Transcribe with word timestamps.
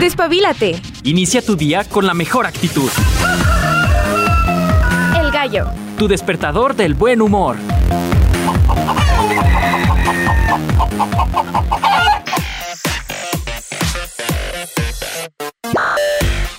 Despabilate. 0.00 0.80
Inicia 1.04 1.42
tu 1.42 1.56
día 1.56 1.84
con 1.84 2.06
la 2.06 2.14
mejor 2.14 2.46
actitud. 2.46 2.90
El 5.14 5.30
gallo. 5.30 5.66
Tu 5.98 6.08
despertador 6.08 6.74
del 6.74 6.94
buen 6.94 7.20
humor. 7.20 7.58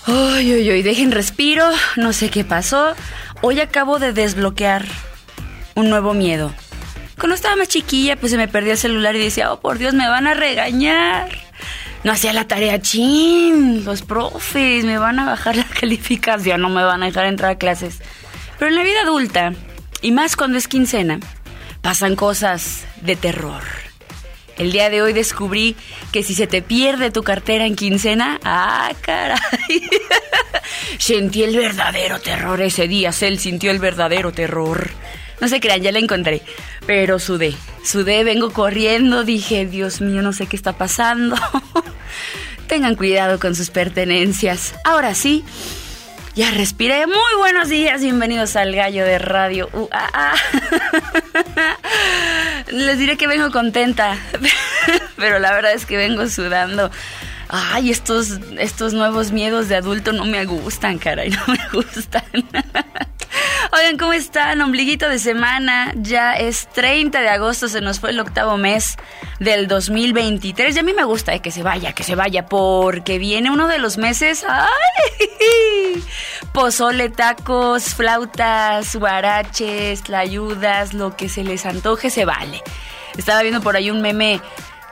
Ay, 0.06 0.52
ay, 0.52 0.70
ay, 0.70 0.84
dejen 0.84 1.12
respiro, 1.12 1.66
no 1.96 2.14
sé 2.14 2.30
qué 2.30 2.44
pasó. 2.44 2.94
Hoy 3.42 3.60
acabo 3.60 3.98
de 3.98 4.14
desbloquear 4.14 4.86
un 5.74 5.90
nuevo 5.90 6.14
miedo. 6.14 6.54
Cuando 7.18 7.34
estaba 7.34 7.56
más 7.56 7.70
chiquilla, 7.70 8.18
pues 8.18 8.32
se 8.32 8.38
me 8.38 8.48
perdía 8.48 8.74
el 8.74 8.78
celular 8.78 9.16
y 9.16 9.20
decía, 9.20 9.52
oh, 9.52 9.60
por 9.62 9.80
Dios, 9.80 9.96
me 9.96 10.08
van 10.08 10.28
a 10.28 10.36
regañar. 10.36 11.51
No 12.04 12.12
hacía 12.12 12.34
la 12.34 12.48
tarea, 12.48 12.82
chin, 12.82 13.86
los 13.86 14.02
profes 14.02 14.84
me 14.86 14.98
van 14.98 15.20
a 15.20 15.26
bajar 15.26 15.56
la 15.56 15.66
calificación, 15.80 16.62
no 16.62 16.70
me 16.70 16.84
van 16.84 17.04
a 17.04 17.08
dejar 17.08 17.26
entrar 17.26 17.52
a 17.52 17.58
clases. 17.58 18.00
Pero 18.58 18.70
en 18.70 18.76
la 18.76 18.84
vida 18.84 19.02
adulta, 19.04 19.54
y 20.02 20.12
más 20.12 20.36
cuando 20.36 20.58
es 20.58 20.68
quincena, 20.68 21.20
pasan 21.82 22.16
cosas 22.16 22.86
de 23.02 23.16
terror. 23.16 23.62
El 24.58 24.72
día 24.72 24.90
de 24.90 25.02
hoy 25.02 25.14
descubrí 25.14 25.76
que 26.12 26.24
si 26.24 26.36
se 26.36 26.46
te 26.46 26.62
pierde 26.62 27.10
tu 27.10 27.24
cartera 27.24 27.66
en 27.66 27.76
quincena, 27.76 28.40
¡ah, 28.44 28.92
caray! 29.02 29.40
Sentí 31.00 31.44
el 31.44 31.56
verdadero 31.56 32.20
terror 32.20 32.62
ese 32.62 32.88
día, 32.88 33.12
Cel 33.12 33.40
sintió 33.40 33.72
el 33.72 33.80
verdadero 33.80 34.32
terror. 34.32 34.92
No 35.42 35.48
se 35.48 35.60
crean, 35.60 35.82
ya 35.82 35.92
la 35.92 35.98
encontré, 35.98 36.44
pero 36.86 37.18
sudé. 37.18 37.56
Sudé, 37.84 38.24
vengo 38.24 38.54
corriendo, 38.54 39.24
dije, 39.24 39.66
Dios 39.66 40.00
mío, 40.00 40.22
no 40.22 40.34
sé 40.34 40.46
qué 40.46 40.56
está 40.56 40.74
pasando. 40.74 41.36
Tengan 42.68 42.96
cuidado 42.96 43.40
con 43.40 43.56
sus 43.56 43.72
pertenencias. 43.72 44.76
Ahora 44.86 45.16
sí, 45.16 45.44
ya 46.36 46.52
respiré. 46.52 47.08
Muy 47.08 47.36
buenos 47.40 47.70
días, 47.70 48.02
bienvenidos 48.02 48.56
al 48.56 48.76
Gallo 48.76 49.04
de 49.04 49.18
Radio. 49.18 49.68
Uh. 49.74 49.90
Les 52.72 53.00
diré 53.00 53.18
que 53.18 53.26
vengo 53.26 53.52
contenta, 53.52 54.18
pero 55.18 55.40
la 55.40 55.52
verdad 55.54 55.74
es 55.74 55.88
que 55.88 55.98
vengo 55.98 56.30
sudando. 56.30 56.92
Ay, 57.54 57.92
estos, 57.92 58.40
estos 58.58 58.94
nuevos 58.94 59.34
miedos 59.34 59.68
de 59.68 59.76
adulto 59.76 60.14
no 60.14 60.24
me 60.24 60.46
gustan, 60.46 60.98
caray, 60.98 61.30
no 61.32 61.44
me 61.48 61.60
gustan. 61.74 62.24
Oigan, 63.74 63.98
¿cómo 63.98 64.14
están? 64.14 64.62
Ombliguito 64.62 65.10
de 65.10 65.20
semana. 65.20 65.92
Ya 65.96 66.34
es 66.34 66.68
30 66.70 67.20
de 67.20 67.28
agosto, 67.28 67.68
se 67.68 67.82
nos 67.82 68.00
fue 68.00 68.12
el 68.12 68.22
octavo 68.22 68.56
mes 68.56 68.96
del 69.40 69.68
2023. 69.68 70.78
Y 70.78 70.80
a 70.80 70.84
mí 70.84 70.94
me 70.94 71.04
gusta 71.04 71.34
eh, 71.34 71.42
que 71.42 71.52
se 71.52 71.62
vaya, 71.62 71.92
que 71.92 72.04
se 72.04 72.16
vaya, 72.16 72.46
porque 72.46 73.20
viene 73.20 73.52
uno 73.52 73.68
de 73.68 73.80
los 73.80 73.98
meses. 73.98 74.46
¡Ay! 74.48 76.04
Pozole, 76.54 77.10
tacos, 77.10 77.96
flautas, 77.96 78.96
guaraches, 78.96 80.04
tlayudas, 80.04 80.94
lo 80.94 81.18
que 81.18 81.28
se 81.28 81.44
les 81.44 81.66
antoje, 81.66 82.10
se 82.10 82.24
vale. 82.24 82.62
Estaba 83.18 83.42
viendo 83.42 83.62
por 83.62 83.76
ahí 83.76 83.92
un 83.92 84.02
meme 84.02 84.42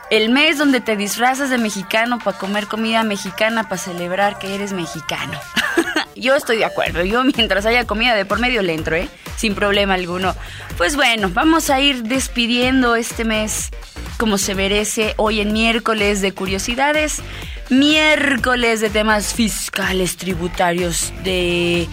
el 0.10 0.30
mes 0.30 0.58
donde 0.58 0.82
te 0.82 0.96
disfrazas 0.96 1.50
de 1.50 1.58
mexicano 1.58 2.20
para 2.20 2.38
comer 2.38 2.68
comida 2.68 3.04
mexicana, 3.04 3.64
para 3.64 3.78
celebrar 3.78 4.40
que 4.40 4.56
eres 4.56 4.74
mexicano. 4.74 5.40
Yo 6.16 6.36
estoy 6.36 6.58
de 6.58 6.66
acuerdo. 6.66 7.04
Yo 7.04 7.24
mientras 7.24 7.66
haya 7.66 7.86
comida 7.86 8.16
de 8.16 8.26
por 8.26 8.40
medio 8.40 8.62
le 8.62 8.74
entro, 8.74 8.96
¿eh? 8.96 9.08
Sin 9.38 9.56
problema 9.56 9.94
alguno. 9.94 10.36
Pues 10.78 10.96
bueno, 10.96 11.30
vamos 11.32 11.70
a 11.70 11.80
ir 11.80 12.04
despidiendo 12.04 12.96
este 12.96 13.24
mes 13.24 13.70
como 14.18 14.38
se 14.38 14.54
merece 14.54 15.14
hoy 15.16 15.40
en 15.40 15.54
miércoles 15.54 16.22
de 16.22 16.34
curiosidades. 16.34 17.22
Miércoles 17.70 18.82
de 18.82 18.90
temas 18.90 19.34
fiscales, 19.34 20.18
tributarios, 20.18 21.14
de 21.24 21.88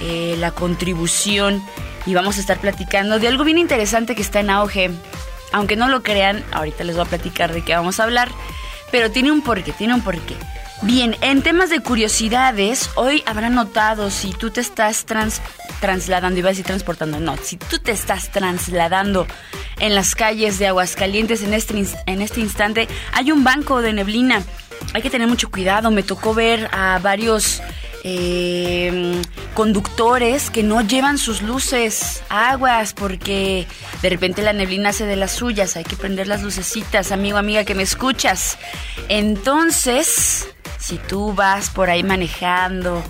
eh, 0.00 0.36
la 0.38 0.52
contribución. 0.52 1.62
Y 2.06 2.14
vamos 2.14 2.36
a 2.36 2.40
estar 2.40 2.58
platicando 2.58 3.18
de 3.18 3.28
algo 3.28 3.44
bien 3.44 3.58
interesante 3.58 4.14
que 4.14 4.22
está 4.22 4.40
en 4.40 4.50
auge. 4.50 4.90
Aunque 5.52 5.76
no 5.76 5.88
lo 5.88 6.02
crean, 6.02 6.44
ahorita 6.52 6.84
les 6.84 6.96
voy 6.96 7.06
a 7.06 7.08
platicar 7.08 7.52
de 7.52 7.64
qué 7.64 7.74
vamos 7.74 8.00
a 8.00 8.04
hablar. 8.04 8.30
Pero 8.90 9.10
tiene 9.10 9.32
un 9.32 9.42
porqué, 9.42 9.72
tiene 9.72 9.94
un 9.94 10.02
porqué. 10.02 10.36
Bien, 10.82 11.16
en 11.20 11.42
temas 11.42 11.70
de 11.70 11.80
curiosidades, 11.80 12.90
hoy 12.96 13.22
habrán 13.24 13.54
notado 13.54 14.10
si 14.10 14.32
tú 14.32 14.50
te 14.50 14.60
estás 14.60 15.06
trasladando, 15.80 16.38
iba 16.40 16.48
a 16.48 16.52
decir 16.52 16.64
transportando, 16.64 17.20
no, 17.20 17.36
si 17.36 17.56
tú 17.56 17.78
te 17.78 17.92
estás 17.92 18.30
trasladando 18.30 19.28
en 19.78 19.94
las 19.94 20.16
calles 20.16 20.58
de 20.58 20.66
Aguascalientes 20.66 21.44
en 21.44 21.54
este, 21.54 21.84
en 22.06 22.20
este 22.20 22.40
instante, 22.40 22.88
hay 23.12 23.30
un 23.30 23.44
banco 23.44 23.80
de 23.80 23.92
neblina. 23.92 24.42
Hay 24.92 25.02
que 25.02 25.10
tener 25.10 25.28
mucho 25.28 25.50
cuidado. 25.50 25.92
Me 25.92 26.02
tocó 26.02 26.34
ver 26.34 26.68
a 26.72 26.98
varios 26.98 27.62
eh, 28.04 29.22
conductores 29.54 30.50
que 30.50 30.62
no 30.62 30.80
llevan 30.80 31.18
sus 31.18 31.42
luces 31.42 32.22
aguas 32.28 32.94
porque 32.94 33.66
de 34.00 34.08
repente 34.08 34.42
la 34.42 34.52
neblina 34.52 34.90
hace 34.90 35.06
de 35.06 35.16
las 35.16 35.32
suyas. 35.32 35.76
Hay 35.76 35.84
que 35.84 35.96
prender 35.96 36.26
las 36.26 36.42
lucecitas, 36.42 37.12
amigo, 37.12 37.38
amiga, 37.38 37.64
que 37.64 37.74
me 37.74 37.82
escuchas. 37.82 38.58
Entonces, 39.08 40.48
si 40.78 40.98
tú 40.98 41.32
vas 41.32 41.70
por 41.70 41.90
ahí 41.90 42.02
manejando, 42.02 43.02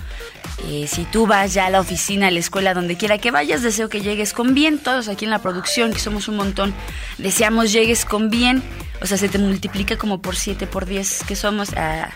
eh, 0.67 0.85
si 0.87 1.05
tú 1.05 1.25
vas 1.25 1.53
ya 1.53 1.65
a 1.65 1.69
la 1.69 1.79
oficina, 1.79 2.27
a 2.27 2.31
la 2.31 2.39
escuela, 2.39 2.73
donde 2.73 2.95
quiera 2.95 3.17
que 3.17 3.31
vayas, 3.31 3.63
deseo 3.63 3.89
que 3.89 4.01
llegues 4.01 4.33
con 4.33 4.53
bien. 4.53 4.77
Todos 4.77 5.07
aquí 5.07 5.25
en 5.25 5.31
la 5.31 5.41
producción, 5.41 5.91
que 5.91 5.99
somos 5.99 6.27
un 6.27 6.35
montón, 6.35 6.73
deseamos 7.17 7.71
llegues 7.71 8.05
con 8.05 8.29
bien. 8.29 8.61
O 9.01 9.07
sea, 9.07 9.17
se 9.17 9.27
te 9.27 9.39
multiplica 9.39 9.97
como 9.97 10.21
por 10.21 10.35
7, 10.35 10.67
por 10.67 10.85
10 10.85 11.23
que 11.27 11.35
somos. 11.35 11.71
Ah. 11.75 12.09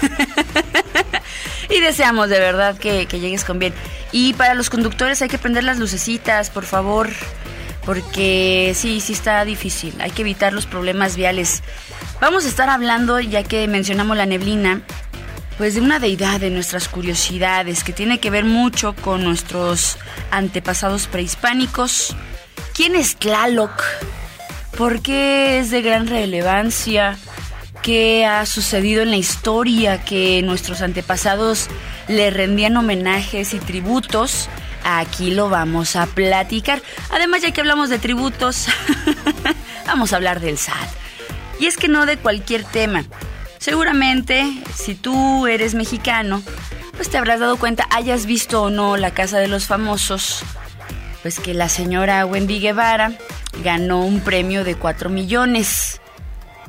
y 1.70 1.80
deseamos 1.80 2.28
de 2.28 2.38
verdad 2.40 2.76
que, 2.76 3.06
que 3.06 3.20
llegues 3.20 3.44
con 3.44 3.58
bien. 3.58 3.74
Y 4.12 4.34
para 4.34 4.54
los 4.54 4.70
conductores 4.70 5.22
hay 5.22 5.28
que 5.28 5.38
prender 5.38 5.64
las 5.64 5.78
lucecitas, 5.78 6.50
por 6.50 6.64
favor 6.64 7.10
porque 7.84 8.72
sí, 8.76 9.00
sí 9.00 9.12
está 9.12 9.44
difícil. 9.44 9.94
Hay 10.00 10.10
que 10.10 10.22
evitar 10.22 10.52
los 10.52 10.66
problemas 10.66 11.16
viales. 11.16 11.62
Vamos 12.20 12.44
a 12.44 12.48
estar 12.48 12.68
hablando, 12.68 13.20
ya 13.20 13.42
que 13.42 13.66
mencionamos 13.68 14.16
la 14.16 14.26
neblina, 14.26 14.82
pues 15.58 15.74
de 15.74 15.80
una 15.80 15.98
deidad 15.98 16.40
de 16.40 16.50
nuestras 16.50 16.88
curiosidades 16.88 17.84
que 17.84 17.92
tiene 17.92 18.20
que 18.20 18.30
ver 18.30 18.44
mucho 18.44 18.94
con 18.94 19.24
nuestros 19.24 19.98
antepasados 20.30 21.06
prehispánicos. 21.06 22.14
¿Quién 22.74 22.94
es 22.94 23.16
Tlaloc? 23.16 23.82
¿Por 24.76 25.02
qué 25.02 25.58
es 25.58 25.70
de 25.70 25.82
gran 25.82 26.06
relevancia? 26.06 27.18
¿Qué 27.82 28.26
ha 28.26 28.44
sucedido 28.44 29.02
en 29.02 29.10
la 29.10 29.16
historia 29.16 30.04
que 30.04 30.42
nuestros 30.42 30.82
antepasados 30.82 31.68
le 32.08 32.30
rendían 32.30 32.76
homenajes 32.76 33.54
y 33.54 33.58
tributos? 33.58 34.48
Aquí 34.84 35.30
lo 35.30 35.48
vamos 35.48 35.96
a 35.96 36.06
platicar. 36.06 36.82
Además, 37.10 37.42
ya 37.42 37.52
que 37.52 37.60
hablamos 37.60 37.88
de 37.88 37.98
tributos, 37.98 38.66
vamos 39.86 40.12
a 40.12 40.16
hablar 40.16 40.40
del 40.40 40.58
SAT. 40.58 40.88
Y 41.58 41.66
es 41.66 41.76
que 41.76 41.88
no 41.88 42.04
de 42.04 42.18
cualquier 42.18 42.64
tema. 42.64 43.04
Seguramente, 43.58 44.44
si 44.74 44.94
tú 44.94 45.46
eres 45.46 45.74
mexicano, 45.74 46.42
pues 46.96 47.10
te 47.10 47.18
habrás 47.18 47.40
dado 47.40 47.56
cuenta, 47.56 47.86
hayas 47.90 48.26
visto 48.26 48.62
o 48.62 48.70
no 48.70 48.96
la 48.96 49.12
Casa 49.12 49.38
de 49.38 49.48
los 49.48 49.66
Famosos, 49.66 50.42
pues 51.22 51.40
que 51.40 51.54
la 51.54 51.68
señora 51.68 52.24
Wendy 52.26 52.60
Guevara 52.60 53.12
ganó 53.62 54.02
un 54.04 54.20
premio 54.20 54.64
de 54.64 54.76
4 54.76 55.10
millones. 55.10 55.99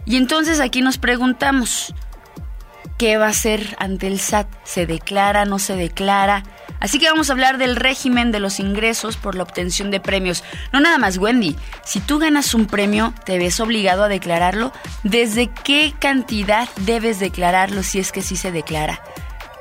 Y 0.05 0.17
entonces 0.17 0.59
aquí 0.59 0.81
nos 0.81 0.97
preguntamos, 0.97 1.93
¿qué 2.97 3.17
va 3.17 3.27
a 3.27 3.29
hacer 3.29 3.75
ante 3.79 4.07
el 4.07 4.19
SAT? 4.19 4.47
¿Se 4.63 4.85
declara, 4.85 5.45
no 5.45 5.59
se 5.59 5.75
declara? 5.75 6.43
Así 6.79 6.97
que 6.97 7.09
vamos 7.09 7.29
a 7.29 7.33
hablar 7.33 7.59
del 7.59 7.75
régimen 7.75 8.31
de 8.31 8.39
los 8.39 8.59
ingresos 8.59 9.15
por 9.15 9.35
la 9.35 9.43
obtención 9.43 9.91
de 9.91 9.99
premios. 9.99 10.43
No 10.73 10.79
nada 10.79 10.97
más, 10.97 11.17
Wendy. 11.17 11.55
Si 11.85 11.99
tú 11.99 12.17
ganas 12.17 12.55
un 12.55 12.65
premio, 12.65 13.13
te 13.23 13.37
ves 13.37 13.59
obligado 13.59 14.03
a 14.03 14.07
declararlo. 14.07 14.73
¿Desde 15.03 15.47
qué 15.47 15.93
cantidad 15.99 16.67
debes 16.77 17.19
declararlo 17.19 17.83
si 17.83 17.99
es 17.99 18.11
que 18.11 18.23
sí 18.23 18.35
se 18.35 18.51
declara? 18.51 18.99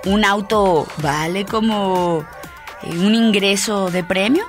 ¿Un 0.06 0.25
auto 0.25 0.88
vale 1.03 1.44
como 1.44 2.25
eh, 2.82 2.99
un 2.99 3.15
ingreso 3.15 3.91
de 3.91 4.03
premio? 4.03 4.47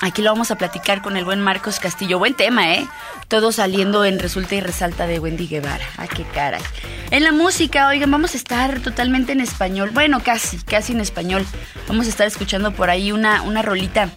Aquí 0.00 0.22
lo 0.22 0.30
vamos 0.32 0.50
a 0.50 0.56
platicar 0.56 1.02
con 1.02 1.18
el 1.18 1.26
buen 1.26 1.40
Marcos 1.40 1.78
Castillo. 1.78 2.18
Buen 2.18 2.34
tema, 2.34 2.74
¿eh? 2.74 2.86
Todo 3.34 3.50
saliendo 3.50 4.04
en 4.04 4.20
resulta 4.20 4.54
y 4.54 4.60
resalta 4.60 5.08
de 5.08 5.18
Wendy 5.18 5.48
Guevara. 5.48 5.84
¡Ah, 5.96 6.06
qué 6.06 6.22
caray! 6.22 6.62
En 7.10 7.24
la 7.24 7.32
música, 7.32 7.88
oigan, 7.88 8.08
vamos 8.08 8.34
a 8.34 8.36
estar 8.36 8.78
totalmente 8.78 9.32
en 9.32 9.40
español. 9.40 9.90
Bueno, 9.92 10.22
casi, 10.22 10.58
casi 10.58 10.92
en 10.92 11.00
español. 11.00 11.44
Vamos 11.88 12.06
a 12.06 12.10
estar 12.10 12.28
escuchando 12.28 12.70
por 12.70 12.90
ahí 12.90 13.10
una, 13.10 13.42
una 13.42 13.60
rolita 13.60 14.08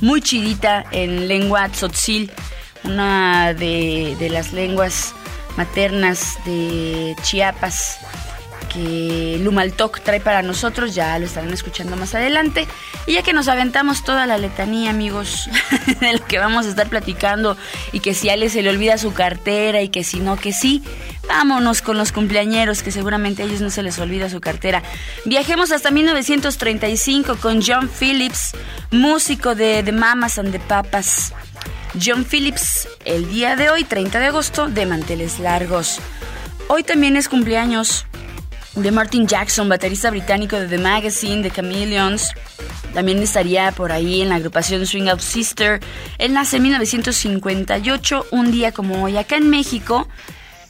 muy 0.00 0.22
chidita 0.22 0.86
en 0.90 1.28
lengua 1.28 1.68
tzotzil. 1.68 2.32
Una 2.84 3.52
de, 3.52 4.16
de 4.18 4.30
las 4.30 4.54
lenguas 4.54 5.14
maternas 5.58 6.38
de 6.46 7.14
Chiapas. 7.24 7.98
Que 8.72 9.38
Lumaltok 9.42 10.00
trae 10.00 10.20
para 10.20 10.42
nosotros, 10.42 10.94
ya 10.94 11.18
lo 11.18 11.26
estarán 11.26 11.52
escuchando 11.52 11.96
más 11.96 12.14
adelante. 12.14 12.66
Y 13.06 13.14
ya 13.14 13.22
que 13.22 13.32
nos 13.32 13.48
aventamos 13.48 14.04
toda 14.04 14.26
la 14.26 14.38
letanía, 14.38 14.90
amigos, 14.90 15.48
de 16.00 16.12
lo 16.12 16.24
que 16.24 16.38
vamos 16.38 16.66
a 16.66 16.70
estar 16.70 16.88
platicando, 16.88 17.56
y 17.92 18.00
que 18.00 18.14
si 18.14 18.28
a 18.28 18.34
Ale 18.34 18.48
se 18.48 18.62
le 18.62 18.70
olvida 18.70 18.98
su 18.98 19.12
cartera 19.12 19.82
y 19.82 19.88
que 19.88 20.04
si 20.04 20.20
no, 20.20 20.36
que 20.36 20.52
sí, 20.52 20.82
vámonos 21.28 21.82
con 21.82 21.98
los 21.98 22.12
cumpleañeros, 22.12 22.82
que 22.82 22.90
seguramente 22.90 23.42
a 23.42 23.46
ellos 23.46 23.60
no 23.60 23.70
se 23.70 23.82
les 23.82 23.98
olvida 23.98 24.28
su 24.28 24.40
cartera. 24.40 24.82
Viajemos 25.24 25.72
hasta 25.72 25.90
1935 25.90 27.36
con 27.36 27.62
John 27.62 27.88
Phillips, 27.88 28.52
músico 28.90 29.54
de 29.54 29.82
The 29.82 29.92
Mamas 29.92 30.38
and 30.38 30.52
the 30.52 30.60
Papas. 30.60 31.32
John 32.04 32.26
Phillips, 32.26 32.88
el 33.04 33.30
día 33.30 33.56
de 33.56 33.70
hoy, 33.70 33.84
30 33.84 34.18
de 34.18 34.26
agosto, 34.26 34.68
de 34.68 34.84
manteles 34.84 35.38
largos. 35.38 35.98
Hoy 36.68 36.82
también 36.82 37.16
es 37.16 37.28
cumpleaños 37.28 38.06
de 38.76 38.90
Martin 38.90 39.26
Jackson, 39.26 39.68
baterista 39.68 40.10
británico 40.10 40.56
de 40.56 40.68
The 40.68 40.78
Magazine, 40.78 41.42
de 41.42 41.50
Chameleons. 41.50 42.32
También 42.94 43.18
estaría 43.18 43.72
por 43.72 43.90
ahí 43.90 44.22
en 44.22 44.28
la 44.28 44.36
agrupación 44.36 44.86
Swing 44.86 45.08
Out 45.08 45.20
Sister. 45.20 45.80
Él 46.18 46.32
nace 46.34 46.58
en 46.58 46.62
1958, 46.64 48.26
un 48.30 48.52
día 48.52 48.72
como 48.72 49.02
hoy. 49.02 49.16
Acá 49.16 49.36
en 49.36 49.50
México, 49.50 50.08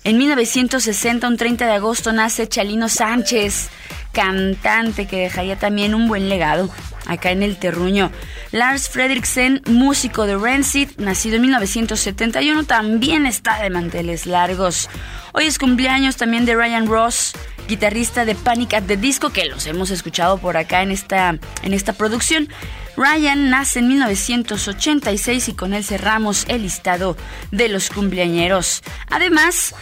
en 0.04 0.18
1960, 0.18 1.26
un 1.26 1.36
30 1.36 1.66
de 1.66 1.72
agosto, 1.72 2.12
nace 2.12 2.48
Chalino 2.48 2.88
Sánchez, 2.88 3.68
cantante 4.12 5.06
que 5.06 5.18
dejaría 5.18 5.58
también 5.58 5.94
un 5.94 6.08
buen 6.08 6.28
legado 6.28 6.70
acá 7.06 7.30
en 7.30 7.42
el 7.42 7.56
terruño. 7.58 8.10
Lars 8.52 8.88
Fredriksen, 8.88 9.62
músico 9.66 10.26
de 10.26 10.36
Rancid, 10.36 10.90
nacido 10.98 11.36
en 11.36 11.42
1971, 11.42 12.64
también 12.64 13.26
está 13.26 13.62
de 13.62 13.70
manteles 13.70 14.26
largos. 14.26 14.88
Hoy 15.32 15.44
es 15.44 15.58
cumpleaños 15.58 16.16
también 16.16 16.44
de 16.44 16.54
Ryan 16.54 16.86
Ross, 16.86 17.32
guitarrista 17.68 18.24
de 18.24 18.34
Panic 18.34 18.74
at 18.74 18.84
the 18.84 18.96
Disco, 18.96 19.30
que 19.30 19.46
los 19.46 19.66
hemos 19.66 19.90
escuchado 19.90 20.38
por 20.38 20.56
acá 20.56 20.82
en 20.82 20.90
esta, 20.90 21.38
en 21.62 21.74
esta 21.74 21.92
producción. 21.92 22.48
Ryan 22.96 23.50
nace 23.50 23.80
en 23.80 23.88
1986 23.88 25.48
y 25.48 25.54
con 25.54 25.74
él 25.74 25.84
cerramos 25.84 26.46
el 26.48 26.62
listado 26.62 27.16
de 27.50 27.68
los 27.68 27.90
cumpleañeros. 27.90 28.82
Además, 29.10 29.74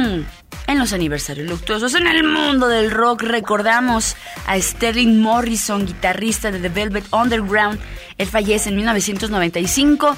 en 0.66 0.78
los 0.78 0.92
aniversarios 0.92 1.48
luctuosos 1.48 1.94
en 1.94 2.06
el 2.06 2.24
mundo 2.24 2.68
del 2.68 2.90
rock 2.90 3.22
recordamos 3.22 4.16
a 4.46 4.60
Sterling 4.60 5.20
Morrison, 5.20 5.86
guitarrista 5.86 6.50
de 6.50 6.60
The 6.60 6.68
Velvet 6.68 7.04
Underground. 7.12 7.80
Él 8.18 8.26
fallece 8.26 8.68
en 8.68 8.76
1995, 8.76 10.16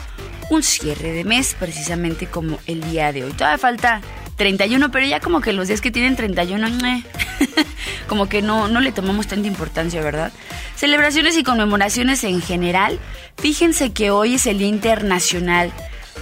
un 0.50 0.62
cierre 0.62 1.12
de 1.12 1.25
mes 1.25 1.56
precisamente 1.58 2.26
como 2.26 2.58
el 2.67 2.82
día 2.90 3.12
de 3.12 3.25
hoy. 3.25 3.32
Todavía 3.32 3.58
falta 3.58 4.00
31, 4.37 4.90
pero 4.90 5.06
ya 5.06 5.20
como 5.20 5.40
que 5.40 5.52
los 5.52 5.69
días 5.69 5.81
que 5.81 5.90
tienen 5.90 6.17
31, 6.17 6.69
como 8.08 8.29
que 8.29 8.43
no, 8.43 8.69
no 8.69 8.81
le 8.81 8.93
tomamos 8.93 9.26
tanta 9.26 9.49
importancia, 9.49 10.02
¿verdad? 10.02 10.32
Celebraciones 10.76 11.37
y 11.37 11.44
conmemoraciones 11.44 12.25
en 12.25 12.40
general. 12.40 12.99
Fíjense 13.38 13.93
que 13.93 14.11
hoy 14.11 14.34
es 14.34 14.46
el 14.46 14.58
Día 14.58 14.69
Internacional 14.69 15.73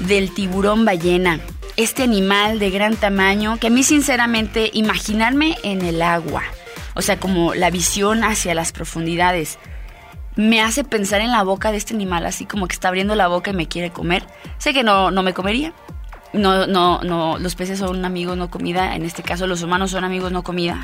del 0.01 0.33
Tiburón 0.35 0.85
Ballena. 0.85 1.41
Este 1.77 2.03
animal 2.03 2.59
de 2.59 2.71
gran 2.71 2.97
tamaño 2.97 3.59
que 3.59 3.69
a 3.69 3.71
mí 3.71 3.83
sinceramente 3.83 4.71
imaginarme 4.73 5.57
en 5.63 5.83
el 5.83 6.03
agua, 6.03 6.43
o 6.95 7.03
sea, 7.03 7.19
como 7.19 7.55
la 7.55 7.71
visión 7.71 8.25
hacia 8.25 8.55
las 8.55 8.73
profundidades, 8.73 9.59
me 10.37 10.61
hace 10.61 10.85
pensar 10.85 11.21
en 11.21 11.31
la 11.31 11.43
boca 11.43 11.71
de 11.71 11.79
este 11.79 11.95
animal, 11.95 12.27
así 12.27 12.45
como 12.45 12.67
que 12.67 12.75
está 12.75 12.89
abriendo 12.89 13.15
la 13.15 13.29
boca 13.29 13.51
y 13.51 13.55
me 13.55 13.69
quiere 13.69 13.91
comer. 13.91 14.25
Sé 14.59 14.73
que 14.73 14.83
no, 14.83 15.11
no 15.11 15.23
me 15.23 15.35
comería, 15.35 15.73
no, 16.33 16.67
no, 16.67 17.01
no, 17.03 17.39
los 17.39 17.55
peces 17.57 17.79
son 17.79 18.05
amigos, 18.05 18.37
no 18.37 18.51
comida. 18.51 18.95
En 18.95 19.05
este 19.05 19.23
caso, 19.23 19.47
los 19.47 19.63
humanos 19.63 19.91
son 19.91 20.05
amigos, 20.05 20.33
no 20.33 20.43
comida. 20.43 20.81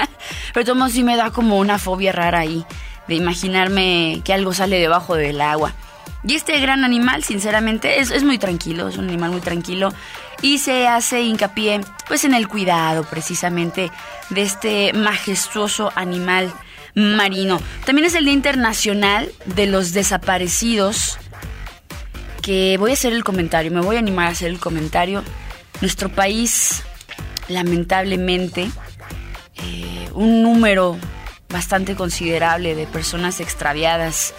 Pero 0.54 0.66
todo 0.66 0.88
sí 0.88 1.04
me 1.04 1.16
da 1.16 1.30
como 1.30 1.58
una 1.58 1.78
fobia 1.78 2.12
rara 2.12 2.40
ahí, 2.40 2.64
de 3.08 3.14
imaginarme 3.14 4.22
que 4.24 4.32
algo 4.32 4.54
sale 4.54 4.78
debajo 4.78 5.14
del 5.14 5.40
agua. 5.40 5.74
Y 6.26 6.34
este 6.34 6.58
gran 6.58 6.84
animal, 6.84 7.22
sinceramente, 7.22 8.00
es, 8.00 8.10
es, 8.10 8.24
muy 8.24 8.38
tranquilo, 8.38 8.88
es 8.88 8.96
un 8.96 9.08
animal 9.08 9.30
muy 9.30 9.40
tranquilo. 9.40 9.92
Y 10.42 10.58
se 10.58 10.88
hace 10.88 11.22
hincapié, 11.22 11.80
pues, 12.08 12.24
en 12.24 12.34
el 12.34 12.48
cuidado, 12.48 13.04
precisamente, 13.04 13.90
de 14.30 14.42
este 14.42 14.92
majestuoso 14.92 15.92
animal 15.94 16.52
marino. 16.96 17.60
También 17.84 18.06
es 18.06 18.14
el 18.14 18.24
Día 18.24 18.34
Internacional 18.34 19.30
de 19.44 19.66
los 19.66 19.92
Desaparecidos 19.92 21.18
que 22.46 22.76
voy 22.78 22.92
a 22.92 22.94
hacer 22.94 23.12
el 23.12 23.24
comentario, 23.24 23.72
me 23.72 23.80
voy 23.80 23.96
a 23.96 23.98
animar 23.98 24.28
a 24.28 24.30
hacer 24.30 24.48
el 24.48 24.60
comentario. 24.60 25.24
Nuestro 25.80 26.08
país, 26.08 26.84
lamentablemente, 27.48 28.70
eh, 29.56 30.08
un 30.14 30.42
número 30.42 30.96
bastante 31.48 31.96
considerable 31.96 32.76
de 32.76 32.86
personas 32.86 33.40
extraviadas. 33.40 34.32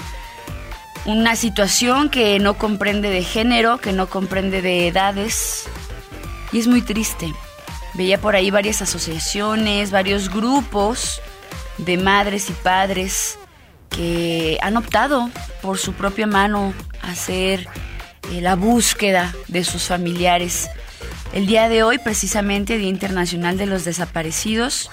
Una 1.07 1.35
situación 1.35 2.09
que 2.09 2.37
no 2.37 2.57
comprende 2.57 3.09
de 3.09 3.23
género, 3.23 3.79
que 3.79 3.93
no 3.93 4.07
comprende 4.09 4.61
de 4.61 4.87
edades. 4.87 5.63
Y 6.51 6.59
es 6.59 6.67
muy 6.67 6.81
triste. 6.81 7.33
Veía 7.95 8.21
por 8.21 8.35
ahí 8.35 8.51
varias 8.51 8.81
asociaciones, 8.81 9.89
varios 9.89 10.29
grupos 10.29 11.21
de 11.77 11.97
madres 11.97 12.49
y 12.49 12.53
padres 12.53 13.39
que 13.89 14.59
han 14.61 14.77
optado 14.77 15.29
por 15.61 15.77
su 15.77 15.93
propia 15.93 16.27
mano 16.27 16.73
hacer 17.01 17.67
eh, 18.31 18.41
la 18.41 18.55
búsqueda 18.55 19.33
de 19.47 19.63
sus 19.63 19.83
familiares. 19.83 20.69
El 21.33 21.47
día 21.47 21.69
de 21.69 21.83
hoy, 21.83 21.99
precisamente, 21.99 22.77
Día 22.77 22.89
Internacional 22.89 23.57
de 23.57 23.65
los 23.65 23.85
Desaparecidos, 23.85 24.91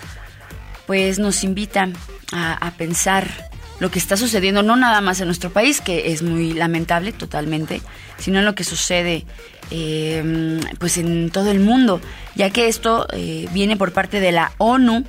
pues 0.86 1.18
nos 1.18 1.44
invita 1.44 1.88
a, 2.32 2.72
pensar 2.76 3.50
lo 3.80 3.90
que 3.90 3.98
está 3.98 4.16
sucediendo, 4.16 4.62
no 4.62 4.76
nada 4.76 5.00
más 5.00 5.20
en 5.20 5.26
nuestro 5.26 5.50
país, 5.50 5.80
que 5.80 6.12
es 6.12 6.22
muy 6.22 6.52
lamentable 6.52 7.12
totalmente, 7.12 7.82
sino 8.18 8.38
en 8.38 8.44
lo 8.44 8.54
que 8.54 8.64
sucede 8.64 9.24
em, 9.70 10.60
pues 10.78 10.98
en 10.98 11.30
todo 11.30 11.50
el 11.50 11.60
mundo, 11.60 12.00
ya 12.34 12.50
que 12.50 12.68
esto 12.68 13.06
eh, 13.12 13.48
viene 13.52 13.76
por 13.76 13.92
parte 13.92 14.20
de 14.20 14.32
la 14.32 14.52
ONU, 14.58 15.04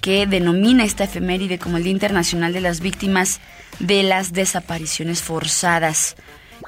que 0.00 0.26
denomina 0.26 0.84
esta 0.84 1.04
efeméride 1.04 1.58
como 1.58 1.78
el 1.78 1.84
Día 1.84 1.92
Internacional 1.92 2.52
de 2.52 2.60
las 2.60 2.80
Víctimas 2.80 3.40
de 3.78 4.02
las 4.02 4.32
Desapariciones 4.32 5.22
Forzadas. 5.22 6.16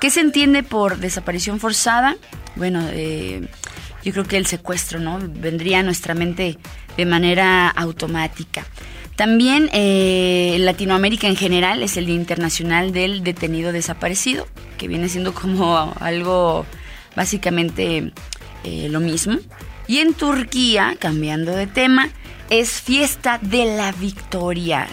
¿Qué 0.00 0.10
se 0.10 0.20
entiende 0.20 0.62
por 0.62 0.98
desaparición 0.98 1.60
forzada? 1.60 2.16
Bueno, 2.54 2.82
eh, 2.90 3.46
yo 4.02 4.12
creo 4.12 4.24
que 4.24 4.36
el 4.36 4.46
secuestro, 4.46 5.00
¿no? 5.00 5.18
Vendría 5.20 5.80
a 5.80 5.82
nuestra 5.82 6.14
mente 6.14 6.58
de 6.96 7.06
manera 7.06 7.68
automática. 7.68 8.64
También 9.16 9.70
eh, 9.72 10.56
Latinoamérica 10.60 11.26
en 11.26 11.36
general 11.36 11.82
es 11.82 11.96
el 11.96 12.06
Día 12.06 12.16
Internacional 12.16 12.92
del 12.92 13.24
Detenido 13.24 13.72
Desaparecido, 13.72 14.46
que 14.76 14.88
viene 14.88 15.08
siendo 15.08 15.32
como 15.32 15.94
algo 16.00 16.66
básicamente 17.16 18.12
eh, 18.64 18.88
lo 18.90 19.00
mismo. 19.00 19.38
Y 19.88 19.98
en 19.98 20.14
Turquía, 20.14 20.96
cambiando 20.98 21.52
de 21.52 21.66
tema, 21.66 22.10
es 22.50 22.82
Fiesta 22.82 23.38
de 23.40 23.76
la 23.76 23.92
Victoria 23.92 24.86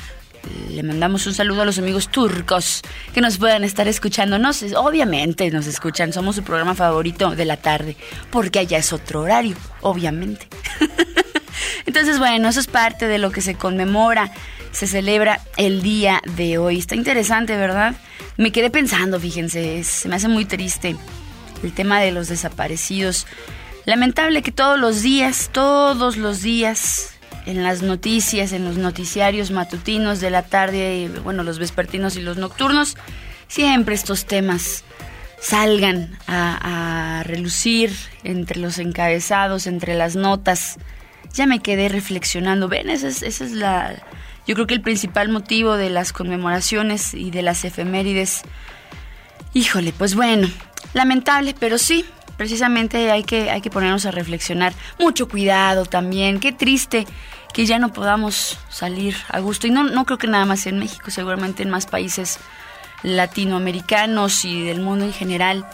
le 0.69 0.83
mandamos 0.83 1.25
un 1.27 1.33
saludo 1.33 1.61
a 1.61 1.65
los 1.65 1.77
amigos 1.77 2.09
turcos 2.09 2.81
que 3.13 3.21
nos 3.21 3.37
puedan 3.37 3.63
estar 3.63 3.87
escuchando. 3.87 4.37
obviamente 4.77 5.49
nos 5.51 5.67
escuchan, 5.67 6.13
somos 6.13 6.35
su 6.35 6.43
programa 6.43 6.75
favorito 6.75 7.31
de 7.35 7.45
la 7.45 7.57
tarde, 7.57 7.95
porque 8.31 8.59
allá 8.59 8.77
es 8.77 8.91
otro 8.93 9.21
horario, 9.21 9.55
obviamente. 9.81 10.47
Entonces, 11.95 12.17
bueno, 12.17 12.49
eso 12.49 12.59
es 12.59 12.65
parte 12.65 13.07
de 13.07 13.19
lo 13.19 13.31
que 13.31 13.41
se 13.41 13.53
conmemora, 13.53 14.31
se 14.71 14.87
celebra 14.87 15.41
el 15.57 15.83
día 15.83 16.23
de 16.35 16.57
hoy. 16.57 16.79
Está 16.79 16.95
interesante, 16.95 17.55
¿verdad? 17.55 17.93
Me 18.35 18.51
quedé 18.51 18.71
pensando, 18.71 19.19
fíjense, 19.19 19.83
se 19.83 20.09
me 20.09 20.15
hace 20.15 20.27
muy 20.27 20.45
triste 20.45 20.95
el 21.61 21.71
tema 21.71 22.01
de 22.01 22.11
los 22.11 22.29
desaparecidos. 22.29 23.27
Lamentable 23.85 24.41
que 24.41 24.51
todos 24.51 24.79
los 24.79 25.03
días, 25.03 25.51
todos 25.53 26.17
los 26.17 26.41
días, 26.41 27.13
en 27.45 27.61
las 27.61 27.83
noticias, 27.83 28.53
en 28.53 28.65
los 28.65 28.77
noticiarios 28.77 29.51
matutinos 29.51 30.19
de 30.19 30.31
la 30.31 30.41
tarde, 30.41 31.11
bueno, 31.23 31.43
los 31.43 31.59
vespertinos 31.59 32.15
y 32.15 32.21
los 32.21 32.37
nocturnos, 32.37 32.97
siempre 33.47 33.93
estos 33.93 34.25
temas 34.25 34.83
salgan 35.39 36.17
a, 36.25 37.21
relucir 37.23 37.95
entre 38.23 38.59
los 38.59 38.79
encabezados, 38.79 39.67
entre 39.67 39.93
las 39.93 40.15
notas. 40.15 40.79
Ya 41.33 41.47
me 41.47 41.59
quedé 41.59 41.89
reflexionando, 41.89 42.67
ven, 42.67 42.89
esa 42.89 43.07
es, 43.07 43.23
esa 43.23 43.43
es 43.43 43.51
la, 43.51 43.95
yo 44.45 44.55
creo 44.55 44.67
que 44.67 44.73
el 44.73 44.81
principal 44.81 45.29
motivo 45.29 45.77
de 45.77 45.89
las 45.89 46.11
conmemoraciones 46.11 47.13
y 47.13 47.31
de 47.31 47.41
las 47.41 47.63
efemérides. 47.63 48.43
Híjole, 49.53 49.93
pues 49.93 50.15
bueno, 50.15 50.49
lamentable, 50.93 51.55
pero 51.57 51.77
sí, 51.77 52.05
precisamente 52.35 53.11
hay 53.11 53.23
que, 53.23 53.49
hay 53.49 53.61
que 53.61 53.69
ponernos 53.69 54.05
a 54.05 54.11
reflexionar. 54.11 54.73
Mucho 54.99 55.29
cuidado 55.29 55.85
también, 55.85 56.39
qué 56.39 56.51
triste 56.51 57.07
que 57.53 57.65
ya 57.65 57.79
no 57.79 57.93
podamos 57.93 58.57
salir 58.69 59.15
a 59.29 59.39
gusto. 59.39 59.67
Y 59.67 59.71
no, 59.71 59.83
no 59.83 60.05
creo 60.05 60.17
que 60.17 60.27
nada 60.27 60.45
más 60.45 60.65
en 60.65 60.79
México, 60.79 61.09
seguramente 61.09 61.63
en 61.63 61.69
más 61.69 61.85
países 61.85 62.39
latinoamericanos 63.03 64.43
y 64.43 64.63
del 64.63 64.81
mundo 64.81 65.05
en 65.05 65.13
general, 65.13 65.65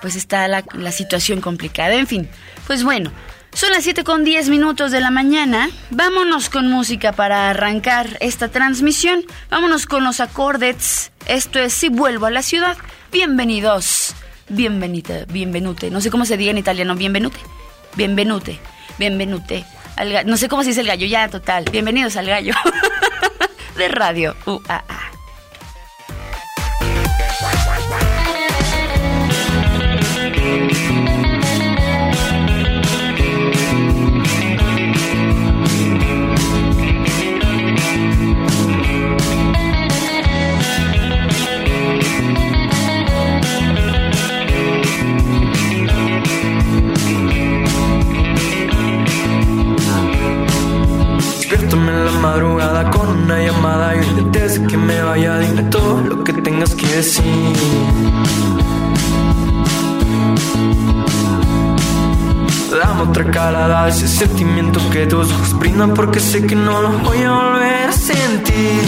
pues 0.00 0.16
está 0.16 0.48
la, 0.48 0.64
la 0.72 0.92
situación 0.92 1.40
complicada. 1.42 1.94
En 1.94 2.06
fin, 2.06 2.28
pues 2.66 2.84
bueno, 2.84 3.10
Son 3.54 3.70
las 3.70 3.84
7 3.84 4.02
con 4.02 4.24
10 4.24 4.48
minutos 4.48 4.90
de 4.92 5.00
la 5.00 5.10
mañana. 5.10 5.68
Vámonos 5.90 6.48
con 6.48 6.68
música 6.68 7.12
para 7.12 7.50
arrancar 7.50 8.16
esta 8.20 8.48
transmisión. 8.48 9.24
Vámonos 9.50 9.86
con 9.86 10.04
los 10.04 10.20
acordes. 10.20 11.12
Esto 11.26 11.58
es 11.58 11.72
Si 11.74 11.88
vuelvo 11.88 12.26
a 12.26 12.30
la 12.30 12.42
ciudad. 12.42 12.76
Bienvenidos. 13.12 14.14
Bienvenida, 14.48 15.26
bienvenute. 15.28 15.90
No 15.90 16.00
sé 16.00 16.10
cómo 16.10 16.24
se 16.24 16.36
diga 16.36 16.50
en 16.50 16.58
italiano. 16.58 16.94
Bienvenute. 16.94 17.38
Bienvenute. 17.94 18.58
Bienvenute. 18.98 19.64
no 20.24 20.36
sé 20.36 20.48
cómo 20.48 20.62
se 20.62 20.70
dice 20.70 20.80
el 20.80 20.86
gallo. 20.86 21.06
Ya, 21.06 21.28
total. 21.28 21.64
Bienvenidos 21.70 22.16
al 22.16 22.26
gallo. 22.26 22.54
de 23.76 23.88
radio 23.88 24.34
UAA. 24.46 24.84
Dame 62.70 63.02
otra 63.02 63.30
calada 63.30 63.88
ese 63.88 64.08
sentimiento 64.08 64.80
que 64.90 65.06
tus 65.06 65.30
ojos 65.30 65.58
brindan 65.58 65.92
porque 65.92 66.20
sé 66.20 66.46
que 66.46 66.54
no 66.54 66.80
lo 66.80 66.90
voy 67.00 67.22
a 67.22 67.30
volver 67.30 67.90
a 67.90 67.92
sentir. 67.92 68.82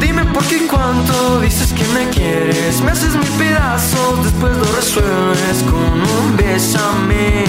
Dime 0.00 0.24
por 0.26 0.44
qué 0.44 0.68
cuánto 0.68 1.40
dices 1.40 1.72
que 1.72 1.84
me 1.94 2.08
quieres, 2.10 2.80
me 2.80 2.92
haces 2.92 3.16
mil 3.16 3.30
pedazos, 3.30 4.24
después 4.24 4.56
lo 4.56 4.64
resuelves 4.76 5.64
con 5.68 6.00
un 6.00 6.36
bésame. 6.36 7.44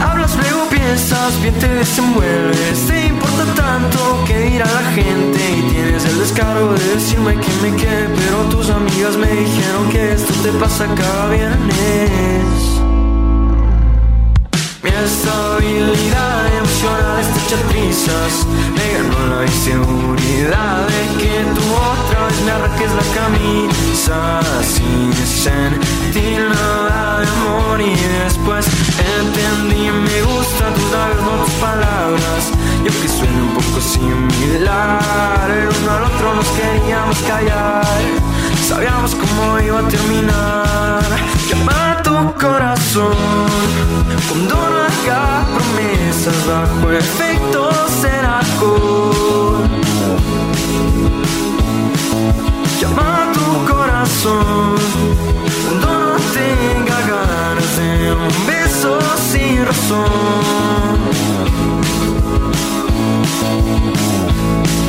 Hablas, 0.00 0.36
luego 0.36 0.65
piensas, 0.86 1.40
bien 1.42 1.54
te 1.54 1.68
desenvuelves. 1.68 2.86
Te 2.86 3.06
importa 3.06 3.44
tanto 3.54 4.24
que 4.26 4.38
dirá 4.50 4.66
la 4.66 4.90
gente. 4.92 5.40
Y 5.58 5.62
tienes 5.72 6.04
el 6.04 6.18
descaro 6.18 6.72
de 6.74 6.84
decirme 6.94 7.34
que 7.34 7.52
me 7.62 7.76
quede. 7.76 8.08
Pero 8.16 8.36
tus 8.50 8.70
amigas 8.70 9.16
me 9.16 9.28
dijeron 9.28 9.88
que 9.90 10.12
esto 10.12 10.32
te 10.42 10.50
pasa 10.52 10.86
cada 10.94 11.28
viernes. 11.28 12.46
Mi 14.82 14.90
estabilidad 14.90 16.40
emocional 16.60 17.20
está 17.20 17.38
hecha 17.44 17.60
trizas. 17.70 18.34
Me 18.76 18.86
ganó 18.94 19.20
la 19.34 19.42
inseguridad 19.44 20.86
de 20.86 21.02
que 21.20 21.34
tú 21.56 21.64
otra 21.92 22.26
vez 22.26 22.38
me 22.44 22.50
arranques 22.52 22.92
la 23.00 23.06
camisa 23.20 24.40
sin 24.62 25.12
sentir 26.16 26.48
nada 26.48 27.20
de 27.20 27.26
amor 27.28 27.80
y 27.80 27.94
después 28.24 28.66
entendí 29.18 29.90
me 29.90 30.22
gustan 30.22 30.72
tus 30.74 30.90
labios, 30.90 31.50
palabras. 31.60 32.52
Yo 32.84 32.92
que 33.02 33.08
suena 33.08 33.42
un 33.42 33.54
poco 33.54 33.80
similar, 33.80 35.50
el 35.50 35.68
uno 35.68 35.90
al 35.92 36.04
otro 36.04 36.34
nos 36.34 36.46
queríamos 36.58 37.18
callar. 37.18 37.84
Sabíamos 38.66 39.14
cómo 39.14 39.60
iba 39.60 39.80
a 39.80 39.88
terminar. 39.88 41.02
Llama 41.48 42.02
tu 42.02 42.16
corazón 42.40 43.16
cuando 44.28 44.54
no 44.54 44.60
haga 44.84 45.44
promesas 45.54 46.46
bajo 46.46 46.92
efecto 46.92 47.70
será. 48.00 48.40
Llama 52.80 53.32
tu 53.32 53.72
corazón 53.72 54.76
cuando 55.64 56.05
tenga 56.32 57.00
ganas 57.00 57.76
de 57.76 58.12
un 58.12 58.46
beso 58.46 58.98
sin 59.30 59.64
razón. 59.64 60.96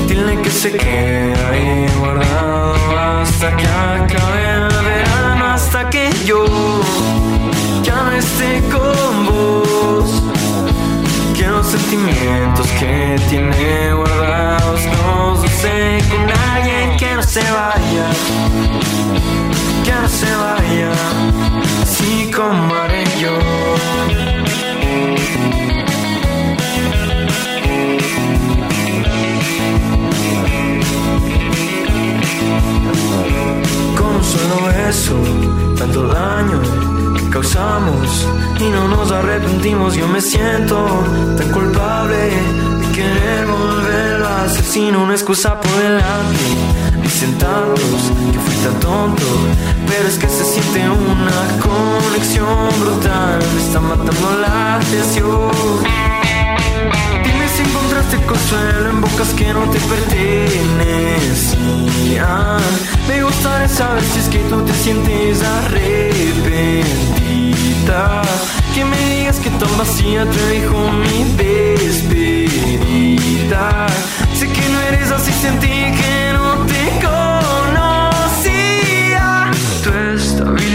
Dile 0.08 0.42
que 0.42 0.50
se 0.50 0.72
quede 0.72 1.34
ahí 1.50 1.88
guardado 2.00 2.76
hasta 3.00 3.56
que 3.56 3.66
acabe 3.66 4.50
el 4.56 4.68
verano, 4.86 5.46
hasta 5.54 5.90
que 5.90 6.10
yo 6.26 6.46
ya 7.84 8.04
no 8.04 8.12
esté 8.12 8.62
con 8.70 9.26
vos. 9.26 10.24
Que 11.36 11.48
los 11.48 11.68
sentimientos 11.68 12.68
que 12.80 13.20
tiene 13.30 13.94
guardados 13.94 14.82
no 14.86 15.36
sé 15.62 16.00
con 16.10 16.22
alguien 16.30 16.98
que 16.98 17.16
no 17.16 17.24
se 17.24 17.42
vaya, 17.42 18.08
se 20.06 20.36
vaya, 20.36 20.92
así 21.82 22.30
como 22.32 22.76
haré 22.76 23.04
yo. 23.20 23.38
Con 33.98 34.24
solo 34.24 34.68
beso, 34.68 35.16
tanto 35.78 36.08
daño 36.08 36.62
que 37.16 37.30
causamos 37.30 38.28
y 38.60 38.70
no 38.70 38.88
nos 38.88 39.12
arrepentimos. 39.12 39.96
Yo 39.96 40.08
me 40.08 40.22
siento 40.22 40.78
tan 41.38 41.52
culpable 41.52 42.18
de 42.18 42.92
querer 42.94 43.48
volver 43.48 44.24
a 44.24 44.44
asesino, 44.44 45.04
una 45.04 45.14
excusa 45.14 45.60
por 45.60 45.76
delante. 45.82 46.46
Dicen 47.02 47.38
tantos 47.38 48.12
tonto, 48.66 49.24
pero 49.88 50.08
es 50.08 50.18
que 50.18 50.28
se 50.28 50.44
siente 50.44 50.90
una 50.90 51.60
conexión 51.62 52.68
brutal. 52.80 53.40
Me 53.54 53.62
está 53.62 53.80
matando 53.80 54.36
la 54.42 54.76
atención. 54.76 55.52
Dime 57.24 57.48
si 57.56 57.62
encontraste 57.64 58.18
consuelo 58.26 58.90
en 58.90 59.00
bocas 59.02 59.34
que 59.36 59.54
no 59.54 59.70
te 59.70 59.80
pertenecían. 59.80 62.62
Me 63.08 63.24
gustaría 63.24 63.70
saber 63.70 64.04
si 64.04 64.20
es 64.20 64.28
que 64.28 64.40
tú 64.50 64.66
te 64.66 64.74
sientes 64.74 65.44
arrepentida. 65.44 68.22
Que 68.74 68.84
me 68.86 68.98
digas 69.10 69.40
que 69.40 69.52
tan 69.52 69.78
vacía 69.78 70.26
te 70.26 70.50
dijo 70.50 70.92
mi 70.92 71.24
despedida. 71.36 72.58
Sé 74.38 74.48
que 74.48 74.70
no 74.70 74.82
eres 74.82 75.12
así, 75.12 75.32
sentí 75.32 75.68
que 75.68 76.27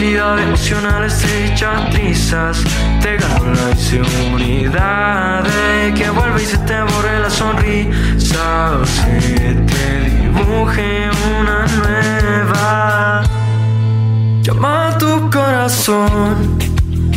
estabilidad 0.03 0.39
emocional 0.41 1.05
es 1.05 1.25
hecha 1.25 1.89
trizas. 1.91 2.65
Te 3.01 3.17
ganó 3.19 3.55
la 3.55 3.71
inseguridad 3.71 5.45
de 5.45 5.95
que 5.95 6.11
vuelva 6.11 6.43
y 6.43 6.45
se 6.45 6.59
te 6.59 6.83
borre 6.83 7.21
la 7.21 7.31
sonrisa. 7.31 8.79
O 8.81 8.87
se 8.87 9.55
te 9.71 10.11
dibuje 10.11 11.09
una 11.39 11.67
nueva. 11.77 13.23
Llama 14.43 14.89
a 14.89 14.99
tu 14.99 15.31
corazón 15.31 16.59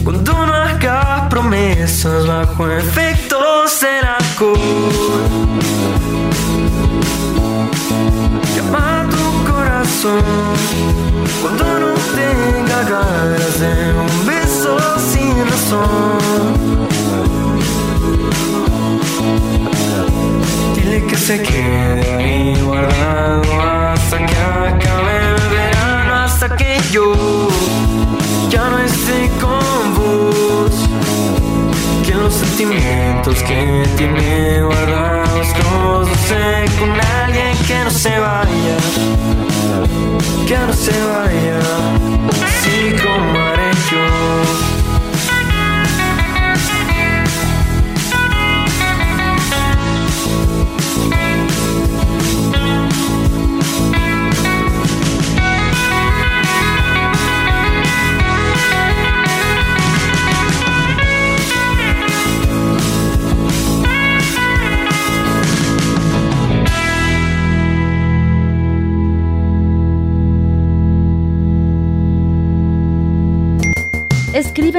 cuando 0.03 0.45
no 0.45 0.53
hagas 0.53 1.27
promesas 1.29 2.27
bajo 2.27 2.69
efectos 2.69 3.81
del 3.81 4.05
alcohol. 4.05 5.74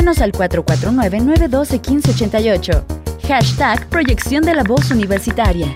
Al 0.06 0.30
449-912-1588. 0.30 2.84
Hashtag 3.26 3.88
Proyección 3.88 4.44
de 4.44 4.54
la 4.54 4.62
Voz 4.62 4.92
Universitaria. 4.92 5.66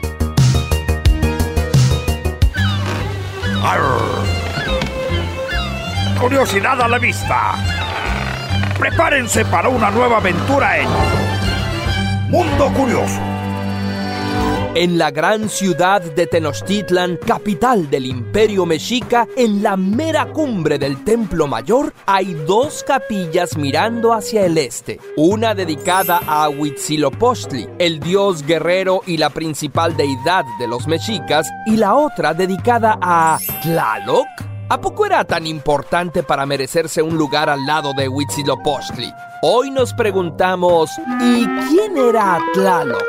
Curiosidad 6.21 6.81
a 6.81 6.87
la 6.87 6.99
vista. 6.99 7.55
Prepárense 8.79 9.45
para 9.47 9.69
una 9.69 9.91
nueva 9.91 10.19
aventura 10.19 10.79
en 10.79 10.87
Mundo 12.31 12.73
Curioso. 12.73 13.30
En 14.73 14.99
la 14.99 15.11
gran 15.11 15.49
ciudad 15.49 16.00
de 16.00 16.29
Tenochtitlan, 16.29 17.17
capital 17.17 17.91
del 17.91 18.07
imperio 18.07 18.65
mexica, 18.65 19.27
en 19.37 19.65
la 19.65 19.77
mera 19.77 20.27
cumbre 20.27 20.79
del 20.79 21.03
templo 21.03 21.49
mayor, 21.49 21.93
hay 22.07 22.35
dos 22.47 22.85
capillas 22.85 23.57
mirando 23.57 24.12
hacia 24.12 24.47
el 24.47 24.57
este. 24.57 25.00
Una 25.17 25.57
dedicada 25.57 26.21
a 26.25 26.49
Huitzilopochtli, 26.49 27.69
el 27.81 27.99
dios 27.99 28.47
guerrero 28.47 29.00
y 29.07 29.17
la 29.17 29.31
principal 29.31 29.97
deidad 29.97 30.45
de 30.61 30.69
los 30.69 30.87
mexicas, 30.87 31.50
y 31.67 31.77
la 31.77 31.97
otra 31.97 32.33
dedicada 32.33 32.97
a 33.03 33.41
Tlaloc. 33.62 34.29
¿A 34.69 34.81
poco 34.81 35.05
era 35.05 35.25
tan 35.25 35.49
importante 35.49 36.23
para 36.23 36.47
merecerse 36.47 37.03
un 37.03 37.19
lugar 37.19 37.50
al 37.50 37.67
lado 37.67 37.93
de 37.93 38.09
Huitzilopochtli? 38.09 39.12
Hoy 39.43 39.73
nos 39.73 39.93
preguntamos, 39.95 40.93
¿y 41.21 41.45
quién 41.69 41.97
era 41.97 42.39
Tlaloc? 42.55 43.03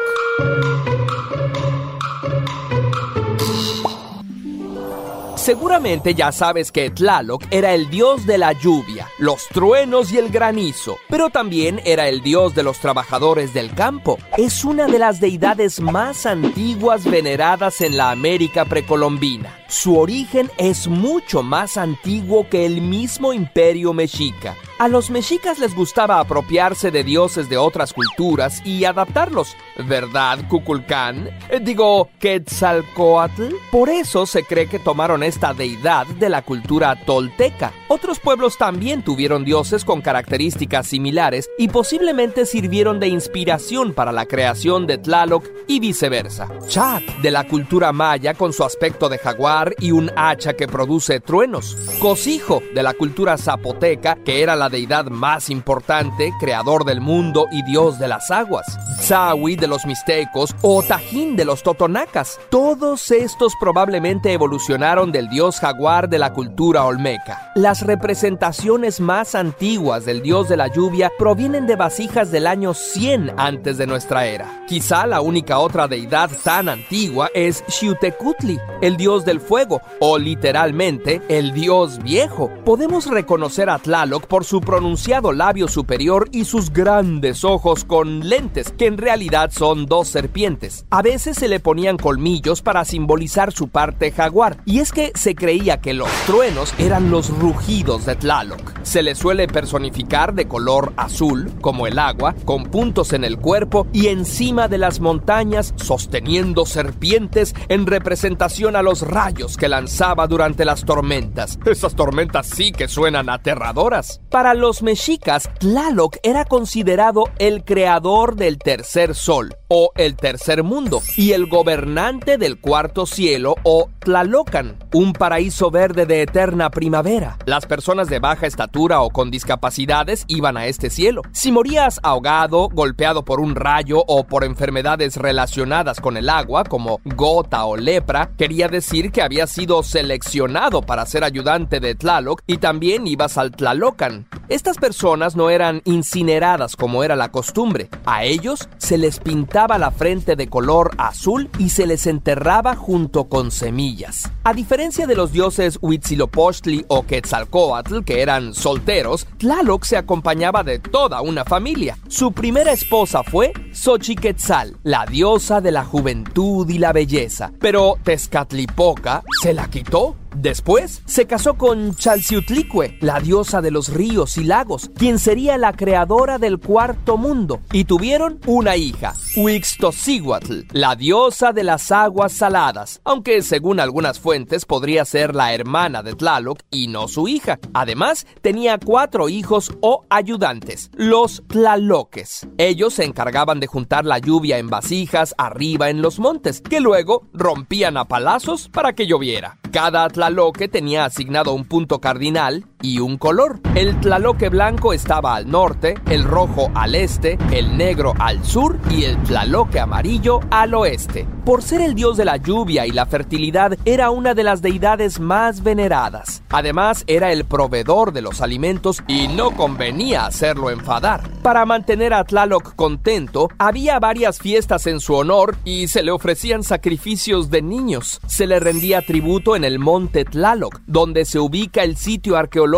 Seguramente 5.41 6.13
ya 6.13 6.31
sabes 6.31 6.71
que 6.71 6.91
Tlaloc 6.91 7.45
era 7.49 7.73
el 7.73 7.89
dios 7.89 8.27
de 8.27 8.37
la 8.37 8.53
lluvia, 8.53 9.07
los 9.17 9.47
truenos 9.47 10.13
y 10.13 10.19
el 10.19 10.29
granizo, 10.29 10.99
pero 11.09 11.31
también 11.31 11.81
era 11.83 12.07
el 12.07 12.21
dios 12.21 12.53
de 12.53 12.61
los 12.61 12.77
trabajadores 12.77 13.51
del 13.51 13.73
campo. 13.73 14.19
Es 14.37 14.63
una 14.63 14.85
de 14.85 14.99
las 14.99 15.19
deidades 15.19 15.79
más 15.79 16.27
antiguas 16.27 17.05
veneradas 17.05 17.81
en 17.81 17.97
la 17.97 18.11
América 18.11 18.65
precolombina. 18.65 19.60
Su 19.71 19.97
origen 19.97 20.51
es 20.57 20.89
mucho 20.89 21.43
más 21.43 21.77
antiguo 21.77 22.45
que 22.49 22.65
el 22.65 22.81
mismo 22.81 23.31
imperio 23.31 23.93
mexica. 23.93 24.53
A 24.79 24.89
los 24.89 25.09
mexicas 25.09 25.59
les 25.59 25.75
gustaba 25.75 26.19
apropiarse 26.19 26.91
de 26.91 27.03
dioses 27.05 27.47
de 27.47 27.57
otras 27.57 27.93
culturas 27.93 28.61
y 28.65 28.83
adaptarlos, 28.83 29.55
¿verdad, 29.87 30.39
Cuculcán? 30.49 31.29
Eh, 31.49 31.59
digo, 31.61 32.09
Quetzalcoatl. 32.19 33.53
Por 33.71 33.89
eso 33.89 34.25
se 34.25 34.43
cree 34.43 34.67
que 34.67 34.79
tomaron 34.79 35.23
esta 35.23 35.53
deidad 35.53 36.07
de 36.07 36.29
la 36.29 36.41
cultura 36.41 36.99
tolteca. 37.05 37.71
Otros 37.87 38.19
pueblos 38.19 38.57
también 38.57 39.03
tuvieron 39.03 39.45
dioses 39.45 39.85
con 39.85 40.01
características 40.01 40.87
similares 40.87 41.47
y 41.59 41.67
posiblemente 41.67 42.47
sirvieron 42.47 42.99
de 42.99 43.07
inspiración 43.07 43.93
para 43.93 44.11
la 44.11 44.25
creación 44.25 44.87
de 44.87 44.97
Tlaloc 44.97 45.45
y 45.67 45.79
viceversa. 45.79 46.49
Chat, 46.67 47.03
de 47.21 47.31
la 47.31 47.47
cultura 47.47 47.93
maya 47.93 48.33
con 48.33 48.51
su 48.51 48.63
aspecto 48.63 49.09
de 49.09 49.19
jaguar 49.19 49.60
y 49.79 49.91
un 49.91 50.11
hacha 50.15 50.53
que 50.53 50.67
produce 50.67 51.19
truenos. 51.19 51.77
Cosijo, 51.99 52.61
de 52.73 52.83
la 52.83 52.93
cultura 52.93 53.37
zapoteca, 53.37 54.17
que 54.23 54.41
era 54.41 54.55
la 54.55 54.69
deidad 54.69 55.05
más 55.05 55.49
importante, 55.49 56.31
creador 56.39 56.85
del 56.85 57.01
mundo 57.01 57.47
y 57.51 57.63
dios 57.63 57.99
de 57.99 58.07
las 58.07 58.31
aguas. 58.31 58.65
Zawi 59.01 59.55
de 59.55 59.67
los 59.67 59.85
mixtecos 59.85 60.55
o 60.61 60.83
Tajín 60.83 61.35
de 61.35 61.45
los 61.45 61.63
totonacas. 61.63 62.39
Todos 62.49 63.11
estos 63.11 63.53
probablemente 63.59 64.33
evolucionaron 64.33 65.11
del 65.11 65.29
dios 65.29 65.59
jaguar 65.59 66.09
de 66.09 66.19
la 66.19 66.33
cultura 66.33 66.85
olmeca. 66.85 67.51
Las 67.55 67.81
representaciones 67.81 68.99
más 68.99 69.35
antiguas 69.35 70.05
del 70.05 70.21
dios 70.21 70.49
de 70.49 70.57
la 70.57 70.67
lluvia 70.67 71.11
provienen 71.17 71.67
de 71.67 71.75
vasijas 71.75 72.31
del 72.31 72.47
año 72.47 72.73
100 72.73 73.33
antes 73.37 73.77
de 73.77 73.87
nuestra 73.87 74.25
era. 74.25 74.63
Quizá 74.67 75.05
la 75.07 75.21
única 75.21 75.59
otra 75.59 75.87
deidad 75.87 76.29
tan 76.43 76.69
antigua 76.69 77.29
es 77.33 77.63
Xiutecutli, 77.67 78.59
el 78.81 78.97
dios 78.97 79.25
del 79.25 79.39
fuego, 79.39 79.50
o 79.99 80.17
literalmente 80.17 81.21
el 81.27 81.53
dios 81.53 82.01
viejo. 82.01 82.49
Podemos 82.63 83.07
reconocer 83.07 83.69
a 83.69 83.79
Tlaloc 83.79 84.25
por 84.25 84.45
su 84.45 84.61
pronunciado 84.61 85.33
labio 85.33 85.67
superior 85.67 86.29
y 86.31 86.45
sus 86.45 86.71
grandes 86.71 87.43
ojos 87.43 87.83
con 87.83 88.29
lentes, 88.29 88.73
que 88.77 88.85
en 88.85 88.97
realidad 88.97 89.51
son 89.51 89.87
dos 89.87 90.07
serpientes. 90.07 90.85
A 90.89 91.01
veces 91.01 91.37
se 91.37 91.49
le 91.49 91.59
ponían 91.59 91.97
colmillos 91.97 92.61
para 92.61 92.85
simbolizar 92.85 93.51
su 93.51 93.67
parte 93.67 94.11
jaguar, 94.11 94.57
y 94.65 94.79
es 94.79 94.91
que 94.91 95.11
se 95.15 95.35
creía 95.35 95.81
que 95.81 95.93
los 95.93 96.09
truenos 96.25 96.73
eran 96.77 97.11
los 97.11 97.29
rugidos 97.29 98.05
de 98.05 98.15
Tlaloc. 98.15 98.80
Se 98.83 99.03
le 99.03 99.15
suele 99.15 99.47
personificar 99.47 100.33
de 100.33 100.47
color 100.47 100.93
azul, 100.97 101.51
como 101.61 101.87
el 101.87 101.99
agua, 101.99 102.35
con 102.45 102.65
puntos 102.65 103.13
en 103.13 103.23
el 103.23 103.37
cuerpo 103.37 103.87
y 103.93 104.07
encima 104.07 104.67
de 104.67 104.77
las 104.77 104.99
montañas 104.99 105.73
sosteniendo 105.75 106.65
serpientes 106.65 107.53
en 107.69 107.85
representación 107.85 108.75
a 108.75 108.81
los 108.81 109.01
rayos 109.01 109.57
que 109.57 109.69
lanzaba 109.69 110.27
durante 110.27 110.65
las 110.65 110.83
tormentas. 110.83 111.59
Esas 111.65 111.95
tormentas 111.95 112.47
sí 112.47 112.71
que 112.71 112.87
suenan 112.87 113.29
aterradoras. 113.29 114.21
Para 114.29 114.53
los 114.53 114.81
mexicas, 114.81 115.49
Tlaloc 115.59 116.17
era 116.23 116.45
considerado 116.45 117.25
el 117.37 117.63
creador 117.63 118.35
del 118.35 118.57
tercer 118.57 119.15
sol 119.15 119.55
o 119.73 119.93
el 119.95 120.17
tercer 120.17 120.63
mundo 120.63 121.01
y 121.15 121.31
el 121.31 121.47
gobernante 121.47 122.37
del 122.37 122.59
cuarto 122.59 123.05
cielo 123.05 123.55
o 123.63 123.89
Tlalocan, 123.99 124.75
un 124.93 125.13
paraíso 125.13 125.71
verde 125.71 126.05
de 126.05 126.23
eterna 126.23 126.69
primavera. 126.71 127.37
Las 127.45 127.67
personas 127.67 128.09
de 128.09 128.19
baja 128.19 128.47
estatura 128.47 128.99
o 128.99 129.11
con 129.11 129.31
discapacidades 129.31 130.25
iban 130.27 130.57
a 130.57 130.65
este 130.65 130.89
cielo. 130.89 131.21
Si 131.31 131.53
morías 131.53 132.01
ahogado, 132.03 132.67
golpeado 132.67 133.23
por 133.23 133.39
un 133.39 133.55
rayo 133.55 134.03
o 134.07 134.25
por 134.25 134.43
enfermedades 134.43 135.15
relacionadas 135.15 136.01
con 136.01 136.17
el 136.17 136.27
agua, 136.27 136.65
como 136.65 136.99
gota 137.05 137.63
o 137.63 137.77
lepra, 137.77 138.31
quería 138.37 138.67
decir 138.67 139.13
que 139.13 139.21
había 139.21 139.47
sido 139.47 139.83
seleccionado 139.83 140.81
para 140.81 141.05
ser 141.05 141.23
ayudante 141.23 141.79
de 141.79 141.95
Tlaloc 141.95 142.41
y 142.45 142.57
también 142.57 143.07
ibas 143.07 143.37
al 143.37 143.51
Tlalocan. 143.51 144.27
Estas 144.49 144.77
personas 144.77 145.37
no 145.37 145.49
eran 145.49 145.81
incineradas 145.85 146.75
como 146.75 147.05
era 147.05 147.15
la 147.15 147.31
costumbre. 147.31 147.87
A 148.05 148.25
ellos 148.25 148.67
se 148.77 148.97
les 148.97 149.19
pintaba 149.19 149.60
la 149.67 149.91
frente 149.91 150.35
de 150.35 150.47
color 150.47 150.91
azul 150.97 151.49
y 151.57 151.69
se 151.69 151.85
les 151.85 152.07
enterraba 152.07 152.75
junto 152.75 153.25
con 153.25 153.51
semillas. 153.51 154.31
A 154.43 154.53
diferencia 154.53 155.07
de 155.07 155.15
los 155.15 155.31
dioses 155.31 155.77
Huitzilopochtli 155.81 156.85
o 156.87 157.05
Quetzalcoatl, 157.05 158.03
que 158.03 158.21
eran 158.21 158.53
solteros, 158.53 159.27
Tlaloc 159.37 159.83
se 159.83 159.97
acompañaba 159.97 160.63
de 160.63 160.79
toda 160.79 161.21
una 161.21 161.45
familia. 161.45 161.97
Su 162.07 162.31
primera 162.31 162.71
esposa 162.71 163.23
fue 163.23 163.53
Xochiquetzal, 163.71 164.77
la 164.83 165.05
diosa 165.05 165.61
de 165.61 165.71
la 165.71 165.85
juventud 165.85 166.67
y 166.69 166.77
la 166.77 166.91
belleza. 166.91 167.51
Pero 167.59 167.97
Tezcatlipoca 168.03 169.23
se 169.41 169.53
la 169.53 169.67
quitó 169.67 170.15
Después 170.35 171.01
se 171.05 171.27
casó 171.27 171.55
con 171.55 171.95
Chalciutlicue, 171.95 172.97
la 173.01 173.19
diosa 173.19 173.61
de 173.61 173.71
los 173.71 173.89
ríos 173.89 174.37
y 174.37 174.43
lagos, 174.43 174.89
quien 174.97 175.19
sería 175.19 175.57
la 175.57 175.73
creadora 175.73 176.37
del 176.37 176.59
cuarto 176.59 177.17
mundo, 177.17 177.61
y 177.71 177.83
tuvieron 177.83 178.39
una 178.45 178.75
hija, 178.75 179.13
Huixtocíhuatl, 179.35 180.67
la 180.71 180.95
diosa 180.95 181.51
de 181.51 181.63
las 181.63 181.91
aguas 181.91 182.33
saladas, 182.33 183.01
aunque 183.03 183.41
según 183.41 183.79
algunas 183.79 184.19
fuentes 184.19 184.65
podría 184.65 185.05
ser 185.05 185.35
la 185.35 185.53
hermana 185.53 186.03
de 186.03 186.13
Tlaloc 186.15 186.59
y 186.69 186.87
no 186.87 187.07
su 187.07 187.27
hija. 187.27 187.59
Además, 187.73 188.25
tenía 188.41 188.77
cuatro 188.77 189.29
hijos 189.29 189.71
o 189.81 190.05
ayudantes, 190.09 190.89
los 190.93 191.43
Tlaloques. 191.47 192.47
Ellos 192.57 192.93
se 192.95 193.03
encargaban 193.03 193.59
de 193.59 193.67
juntar 193.67 194.05
la 194.05 194.19
lluvia 194.19 194.57
en 194.57 194.69
vasijas 194.69 195.35
arriba 195.37 195.89
en 195.89 196.01
los 196.01 196.19
montes, 196.19 196.61
que 196.61 196.79
luego 196.79 197.27
rompían 197.33 197.97
a 197.97 198.05
palazos 198.05 198.69
para 198.69 198.93
que 198.93 199.07
lloviera. 199.07 199.57
Cada 199.71 200.09
Tlaloque 200.21 200.67
tenía 200.67 201.05
asignado 201.05 201.51
un 201.51 201.65
punto 201.65 201.99
cardinal 201.99 202.63
y 202.81 202.99
un 202.99 203.17
color. 203.17 203.59
El 203.75 203.99
Tlaloque 203.99 204.49
blanco 204.49 204.93
estaba 204.93 205.35
al 205.35 205.49
norte, 205.49 205.95
el 206.09 206.23
rojo 206.23 206.71
al 206.73 206.95
este, 206.95 207.37
el 207.51 207.77
negro 207.77 208.13
al 208.19 208.43
sur 208.43 208.79
y 208.89 209.03
el 209.03 209.21
Tlaloque 209.23 209.79
amarillo 209.79 210.39
al 210.49 210.73
oeste. 210.73 211.27
Por 211.45 211.63
ser 211.63 211.81
el 211.81 211.95
dios 211.95 212.17
de 212.17 212.25
la 212.25 212.37
lluvia 212.37 212.85
y 212.85 212.91
la 212.91 213.05
fertilidad, 213.05 213.77
era 213.85 214.11
una 214.11 214.33
de 214.33 214.43
las 214.43 214.61
deidades 214.61 215.19
más 215.19 215.63
veneradas. 215.63 216.43
Además, 216.49 217.03
era 217.07 217.31
el 217.31 217.45
proveedor 217.45 218.13
de 218.13 218.21
los 218.21 218.41
alimentos 218.41 219.03
y 219.07 219.27
no 219.27 219.51
convenía 219.51 220.25
hacerlo 220.25 220.69
enfadar. 220.69 221.29
Para 221.41 221.65
mantener 221.65 222.13
a 222.13 222.23
Tlaloc 222.23 222.75
contento, 222.75 223.49
había 223.57 223.99
varias 223.99 224.39
fiestas 224.39 224.85
en 224.85 224.99
su 224.99 225.15
honor 225.15 225.57
y 225.65 225.87
se 225.87 226.03
le 226.03 226.11
ofrecían 226.11 226.63
sacrificios 226.63 227.49
de 227.49 227.61
niños. 227.61 228.21
Se 228.27 228.45
le 228.45 228.59
rendía 228.59 229.01
tributo 229.01 229.55
en 229.55 229.63
el 229.63 229.79
monte 229.79 230.25
Tlaloc, 230.25 230.81
donde 230.85 231.25
se 231.25 231.39
ubica 231.39 231.83
el 231.83 231.97
sitio 231.97 232.37
arqueológico 232.37 232.70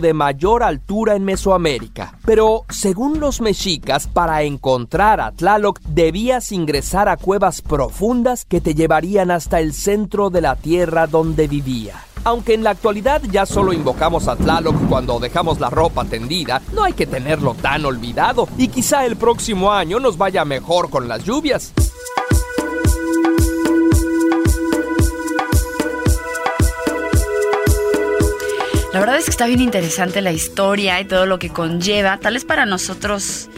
de 0.00 0.14
mayor 0.14 0.62
altura 0.62 1.16
en 1.16 1.24
Mesoamérica. 1.24 2.14
Pero, 2.24 2.62
según 2.68 3.18
los 3.18 3.40
mexicas, 3.40 4.06
para 4.06 4.44
encontrar 4.44 5.20
a 5.20 5.32
Tlaloc 5.32 5.80
debías 5.80 6.52
ingresar 6.52 7.08
a 7.08 7.16
cuevas 7.16 7.60
profundas 7.60 8.44
que 8.44 8.60
te 8.60 8.74
llevarían 8.74 9.32
hasta 9.32 9.58
el 9.58 9.72
centro 9.72 10.30
de 10.30 10.40
la 10.40 10.54
tierra 10.54 11.08
donde 11.08 11.48
vivía. 11.48 11.94
Aunque 12.22 12.54
en 12.54 12.62
la 12.62 12.70
actualidad 12.70 13.22
ya 13.28 13.44
solo 13.44 13.72
invocamos 13.72 14.28
a 14.28 14.36
Tlaloc 14.36 14.76
cuando 14.88 15.18
dejamos 15.18 15.58
la 15.58 15.68
ropa 15.68 16.04
tendida, 16.04 16.62
no 16.72 16.84
hay 16.84 16.92
que 16.92 17.06
tenerlo 17.06 17.54
tan 17.54 17.84
olvidado 17.84 18.46
y 18.56 18.68
quizá 18.68 19.04
el 19.04 19.16
próximo 19.16 19.72
año 19.72 19.98
nos 19.98 20.16
vaya 20.16 20.44
mejor 20.44 20.90
con 20.90 21.08
las 21.08 21.24
lluvias. 21.24 21.72
La 28.92 28.98
verdad 28.98 29.18
es 29.18 29.26
que 29.26 29.30
está 29.30 29.46
bien 29.46 29.60
interesante 29.60 30.20
la 30.20 30.32
historia 30.32 31.00
y 31.00 31.04
todo 31.04 31.24
lo 31.24 31.38
que 31.38 31.48
conlleva. 31.48 32.18
Tal 32.18 32.34
vez 32.34 32.44
para 32.44 32.66
nosotros 32.66 33.48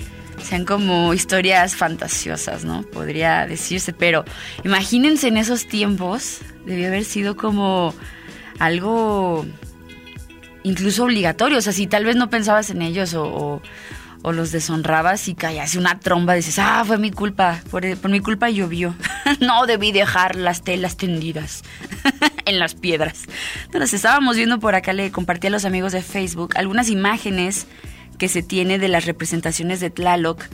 sean 0.42 0.66
como 0.66 1.14
historias 1.14 1.75
fantasiosas, 1.75 2.66
¿no? 2.66 2.83
Podría 2.83 3.47
decirse, 3.47 3.95
pero 3.95 4.27
imagínense 4.62 5.29
en 5.29 5.38
esos 5.38 5.66
tiempos, 5.66 6.40
debió 6.66 6.88
haber 6.88 7.05
sido 7.05 7.35
como 7.35 7.95
algo 8.59 9.47
incluso 10.64 11.05
obligatorio. 11.05 11.57
O 11.59 11.62
sea, 11.62 11.73
si 11.73 11.87
tal 11.87 12.05
vez 12.05 12.16
no 12.16 12.29
pensabas 12.29 12.68
en 12.68 12.83
ellos 12.83 13.14
o, 13.14 13.62
los 14.23 14.53
deshonrabas 14.53 15.29
y 15.29 15.35
caías 15.35 15.77
una 15.77 15.99
tromba, 15.99 16.35
dices, 16.35 16.59
ah, 16.59 16.85
fue 16.87 16.99
mi 16.99 17.11
culpa, 17.11 17.62
por 17.71 18.09
mi 18.11 18.21
culpa 18.21 18.51
llovió. 18.51 18.95
no 19.40 19.64
debí 19.64 19.92
dejar 19.92 20.37
las 20.37 20.62
telas 20.62 20.99
tendidas 20.99 21.62
en 22.53 22.59
las 22.59 22.75
piedras. 22.75 23.25
Entonces 23.65 23.95
estábamos 23.95 24.37
viendo 24.37 24.61
por 24.61 24.75
acá, 24.75 24.93
le 24.93 25.11
compartí 25.11 25.49
a 25.49 25.51
los 25.51 25.65
amigos 25.65 25.93
de 25.93 26.03
Facebook 26.03 26.57
algunas 26.57 26.88
imágenes 26.88 27.67
que 28.19 28.29
se 28.29 28.43
tiene 28.43 28.79
de 28.79 28.88
las 28.88 29.07
representaciones 29.07 29.81
de 29.81 29.91
Tlaloc 29.91 30.45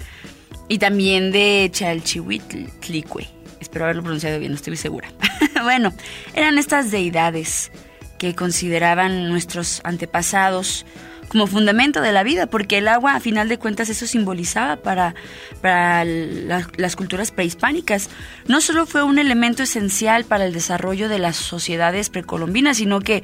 y 0.69 0.79
también 0.79 1.33
de 1.33 1.69
Chalchihuitlicue. 1.73 3.29
Espero 3.61 3.85
haberlo 3.85 4.03
pronunciado 4.03 4.39
bien, 4.39 4.53
no 4.53 4.57
estoy 4.57 4.77
segura. 4.77 5.09
bueno, 5.63 5.93
eran 6.35 6.59
estas 6.59 6.91
deidades 6.91 7.71
que 8.19 8.35
consideraban 8.35 9.29
nuestros 9.29 9.81
antepasados 9.85 10.85
como 11.29 11.47
fundamento 11.47 12.01
de 12.01 12.13
la 12.13 12.23
vida, 12.23 12.47
porque 12.47 12.79
el 12.79 12.89
agua, 12.89 13.15
a 13.15 13.21
final 13.21 13.49
de 13.49 13.59
cuentas, 13.59 13.89
eso 13.89 14.07
simbolizaba 14.07 14.77
para, 14.77 15.15
para 15.61 16.05
las 16.05 16.97
culturas 16.97 17.31
prehispánicas. 17.31 18.11
No 18.47 18.61
solo 18.61 18.87
fue 18.87 19.03
un 19.03 19.19
elemento 19.19 19.63
esencial 19.63 20.25
para 20.25 20.47
el 20.47 20.53
desarrollo 20.53 21.09
de 21.09 21.19
las 21.19 21.37
sociedades 21.37 22.11
precolombinas, 22.11 22.79
sino 22.79 23.01
que 23.01 23.23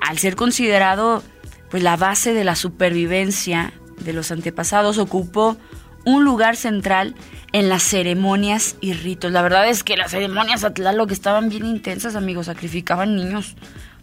al 0.00 0.18
ser 0.18 0.36
considerado 0.36 1.22
pues 1.70 1.82
la 1.82 1.96
base 1.96 2.32
de 2.32 2.44
la 2.44 2.56
supervivencia 2.56 3.72
de 3.98 4.12
los 4.12 4.30
antepasados, 4.30 4.98
ocupó 4.98 5.56
un 6.04 6.24
lugar 6.24 6.56
central 6.56 7.14
en 7.52 7.68
las 7.68 7.82
ceremonias 7.82 8.76
y 8.80 8.92
ritos. 8.92 9.32
La 9.32 9.42
verdad 9.42 9.68
es 9.68 9.82
que 9.82 9.96
las 9.96 10.12
ceremonias 10.12 10.62
a 10.64 10.72
que 10.72 10.82
estaban 11.12 11.48
bien 11.48 11.66
intensas, 11.66 12.14
amigos, 12.14 12.46
sacrificaban 12.46 13.16
niños, 13.16 13.56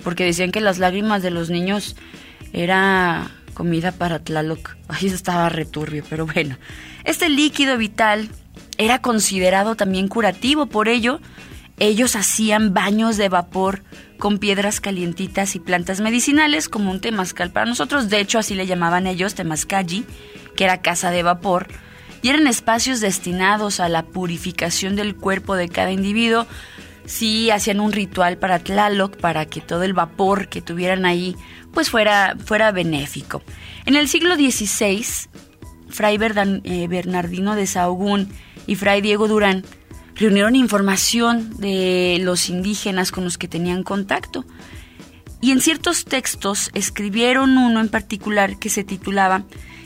porque 0.03 0.25
decían 0.25 0.51
que 0.51 0.59
las 0.59 0.79
lágrimas 0.79 1.23
de 1.23 1.31
los 1.31 1.49
niños 1.49 1.95
era 2.51 3.31
comida 3.53 3.91
para 3.91 4.19
Tlaloc. 4.19 4.75
Ahí 4.87 5.07
estaba 5.07 5.49
returbio, 5.49 6.03
pero 6.09 6.25
bueno. 6.25 6.57
Este 7.03 7.29
líquido 7.29 7.77
vital 7.77 8.29
era 8.77 8.99
considerado 8.99 9.75
también 9.75 10.07
curativo, 10.07 10.65
por 10.65 10.87
ello 10.87 11.19
ellos 11.79 12.15
hacían 12.15 12.73
baños 12.73 13.17
de 13.17 13.29
vapor 13.29 13.83
con 14.19 14.37
piedras 14.37 14.79
calientitas 14.79 15.55
y 15.55 15.59
plantas 15.59 16.01
medicinales 16.01 16.69
como 16.69 16.91
un 16.91 17.01
temazcal 17.01 17.51
para 17.51 17.65
nosotros. 17.65 18.09
De 18.09 18.19
hecho, 18.19 18.39
así 18.39 18.55
le 18.55 18.67
llamaban 18.67 19.07
ellos 19.07 19.33
temazcalli, 19.35 20.05
que 20.55 20.63
era 20.63 20.81
casa 20.81 21.11
de 21.11 21.23
vapor. 21.23 21.67
Y 22.21 22.29
eran 22.29 22.47
espacios 22.47 23.01
destinados 23.01 23.79
a 23.79 23.89
la 23.89 24.03
purificación 24.03 24.95
del 24.95 25.15
cuerpo 25.15 25.55
de 25.55 25.67
cada 25.67 25.91
individuo. 25.91 26.47
Sí, 27.05 27.51
hacían 27.51 27.79
un 27.79 27.91
ritual 27.91 28.37
para 28.37 28.59
Tlaloc, 28.59 29.17
para 29.17 29.45
que 29.45 29.61
todo 29.61 29.83
el 29.83 29.93
vapor 29.93 30.47
que 30.47 30.61
tuvieran 30.61 31.05
ahí, 31.05 31.35
pues 31.73 31.89
fuera, 31.89 32.35
fuera 32.43 32.71
benéfico. 32.71 33.41
En 33.85 33.95
el 33.95 34.07
siglo 34.07 34.35
XVI, 34.35 35.05
Fray 35.89 36.17
eh, 36.63 36.87
Bernardino 36.87 37.55
de 37.55 37.67
Sahagún 37.67 38.29
y 38.65 38.75
Fray 38.75 39.01
Diego 39.01 39.27
Durán 39.27 39.63
reunieron 40.15 40.55
información 40.55 41.57
de 41.57 42.19
los 42.21 42.49
indígenas 42.49 43.11
con 43.11 43.23
los 43.23 43.37
que 43.37 43.47
tenían 43.47 43.83
contacto. 43.83 44.45
Y 45.41 45.51
en 45.51 45.59
ciertos 45.59 46.05
textos 46.05 46.71
escribieron 46.73 47.57
uno 47.57 47.81
en 47.81 47.89
particular 47.89 48.57
que 48.59 48.69
se 48.69 48.83
titulaba 48.83 49.43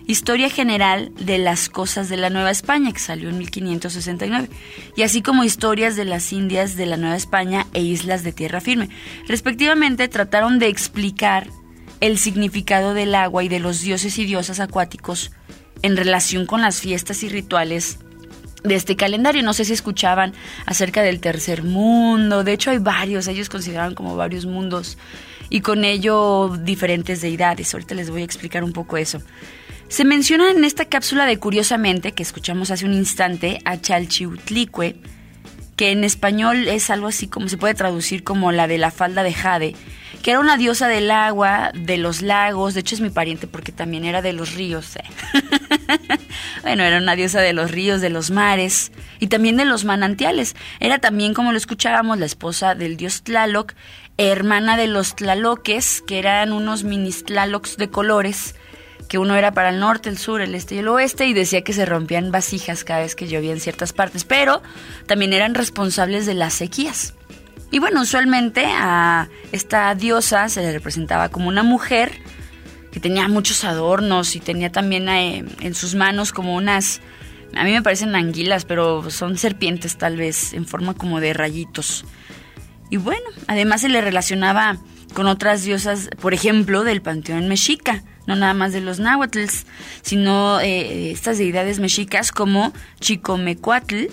Historia 0.07 0.49
General 0.49 1.11
de 1.19 1.37
las 1.37 1.67
Cosas 1.67 2.07
de 2.07 2.15
la 2.15 2.29
Nueva 2.29 2.49
España, 2.49 2.93
que 2.93 2.99
salió 2.99 3.27
en 3.27 3.37
1569, 3.39 4.49
y 4.95 5.01
así 5.01 5.21
como 5.21 5.43
Historias 5.43 5.97
de 5.97 6.05
las 6.05 6.31
Indias 6.31 6.77
de 6.77 6.85
la 6.85 6.95
Nueva 6.95 7.17
España 7.17 7.67
e 7.73 7.81
Islas 7.81 8.23
de 8.23 8.31
Tierra 8.31 8.61
Firme. 8.61 8.87
Respectivamente, 9.27 10.07
trataron 10.07 10.59
de 10.59 10.69
explicar 10.69 11.47
el 11.99 12.17
significado 12.17 12.93
del 12.93 13.15
agua 13.15 13.43
y 13.43 13.49
de 13.49 13.59
los 13.59 13.81
dioses 13.81 14.17
y 14.17 14.25
diosas 14.25 14.61
acuáticos 14.61 15.31
en 15.81 15.97
relación 15.97 16.45
con 16.45 16.61
las 16.61 16.79
fiestas 16.79 17.21
y 17.23 17.29
rituales 17.29 17.99
de 18.63 18.75
este 18.75 18.95
calendario. 18.95 19.43
No 19.43 19.53
sé 19.53 19.65
si 19.65 19.73
escuchaban 19.73 20.33
acerca 20.65 21.01
del 21.01 21.19
tercer 21.19 21.63
mundo. 21.63 22.45
De 22.45 22.53
hecho, 22.53 22.71
hay 22.71 22.77
varios. 22.77 23.27
Ellos 23.27 23.49
consideraban 23.49 23.93
como 23.93 24.15
varios 24.15 24.45
mundos 24.45 24.97
y 25.49 25.59
con 25.59 25.83
ello 25.83 26.55
diferentes 26.61 27.19
deidades. 27.19 27.73
Ahorita 27.73 27.93
les 27.93 28.09
voy 28.09 28.21
a 28.21 28.25
explicar 28.25 28.63
un 28.63 28.71
poco 28.71 28.95
eso. 28.95 29.21
Se 29.89 30.03
menciona 30.03 30.51
en 30.51 30.65
esta 30.65 30.85
cápsula 30.85 31.25
de 31.25 31.39
Curiosamente, 31.39 32.11
que 32.11 32.21
escuchamos 32.21 32.71
hace 32.71 32.85
un 32.85 32.93
instante, 32.93 33.59
a 33.63 33.79
Chalchiutlicue, 33.79 34.97
que 35.77 35.91
en 35.91 36.03
español 36.03 36.67
es 36.67 36.89
algo 36.89 37.07
así 37.07 37.27
como 37.27 37.47
se 37.47 37.57
puede 37.57 37.73
traducir 37.73 38.23
como 38.23 38.51
la 38.51 38.67
de 38.67 38.79
la 38.79 38.91
falda 38.91 39.23
de 39.23 39.33
Jade, 39.33 39.75
que 40.21 40.31
era 40.31 40.41
una 40.41 40.57
diosa 40.57 40.89
del 40.89 41.09
agua, 41.09 41.71
de 41.73 41.97
los 41.97 42.21
lagos, 42.21 42.73
de 42.73 42.81
hecho 42.81 42.95
es 42.95 43.01
mi 43.01 43.11
pariente 43.11 43.47
porque 43.47 43.71
también 43.71 44.03
era 44.03 44.21
de 44.21 44.33
los 44.33 44.55
ríos. 44.55 44.97
¿eh? 44.97 45.03
bueno, 46.63 46.83
era 46.83 46.97
una 46.97 47.15
diosa 47.15 47.39
de 47.39 47.53
los 47.53 47.71
ríos, 47.71 48.01
de 48.01 48.09
los 48.09 48.29
mares 48.29 48.91
y 49.19 49.27
también 49.27 49.55
de 49.55 49.63
los 49.63 49.85
manantiales. 49.85 50.55
Era 50.81 50.99
también, 50.99 51.33
como 51.33 51.53
lo 51.53 51.57
escuchábamos, 51.57 52.17
la 52.17 52.25
esposa 52.25 52.75
del 52.75 52.97
dios 52.97 53.21
Tlaloc, 53.21 53.73
hermana 54.17 54.75
de 54.75 54.87
los 54.87 55.15
Tlaloques, 55.15 56.03
que 56.05 56.19
eran 56.19 56.51
unos 56.51 56.83
mini 56.83 57.11
Tlalocs 57.11 57.77
de 57.77 57.89
colores, 57.89 58.55
que 59.07 59.17
uno 59.17 59.35
era 59.35 59.51
para 59.51 59.69
el 59.69 59.79
norte, 59.79 60.09
el 60.09 60.17
sur, 60.17 60.41
el 60.41 60.55
este 60.55 60.75
y 60.75 60.79
el 60.79 60.87
oeste, 60.87 61.27
y 61.27 61.33
decía 61.33 61.63
que 61.63 61.73
se 61.73 61.85
rompían 61.85 62.31
vasijas 62.31 62.83
cada 62.83 63.01
vez 63.01 63.15
que 63.15 63.27
llovía 63.27 63.51
en 63.51 63.59
ciertas 63.59 63.93
partes, 63.93 64.23
pero 64.23 64.61
también 65.05 65.33
eran 65.33 65.55
responsables 65.55 66.25
de 66.25 66.33
las 66.33 66.53
sequías. 66.53 67.13
Y 67.71 67.79
bueno, 67.79 68.01
usualmente 68.01 68.65
a 68.65 69.27
esta 69.51 69.93
diosa 69.95 70.47
se 70.49 70.61
le 70.61 70.71
representaba 70.71 71.29
como 71.29 71.49
una 71.49 71.63
mujer 71.63 72.11
que 72.91 72.99
tenía 72.99 73.27
muchos 73.27 73.63
adornos 73.63 74.35
y 74.35 74.39
tenía 74.39 74.71
también 74.71 75.09
eh, 75.09 75.45
en 75.59 75.75
sus 75.75 75.93
manos 75.93 76.31
como 76.31 76.55
unas, 76.55 77.01
a 77.55 77.63
mí 77.63 77.71
me 77.71 77.81
parecen 77.81 78.15
anguilas, 78.15 78.65
pero 78.65 79.09
son 79.09 79.37
serpientes 79.37 79.97
tal 79.97 80.15
vez, 80.15 80.53
en 80.53 80.65
forma 80.65 80.93
como 80.93 81.19
de 81.19 81.33
rayitos. 81.33 82.05
Y 82.89 82.97
bueno, 82.97 83.25
además 83.47 83.81
se 83.81 83.89
le 83.89 83.99
relacionaba 83.99 84.77
con 85.13 85.27
otras 85.27 85.63
diosas, 85.63 86.09
por 86.21 86.33
ejemplo, 86.33 86.85
del 86.85 87.01
panteón 87.01 87.49
mexica, 87.49 88.03
no 88.27 88.35
nada 88.35 88.53
más 88.53 88.73
de 88.73 88.81
los 88.81 88.99
náhuatls, 88.99 89.65
sino 90.03 90.59
eh, 90.59 91.11
estas 91.11 91.39
deidades 91.39 91.79
mexicas 91.79 92.31
como 92.31 92.73
Chicomecuatl, 92.99 94.05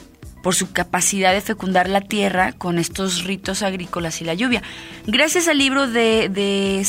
por 0.44 0.54
su 0.54 0.72
capacidad 0.72 1.32
de 1.32 1.40
fecundar 1.40 1.88
la 1.88 2.02
tierra 2.02 2.52
con 2.52 2.78
estos 2.78 3.24
ritos 3.24 3.62
agrícolas 3.62 4.20
y 4.20 4.24
la 4.24 4.34
lluvia. 4.34 4.62
Gracias 5.06 5.48
al 5.48 5.56
libro 5.56 5.88
de, 5.88 6.28
de 6.28 6.84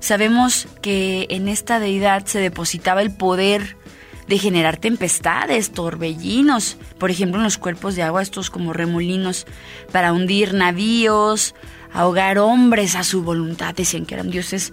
sabemos 0.00 0.66
que 0.80 1.26
en 1.28 1.48
esta 1.48 1.78
deidad 1.78 2.24
se 2.24 2.40
depositaba 2.40 3.02
el 3.02 3.14
poder 3.14 3.76
de 4.26 4.38
generar 4.38 4.78
tempestades, 4.78 5.70
torbellinos, 5.70 6.78
por 6.98 7.10
ejemplo 7.10 7.38
en 7.38 7.44
los 7.44 7.58
cuerpos 7.58 7.94
de 7.94 8.02
agua, 8.02 8.22
estos 8.22 8.48
como 8.48 8.72
remolinos, 8.72 9.46
para 9.92 10.14
hundir 10.14 10.54
navíos, 10.54 11.54
ahogar 11.92 12.38
hombres 12.38 12.94
a 12.96 13.04
su 13.04 13.22
voluntad. 13.22 13.74
Decían 13.74 14.06
que 14.06 14.14
eran 14.14 14.30
dioses 14.30 14.72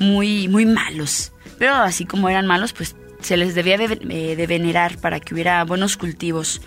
muy, 0.00 0.48
muy 0.48 0.66
malos. 0.66 1.32
Pero 1.58 1.74
así 1.74 2.06
como 2.06 2.28
eran 2.28 2.46
malos, 2.46 2.72
pues 2.72 2.96
se 3.20 3.36
les 3.36 3.54
debía 3.54 3.78
de, 3.78 4.00
eh, 4.10 4.34
de 4.34 4.46
venerar 4.46 4.98
para 4.98 5.20
que 5.20 5.34
hubiera 5.34 5.62
buenos 5.64 5.96
cultivos. 5.96 6.60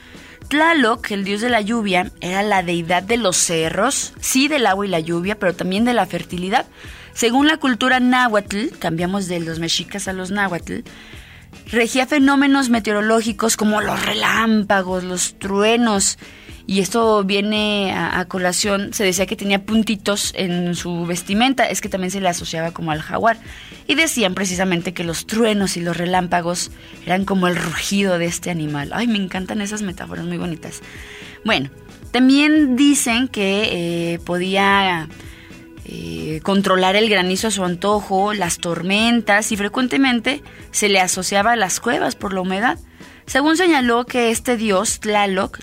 Tlaloc, 0.47 1.11
el 1.11 1.23
dios 1.23 1.41
de 1.41 1.49
la 1.49 1.61
lluvia, 1.61 2.11
era 2.21 2.43
la 2.43 2.63
deidad 2.63 3.03
de 3.03 3.17
los 3.17 3.37
cerros, 3.37 4.13
sí 4.19 4.47
del 4.47 4.67
agua 4.67 4.85
y 4.85 4.89
la 4.89 4.99
lluvia, 4.99 5.39
pero 5.39 5.53
también 5.53 5.83
de 5.83 5.93
la 5.93 6.05
fertilidad. 6.05 6.65
Según 7.13 7.47
la 7.47 7.57
cultura 7.57 7.99
náhuatl, 7.99 8.67
cambiamos 8.79 9.27
de 9.27 9.39
los 9.39 9.59
mexicas 9.59 10.07
a 10.07 10.13
los 10.13 10.31
náhuatl, 10.31 10.81
regía 11.71 12.07
fenómenos 12.07 12.69
meteorológicos 12.69 13.57
como 13.57 13.81
los 13.81 14.03
relámpagos, 14.05 15.03
los 15.03 15.37
truenos, 15.39 16.17
y 16.65 16.79
esto 16.79 17.23
viene 17.23 17.93
a, 17.93 18.23
colación, 18.25 18.93
se 18.93 19.03
decía 19.03 19.25
que 19.25 19.35
tenía 19.35 19.65
puntitos 19.65 20.31
en 20.35 20.75
su 20.75 21.05
vestimenta, 21.05 21.65
es 21.65 21.81
que 21.81 21.89
también 21.89 22.11
se 22.11 22.21
le 22.21 22.29
asociaba 22.29 22.71
como 22.71 22.91
al 22.91 23.01
jaguar. 23.01 23.37
Y 23.85 23.95
decían 23.95 24.33
precisamente 24.33 24.93
que 24.93 25.03
los 25.03 25.27
truenos 25.27 25.75
y 25.75 25.81
los 25.81 25.97
relámpagos 25.97 26.71
eran 27.05 27.25
como 27.25 27.47
el 27.47 27.57
rugido 27.57 28.17
de 28.17 28.25
este 28.25 28.49
animal. 28.49 28.91
Ay, 28.93 29.07
me 29.07 29.17
encantan 29.17 29.59
esas 29.59 29.81
metáforas 29.81 30.25
muy 30.25 30.37
bonitas. 30.37 30.81
Bueno, 31.43 31.69
también 32.11 32.77
dicen 32.77 33.27
que 33.27 34.13
eh, 34.13 34.19
podía 34.19 35.09
eh, 35.83 36.39
controlar 36.43 36.95
el 36.95 37.09
granizo 37.09 37.49
a 37.49 37.51
su 37.51 37.65
antojo, 37.65 38.33
las 38.33 38.59
tormentas 38.59 39.51
y 39.51 39.57
frecuentemente 39.57 40.41
se 40.71 40.87
le 40.87 41.01
asociaba 41.01 41.51
a 41.51 41.55
las 41.57 41.81
cuevas 41.81 42.15
por 42.15 42.33
la 42.33 42.39
humedad. 42.39 42.79
Según 43.25 43.57
señaló 43.57 44.05
que 44.05 44.31
este 44.31 44.55
dios, 44.55 45.01
Tlaloc, 45.01 45.59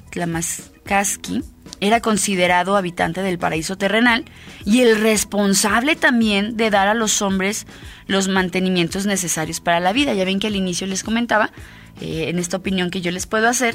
Era 1.80 2.00
considerado 2.00 2.76
habitante 2.76 3.22
del 3.22 3.38
paraíso 3.38 3.76
terrenal 3.78 4.24
y 4.64 4.80
el 4.80 5.00
responsable 5.00 5.96
también 5.96 6.56
de 6.56 6.70
dar 6.70 6.88
a 6.88 6.94
los 6.94 7.22
hombres 7.22 7.66
los 8.06 8.28
mantenimientos 8.28 9.06
necesarios 9.06 9.60
para 9.60 9.80
la 9.80 9.92
vida. 9.92 10.12
Ya 10.12 10.24
ven 10.24 10.40
que 10.40 10.48
al 10.48 10.56
inicio 10.56 10.86
les 10.86 11.02
comentaba, 11.02 11.52
eh, 12.00 12.26
en 12.28 12.38
esta 12.38 12.58
opinión 12.58 12.90
que 12.90 13.00
yo 13.00 13.10
les 13.10 13.26
puedo 13.26 13.48
hacer, 13.48 13.74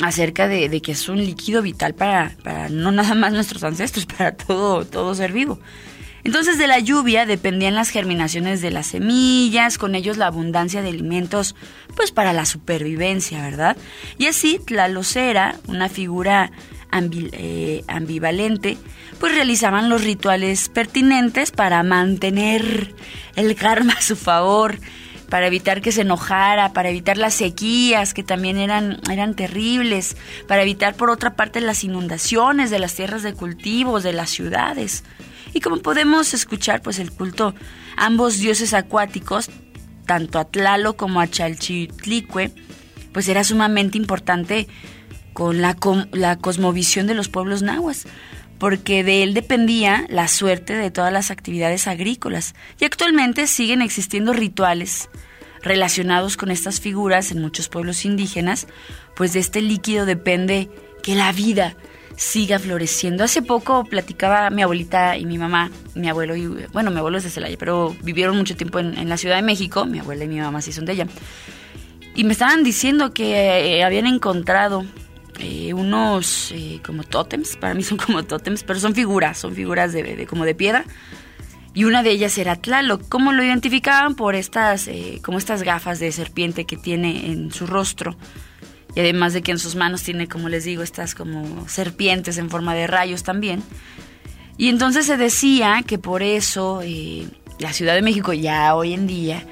acerca 0.00 0.48
de, 0.48 0.80
que 0.80 0.92
es 0.92 1.08
un 1.08 1.18
líquido 1.18 1.62
vital 1.62 1.94
para, 1.94 2.32
para, 2.42 2.68
no 2.68 2.92
nada 2.92 3.14
más 3.14 3.32
nuestros 3.32 3.62
ancestros, 3.64 4.06
para 4.18 4.34
todo, 4.34 4.84
todo 4.84 5.14
ser 5.14 5.32
vivo. 5.32 5.58
Entonces 6.24 6.56
de 6.56 6.68
la 6.68 6.78
lluvia 6.78 7.26
dependían 7.26 7.74
las 7.74 7.90
germinaciones 7.90 8.60
de 8.60 8.70
las 8.70 8.86
semillas, 8.86 9.76
con 9.76 9.94
ellos 9.94 10.16
la 10.16 10.28
abundancia 10.28 10.80
de 10.80 10.90
alimentos, 10.90 11.56
pues 11.96 12.12
para 12.12 12.32
la 12.32 12.46
supervivencia, 12.46 13.42
¿verdad? 13.42 13.76
Y 14.18 14.26
así 14.26 14.60
Tlalocera, 14.64 15.56
una 15.66 15.88
figura 15.88 16.52
eh, 16.92 17.82
ambivalente, 17.88 18.78
pues 19.18 19.34
realizaban 19.34 19.88
los 19.88 20.04
rituales 20.04 20.68
pertinentes 20.68 21.50
para 21.50 21.82
mantener 21.82 22.94
el 23.34 23.56
karma 23.56 23.94
a 23.94 24.02
su 24.02 24.14
favor, 24.14 24.78
para 25.28 25.46
evitar 25.46 25.80
que 25.80 25.92
se 25.92 26.02
enojara, 26.02 26.72
para 26.72 26.90
evitar 26.90 27.16
las 27.16 27.34
sequías 27.34 28.12
que 28.12 28.22
también 28.22 28.58
eran, 28.58 29.00
eran 29.10 29.34
terribles, 29.34 30.16
para 30.46 30.62
evitar 30.62 30.94
por 30.94 31.08
otra 31.08 31.34
parte 31.34 31.60
las 31.62 31.82
inundaciones 31.84 32.70
de 32.70 32.78
las 32.78 32.94
tierras 32.94 33.22
de 33.22 33.32
cultivos, 33.32 34.02
de 34.02 34.12
las 34.12 34.30
ciudades. 34.30 35.04
Y 35.52 35.60
como 35.60 35.78
podemos 35.78 36.34
escuchar, 36.34 36.82
pues 36.82 36.98
el 36.98 37.10
culto 37.10 37.54
ambos 37.96 38.38
dioses 38.38 38.74
acuáticos, 38.74 39.50
tanto 40.06 40.38
a 40.38 40.44
Tlalo 40.44 40.96
como 40.96 41.20
a 41.20 41.28
Chalchitlicue, 41.28 42.52
pues 43.12 43.28
era 43.28 43.44
sumamente 43.44 43.98
importante 43.98 44.66
con 45.32 45.60
la, 45.60 45.76
la 46.12 46.36
cosmovisión 46.36 47.06
de 47.06 47.14
los 47.14 47.28
pueblos 47.28 47.62
nahuas, 47.62 48.04
porque 48.58 49.04
de 49.04 49.22
él 49.22 49.34
dependía 49.34 50.06
la 50.08 50.28
suerte 50.28 50.74
de 50.74 50.90
todas 50.90 51.12
las 51.12 51.30
actividades 51.30 51.86
agrícolas. 51.86 52.54
Y 52.80 52.84
actualmente 52.84 53.46
siguen 53.46 53.82
existiendo 53.82 54.32
rituales 54.32 55.08
relacionados 55.62 56.36
con 56.36 56.50
estas 56.50 56.80
figuras 56.80 57.30
en 57.30 57.40
muchos 57.40 57.68
pueblos 57.68 58.04
indígenas, 58.04 58.66
pues 59.14 59.32
de 59.32 59.40
este 59.40 59.60
líquido 59.60 60.06
depende 60.06 60.70
que 61.02 61.14
la 61.14 61.32
vida 61.32 61.76
siga 62.16 62.58
floreciendo. 62.58 63.24
Hace 63.24 63.42
poco 63.42 63.84
platicaba 63.84 64.50
mi 64.50 64.62
abuelita 64.62 65.16
y 65.16 65.24
mi 65.24 65.38
mamá, 65.38 65.70
mi 65.94 66.08
abuelo 66.08 66.36
y, 66.36 66.46
bueno, 66.72 66.90
mi 66.90 66.98
abuelo 66.98 67.18
es 67.18 67.24
de 67.24 67.30
Celaya, 67.30 67.56
pero 67.58 67.94
vivieron 68.02 68.36
mucho 68.36 68.56
tiempo 68.56 68.78
en, 68.78 69.08
la 69.08 69.16
Ciudad 69.16 69.36
de 69.36 69.42
México, 69.42 69.86
mi 69.86 69.98
abuela 69.98 70.24
y 70.24 70.28
mi 70.28 70.40
mamá 70.40 70.62
sí 70.62 70.72
son 70.72 70.84
de 70.84 70.92
ella, 70.92 71.06
y 72.14 72.24
me 72.24 72.32
estaban 72.32 72.62
diciendo 72.62 73.12
que 73.12 73.78
eh, 73.78 73.84
habían 73.84 74.06
encontrado 74.06 74.84
eh, 75.38 75.72
unos 75.74 76.52
eh, 76.52 76.80
como 76.84 77.02
tótems, 77.02 77.56
para 77.56 77.74
mí 77.74 77.82
son 77.82 77.98
como 77.98 78.22
tótems, 78.22 78.62
pero 78.62 78.78
son 78.78 78.94
figuras, 78.94 79.38
son 79.38 79.54
figuras 79.54 79.92
de, 79.92 80.26
como 80.26 80.44
de 80.44 80.54
piedra. 80.54 80.84
Y 81.74 81.84
una 81.84 82.02
de 82.02 82.10
ellas 82.10 82.36
era 82.36 82.56
Tlaloc. 82.56 83.08
¿Cómo 83.08 83.32
lo 83.32 83.42
identificaban? 83.42 84.14
Por 84.14 84.34
estas, 84.34 84.88
eh, 84.88 85.20
como 85.24 85.38
estas 85.38 85.62
gafas 85.62 85.98
de 85.98 86.12
serpiente 86.12 86.66
que 86.66 86.76
tiene 86.76 87.32
en 87.32 87.50
su 87.50 87.66
rostro. 87.66 88.14
Y 88.94 89.00
además 89.00 89.32
de 89.32 89.42
que 89.42 89.52
en 89.52 89.58
sus 89.58 89.74
manos 89.74 90.02
tiene, 90.02 90.28
como 90.28 90.48
les 90.48 90.64
digo, 90.64 90.82
estas 90.82 91.14
como 91.14 91.68
serpientes 91.68 92.36
en 92.38 92.50
forma 92.50 92.74
de 92.74 92.86
rayos 92.86 93.22
también. 93.22 93.62
Y 94.58 94.68
entonces 94.68 95.06
se 95.06 95.16
decía 95.16 95.82
que 95.86 95.98
por 95.98 96.22
eso 96.22 96.82
la 97.58 97.72
Ciudad 97.72 97.94
de 97.94 98.02
México 98.02 98.32
ya 98.32 98.74
hoy 98.74 98.92
en 98.92 99.06
día 99.06 99.44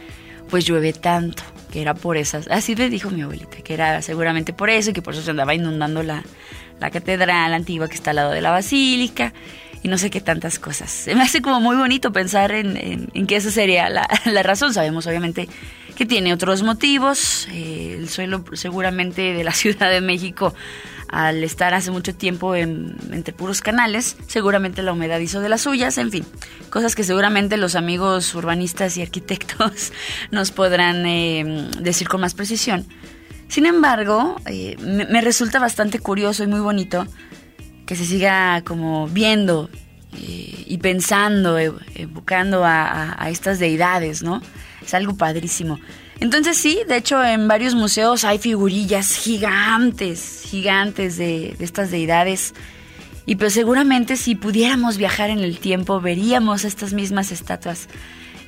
pues 0.50 0.64
llueve 0.64 0.92
tanto 0.92 1.42
que 1.70 1.80
era 1.80 1.94
por 1.94 2.16
esas, 2.16 2.48
así 2.48 2.74
le 2.74 2.90
dijo 2.90 3.10
mi 3.10 3.22
abuelita, 3.22 3.58
que 3.58 3.74
era 3.74 4.02
seguramente 4.02 4.52
por 4.52 4.70
eso 4.70 4.90
y 4.90 4.92
que 4.92 5.02
por 5.02 5.14
eso 5.14 5.22
se 5.22 5.30
andaba 5.30 5.54
inundando 5.54 6.02
la, 6.02 6.24
la 6.80 6.90
catedral 6.90 7.54
antigua 7.54 7.88
que 7.88 7.94
está 7.94 8.10
al 8.10 8.16
lado 8.16 8.32
de 8.32 8.40
la 8.40 8.50
basílica 8.50 9.32
y 9.82 9.88
no 9.88 9.98
sé 9.98 10.10
qué 10.10 10.20
tantas 10.20 10.58
cosas. 10.58 10.90
Se 10.90 11.14
me 11.14 11.22
hace 11.22 11.40
como 11.40 11.60
muy 11.60 11.76
bonito 11.76 12.12
pensar 12.12 12.52
en, 12.52 13.08
en, 13.12 13.26
que 13.26 13.36
esa 13.36 13.50
sería 13.50 13.88
la, 13.88 14.08
la, 14.26 14.42
razón. 14.42 14.74
Sabemos 14.74 15.06
obviamente 15.06 15.48
que 15.96 16.06
tiene 16.06 16.32
otros 16.32 16.62
motivos. 16.62 17.48
Eh, 17.52 17.96
el 17.98 18.08
suelo 18.08 18.44
seguramente 18.52 19.32
de 19.32 19.44
la 19.44 19.52
Ciudad 19.60 19.90
de 19.90 20.00
México 20.00 20.54
al 21.10 21.42
estar 21.42 21.74
hace 21.74 21.90
mucho 21.90 22.14
tiempo 22.14 22.54
entre 22.54 23.34
puros 23.34 23.60
canales, 23.60 24.16
seguramente 24.28 24.82
la 24.82 24.92
humedad 24.92 25.18
hizo 25.18 25.40
de 25.40 25.48
las 25.48 25.62
suyas, 25.62 25.98
en 25.98 26.10
fin, 26.10 26.24
cosas 26.70 26.94
que 26.94 27.02
seguramente 27.02 27.56
los 27.56 27.74
amigos 27.74 28.32
urbanistas 28.34 28.96
y 28.96 29.02
arquitectos 29.02 29.92
nos 30.30 30.52
podrán 30.52 31.04
eh, 31.06 31.68
decir 31.80 32.08
con 32.08 32.20
más 32.20 32.34
precisión. 32.34 32.86
Sin 33.48 33.66
embargo, 33.66 34.36
eh, 34.46 34.76
me, 34.78 35.20
resulta 35.20 35.58
bastante 35.58 35.98
curioso 35.98 36.44
y 36.44 36.46
muy 36.46 36.60
bonito 36.60 37.08
que 37.90 37.96
se 37.96 38.06
siga 38.06 38.62
como 38.62 39.08
viendo 39.08 39.68
eh, 40.16 40.64
y 40.64 40.78
pensando, 40.78 41.58
evocando 41.58 42.62
a, 42.64 43.26
estas 43.30 43.58
deidades, 43.58 44.22
¿no? 44.22 44.40
Es 44.80 44.94
algo 44.94 45.16
padrísimo. 45.16 45.80
Entonces 46.20 46.56
sí, 46.56 46.82
de 46.86 46.98
hecho 46.98 47.20
en 47.24 47.48
varios 47.48 47.74
museos 47.74 48.22
hay 48.22 48.38
figurillas 48.38 49.16
gigantes, 49.16 50.46
gigantes 50.48 51.18
de, 51.18 51.56
estas 51.58 51.90
deidades. 51.90 52.54
Y 53.26 53.34
pues 53.34 53.54
seguramente 53.54 54.16
si 54.16 54.36
pudiéramos 54.36 54.96
viajar 54.96 55.30
en 55.30 55.40
el 55.40 55.58
tiempo 55.58 56.00
veríamos 56.00 56.64
estas 56.64 56.92
mismas 56.92 57.32
estatuas 57.32 57.88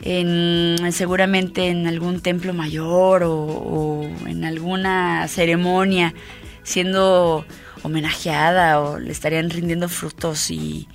en, 0.03 0.77
seguramente 0.93 1.67
en 1.67 1.89
algún 1.89 2.21
templo 2.21 2.55
mayor 2.55 3.25
o 3.25 4.09
en 4.25 4.45
alguna 4.45 5.27
ceremonia 5.27 6.15
siendo 6.63 7.45
homenajeada 7.83 8.81
o 8.81 8.99
le 8.99 9.13
estarían 9.13 9.51
rindiendo 9.51 9.89
frutos 9.89 10.51
y, 10.51 10.89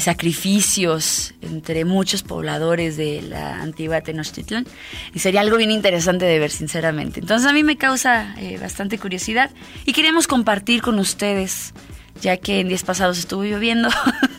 sacrificios 0.00 1.34
entre 1.40 1.84
muchos 1.84 2.22
pobladores 2.22 2.96
de 2.96 3.22
la 3.22 3.60
antigua 3.60 4.00
Tenochtitlan. 4.02 4.66
Y 5.14 5.18
sería 5.18 5.40
algo 5.40 5.56
bien 5.56 5.70
interesante 5.70 6.24
de 6.24 6.38
ver, 6.38 6.50
sinceramente. 6.50 7.20
Entonces 7.20 7.48
a 7.48 7.52
mí 7.52 7.64
me 7.64 7.76
causa 7.76 8.34
eh, 8.38 8.58
bastante 8.58 8.98
curiosidad 8.98 9.50
y 9.84 9.92
queremos 9.92 10.26
compartir 10.26 10.82
con 10.82 10.98
ustedes, 10.98 11.72
ya 12.20 12.36
que 12.36 12.60
en 12.60 12.68
días 12.68 12.84
pasados 12.84 13.18
estuvo 13.18 13.44
lloviendo, 13.44 13.88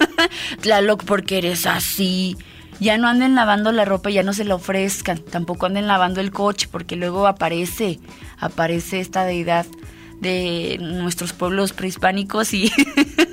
Tlaloc, 0.61 1.03
porque 1.03 1.39
eres 1.39 1.65
así. 1.65 2.37
Ya 2.79 2.97
no 2.97 3.07
anden 3.07 3.35
lavando 3.35 3.71
la 3.71 3.85
ropa, 3.85 4.09
ya 4.09 4.23
no 4.23 4.33
se 4.33 4.43
la 4.43 4.55
ofrezcan. 4.55 5.19
Tampoco 5.19 5.65
anden 5.65 5.87
lavando 5.87 6.21
el 6.21 6.31
coche, 6.31 6.67
porque 6.69 6.95
luego 6.95 7.25
aparece, 7.27 7.99
aparece 8.37 8.99
esta 8.99 9.25
deidad 9.25 9.65
de 10.21 10.77
nuestros 10.79 11.33
pueblos 11.33 11.73
prehispánicos 11.73 12.53
y 12.53 12.71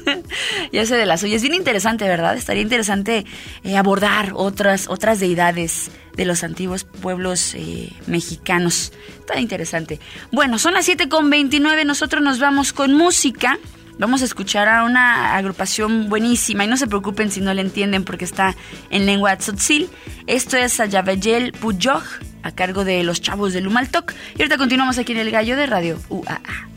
ya 0.73 0.87
sé 0.87 0.97
de 0.97 1.07
las 1.07 1.21
suyas. 1.21 1.37
Es 1.37 1.43
bien 1.43 1.55
interesante, 1.55 2.07
¿verdad? 2.07 2.37
Estaría 2.37 2.63
interesante 2.63 3.25
eh, 3.65 3.77
abordar 3.77 4.33
otras, 4.35 4.89
otras 4.89 5.21
deidades 5.21 5.91
de 6.17 6.25
los 6.25 6.45
antiguos 6.45 6.85
pueblos 6.85 7.55
eh, 7.55 7.93
mexicanos. 8.07 8.93
Está 9.21 9.41
interesante. 9.41 10.01
Bueno, 10.31 10.59
son 10.59 10.75
las 10.75 10.89
7.29, 10.89 11.87
nosotros 11.87 12.23
nos 12.23 12.39
vamos 12.39 12.73
con 12.73 12.95
música. 12.95 13.59
Vamos 13.99 14.23
a 14.23 14.25
escuchar 14.25 14.69
a 14.69 14.85
una 14.85 15.37
agrupación 15.37 16.09
buenísima 16.09 16.65
y 16.65 16.67
no 16.67 16.77
se 16.77 16.87
preocupen 16.87 17.31
si 17.31 17.41
no 17.41 17.53
la 17.55 17.61
entienden 17.61 18.05
porque 18.05 18.25
está 18.25 18.57
en 18.91 19.07
lengua 19.07 19.37
tzotzil. 19.37 19.89
Esto 20.27 20.57
es 20.57 20.81
Ayabeyel 20.81 21.53
Puyoj 21.53 22.03
a 22.43 22.51
cargo 22.53 22.85
de 22.85 23.05
los 23.05 23.21
chavos 23.21 23.53
de 23.53 23.61
Lumaltok. 23.61 24.13
Y 24.37 24.43
ahorita 24.43 24.59
continuamos 24.59 24.99
aquí 24.99 25.13
en 25.13 25.19
el 25.19 25.31
gallo 25.31 25.57
de 25.57 25.67
Radio 25.67 26.01
UAA. 26.09 26.72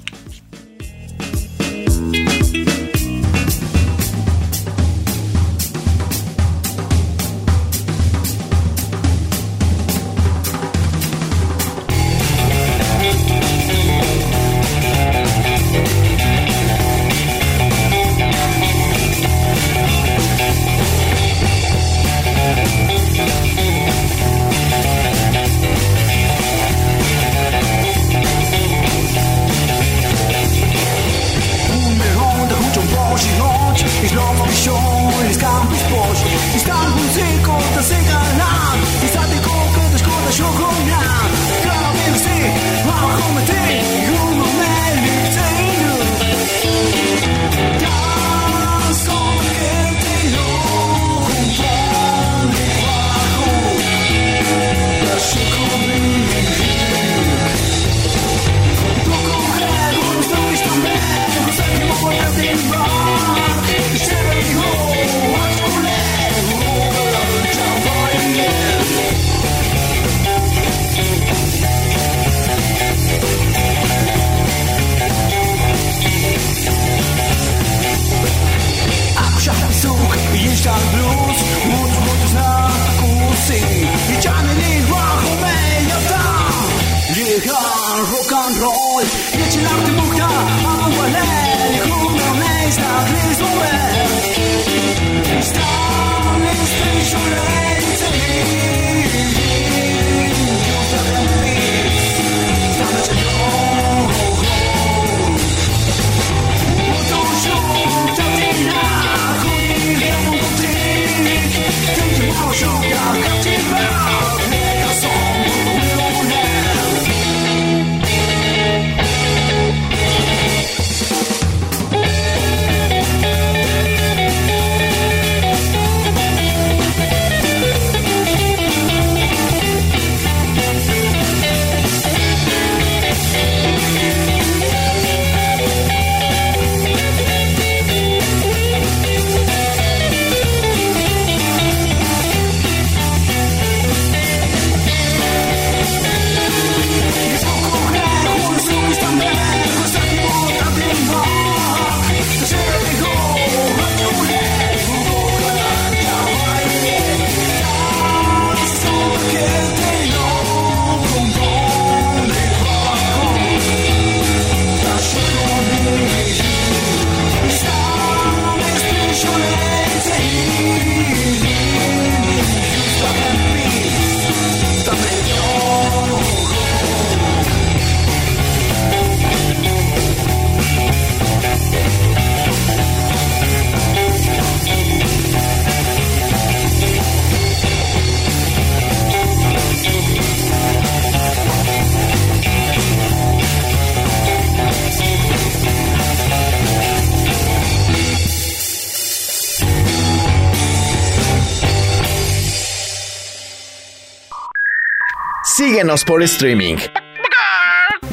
Por 206.04 206.22
streaming. 206.24 206.76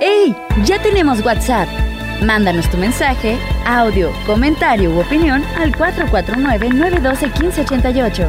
¡Hey! 0.00 0.34
Ya 0.64 0.82
tenemos 0.82 1.24
WhatsApp. 1.24 1.68
Mándanos 2.22 2.68
tu 2.68 2.78
mensaje, 2.78 3.38
audio, 3.64 4.10
comentario 4.26 4.90
u 4.90 4.98
opinión 5.00 5.44
al 5.56 5.70
449-912-1588. 5.72 8.28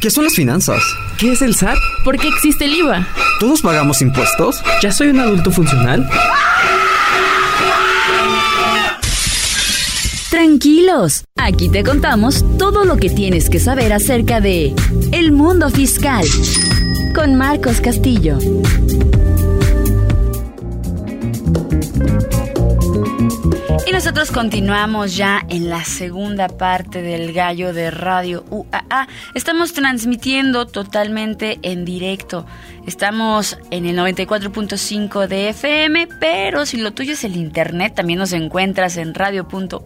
¿Qué 0.00 0.10
son 0.10 0.24
las 0.24 0.34
finanzas? 0.34 0.82
¿Qué 1.18 1.32
es 1.32 1.42
el 1.42 1.54
SAT? 1.54 1.76
¿Por 2.08 2.18
qué 2.18 2.28
existe 2.28 2.64
el 2.64 2.72
IVA? 2.72 3.06
¿Todos 3.38 3.60
pagamos 3.60 4.00
impuestos? 4.00 4.62
¿Ya 4.80 4.90
soy 4.92 5.08
un 5.08 5.20
adulto 5.20 5.50
funcional? 5.50 6.08
Tranquilos, 10.30 11.24
aquí 11.36 11.68
te 11.68 11.84
contamos 11.84 12.42
todo 12.56 12.86
lo 12.86 12.96
que 12.96 13.10
tienes 13.10 13.50
que 13.50 13.60
saber 13.60 13.92
acerca 13.92 14.40
de 14.40 14.74
el 15.12 15.32
mundo 15.32 15.68
fiscal 15.68 16.24
con 17.14 17.34
Marcos 17.34 17.82
Castillo. 17.82 18.38
Y 23.86 23.92
nosotros 23.92 24.30
continuamos 24.30 25.16
ya 25.16 25.42
en 25.48 25.68
la 25.70 25.84
segunda 25.84 26.48
parte 26.48 27.00
del 27.02 27.32
gallo 27.32 27.72
de 27.72 27.90
Radio 27.90 28.44
UAA. 28.50 29.08
Estamos 29.34 29.72
transmitiendo 29.72 30.66
totalmente 30.66 31.58
en 31.62 31.84
directo. 31.84 32.44
Estamos 32.86 33.58
en 33.70 33.84
el 33.86 33.96
94.5 33.98 35.26
de 35.26 35.50
FM, 35.50 36.08
pero 36.20 36.64
si 36.64 36.78
lo 36.78 36.92
tuyo 36.92 37.12
es 37.12 37.24
el 37.24 37.36
internet, 37.36 37.94
también 37.94 38.18
nos 38.18 38.32
encuentras 38.32 38.96
en 38.96 39.14
radio.uaa.mx, 39.14 39.76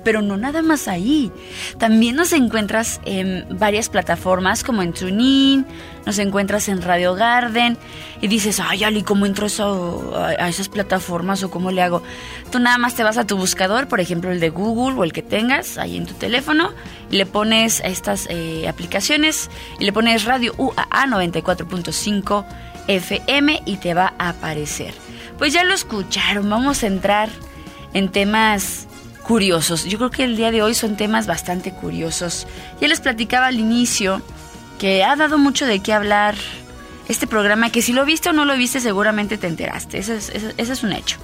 pero 0.00 0.22
no 0.22 0.38
nada 0.38 0.62
más 0.62 0.88
ahí. 0.88 1.30
También 1.78 2.16
nos 2.16 2.32
encuentras 2.32 3.00
en 3.04 3.46
varias 3.58 3.90
plataformas 3.90 4.64
como 4.64 4.82
en 4.82 4.94
TuneIn, 4.94 5.66
nos 6.06 6.18
encuentras 6.18 6.68
en 6.68 6.82
Radio 6.82 7.14
Garden 7.14 7.78
y 8.20 8.28
dices, 8.28 8.60
ay, 8.60 8.84
Ali, 8.84 9.02
¿cómo 9.02 9.26
entro 9.26 9.46
eso- 9.46 10.14
a, 10.16 10.48
esas 10.48 10.68
plataformas 10.68 11.42
o 11.42 11.50
cómo 11.50 11.70
le 11.70 11.82
hago? 11.82 12.02
Tú 12.50 12.58
nada 12.58 12.78
más 12.78 12.94
te 12.94 13.02
vas 13.04 13.18
a 13.18 13.26
tu 13.26 13.36
buscador, 13.36 13.88
por 13.88 14.00
ejemplo 14.00 14.30
el 14.32 14.40
de 14.40 14.50
Google 14.50 14.98
o 14.98 15.04
el 15.04 15.12
que 15.12 15.22
tengas 15.22 15.78
ahí 15.78 15.96
en 15.96 16.06
tu 16.06 16.14
teléfono, 16.14 16.70
y 17.10 17.16
le 17.16 17.26
pones 17.26 17.80
a 17.82 17.86
estas 17.88 18.26
eh, 18.30 18.66
aplicaciones 18.68 19.50
y 19.78 19.84
le 19.84 19.92
pones 19.92 20.24
Radio 20.24 20.54
UAA 20.58 21.06
94.5 21.06 22.44
FM 22.88 23.62
y 23.64 23.76
te 23.76 23.94
va 23.94 24.12
a 24.18 24.30
aparecer. 24.30 24.92
Pues 25.38 25.52
ya 25.52 25.64
lo 25.64 25.74
escucharon, 25.74 26.48
vamos 26.48 26.82
a 26.82 26.86
entrar 26.86 27.28
en 27.94 28.08
temas 28.10 28.86
curiosos. 29.22 29.84
Yo 29.84 29.98
creo 29.98 30.10
que 30.10 30.24
el 30.24 30.36
día 30.36 30.50
de 30.50 30.62
hoy 30.62 30.74
son 30.74 30.96
temas 30.96 31.26
bastante 31.26 31.72
curiosos. 31.72 32.46
Ya 32.80 32.88
les 32.88 33.00
platicaba 33.00 33.46
al 33.46 33.58
inicio 33.58 34.20
que 34.82 35.04
ha 35.04 35.14
dado 35.14 35.38
mucho 35.38 35.64
de 35.64 35.78
qué 35.78 35.92
hablar 35.92 36.34
este 37.06 37.28
programa, 37.28 37.70
que 37.70 37.82
si 37.82 37.92
lo 37.92 38.04
viste 38.04 38.30
o 38.30 38.32
no 38.32 38.44
lo 38.44 38.56
viste 38.56 38.80
seguramente 38.80 39.38
te 39.38 39.46
enteraste, 39.46 39.98
ese 39.98 40.16
es, 40.56 40.82
un 40.82 40.92
hecho. 40.92 41.18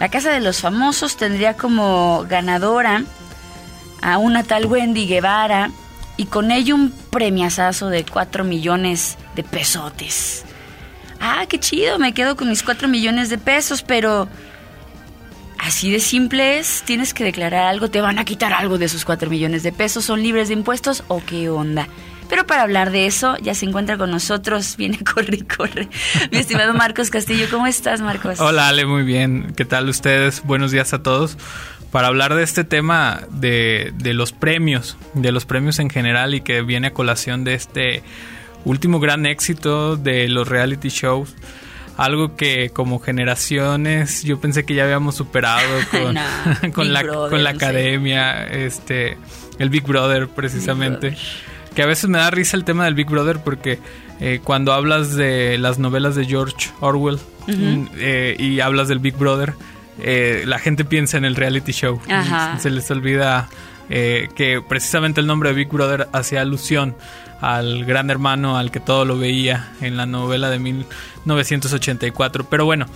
La 0.00 0.08
Casa 0.08 0.32
de 0.32 0.40
los 0.40 0.60
Famosos 0.60 1.16
tendría 1.16 1.56
como 1.56 2.26
ganadora 2.28 3.04
a 4.02 4.18
una 4.18 4.42
tal 4.42 4.66
Wendy 4.66 5.06
Guevara 5.06 5.70
y 6.16 6.24
con 6.24 6.50
ello 6.50 6.74
un 6.74 6.90
premiazazo 6.90 7.88
de 7.88 8.04
4 8.04 8.42
millones 8.42 9.16
de 9.36 9.44
pesotes. 9.44 10.44
Ah, 11.20 11.46
qué 11.48 11.60
chido, 11.60 12.00
me 12.00 12.12
quedo 12.14 12.36
con 12.36 12.48
mis 12.48 12.64
4 12.64 12.88
millones 12.88 13.30
de 13.30 13.38
pesos, 13.38 13.82
pero 13.82 14.28
así 15.56 15.92
de 15.92 16.00
simple 16.00 16.58
es, 16.58 16.82
tienes 16.84 17.14
que 17.14 17.22
declarar 17.22 17.62
algo, 17.62 17.90
te 17.90 18.00
van 18.00 18.18
a 18.18 18.24
quitar 18.24 18.52
algo 18.52 18.76
de 18.76 18.86
esos 18.86 19.04
4 19.04 19.30
millones 19.30 19.62
de 19.62 19.70
pesos, 19.70 20.04
son 20.04 20.20
libres 20.20 20.48
de 20.48 20.54
impuestos 20.54 21.04
o 21.06 21.22
qué 21.24 21.48
onda. 21.48 21.86
Pero 22.28 22.46
para 22.46 22.62
hablar 22.62 22.90
de 22.90 23.06
eso, 23.06 23.36
ya 23.38 23.54
se 23.54 23.66
encuentra 23.66 23.96
con 23.96 24.10
nosotros, 24.10 24.76
viene, 24.78 24.98
corre, 25.02 25.36
y 25.36 25.42
corre. 25.42 25.88
Mi 26.30 26.38
estimado 26.38 26.74
Marcos 26.74 27.10
Castillo, 27.10 27.46
¿cómo 27.50 27.66
estás, 27.66 28.00
Marcos? 28.00 28.40
Hola 28.40 28.68
Ale, 28.68 28.84
muy 28.86 29.02
bien. 29.02 29.52
¿Qué 29.56 29.64
tal 29.64 29.88
ustedes? 29.88 30.42
Buenos 30.44 30.70
días 30.70 30.92
a 30.92 31.02
todos. 31.02 31.38
Para 31.90 32.08
hablar 32.08 32.34
de 32.34 32.42
este 32.42 32.64
tema 32.64 33.22
de, 33.30 33.92
de 33.96 34.12
los 34.12 34.32
premios, 34.32 34.98
de 35.14 35.32
los 35.32 35.46
premios 35.46 35.78
en 35.78 35.88
general 35.88 36.34
y 36.34 36.42
que 36.42 36.60
viene 36.60 36.88
a 36.88 36.92
colación 36.92 37.44
de 37.44 37.54
este 37.54 38.02
último 38.64 39.00
gran 39.00 39.26
éxito 39.26 39.96
de 39.96 40.28
los 40.28 40.48
reality 40.48 40.88
shows. 40.88 41.34
Algo 41.96 42.36
que 42.36 42.70
como 42.70 43.00
generaciones 43.00 44.22
yo 44.22 44.38
pensé 44.38 44.64
que 44.64 44.74
ya 44.74 44.84
habíamos 44.84 45.16
superado 45.16 45.66
con, 45.90 46.14
No, 46.14 46.22
con, 46.72 46.84
Big 46.84 46.92
la, 46.92 47.02
Brother, 47.02 47.30
con 47.30 47.42
la 47.42 47.50
academia, 47.50 48.44
este, 48.44 49.16
el 49.58 49.70
Big 49.70 49.84
Brother 49.84 50.28
precisamente. 50.28 51.16
Que 51.78 51.84
a 51.84 51.86
veces 51.86 52.10
me 52.10 52.18
da 52.18 52.28
risa 52.32 52.56
el 52.56 52.64
tema 52.64 52.86
del 52.86 52.94
Big 52.94 53.06
Brother 53.06 53.38
porque 53.38 53.78
eh, 54.18 54.40
cuando 54.42 54.72
hablas 54.72 55.14
de 55.14 55.58
las 55.58 55.78
novelas 55.78 56.16
de 56.16 56.24
George 56.24 56.70
Orwell 56.80 57.20
mm, 57.46 57.86
eh, 57.94 58.34
y 58.36 58.58
hablas 58.58 58.88
del 58.88 58.98
Big 58.98 59.16
Brother, 59.16 59.54
eh, 60.00 60.42
la 60.44 60.58
gente 60.58 60.84
piensa 60.84 61.18
en 61.18 61.24
el 61.24 61.36
reality 61.36 61.70
show. 61.70 62.00
Ajá. 62.10 62.58
Se 62.58 62.70
les 62.70 62.90
olvida 62.90 63.48
que 63.88 64.60
precisamente 64.68 65.20
el 65.20 65.28
nombre 65.28 65.50
de 65.50 65.54
Big 65.54 65.68
Brother 65.68 66.08
hacía 66.12 66.40
alusión 66.40 66.96
al 67.40 67.84
gran 67.84 68.10
hermano 68.10 68.58
al 68.58 68.72
que 68.72 68.80
todo 68.80 69.04
lo 69.04 69.16
veía 69.16 69.70
en 69.80 69.96
la 69.96 70.04
novela 70.04 70.50
de 70.50 70.58
1984. 70.58 72.48
Pero 72.50 72.64
bueno, 72.64 72.86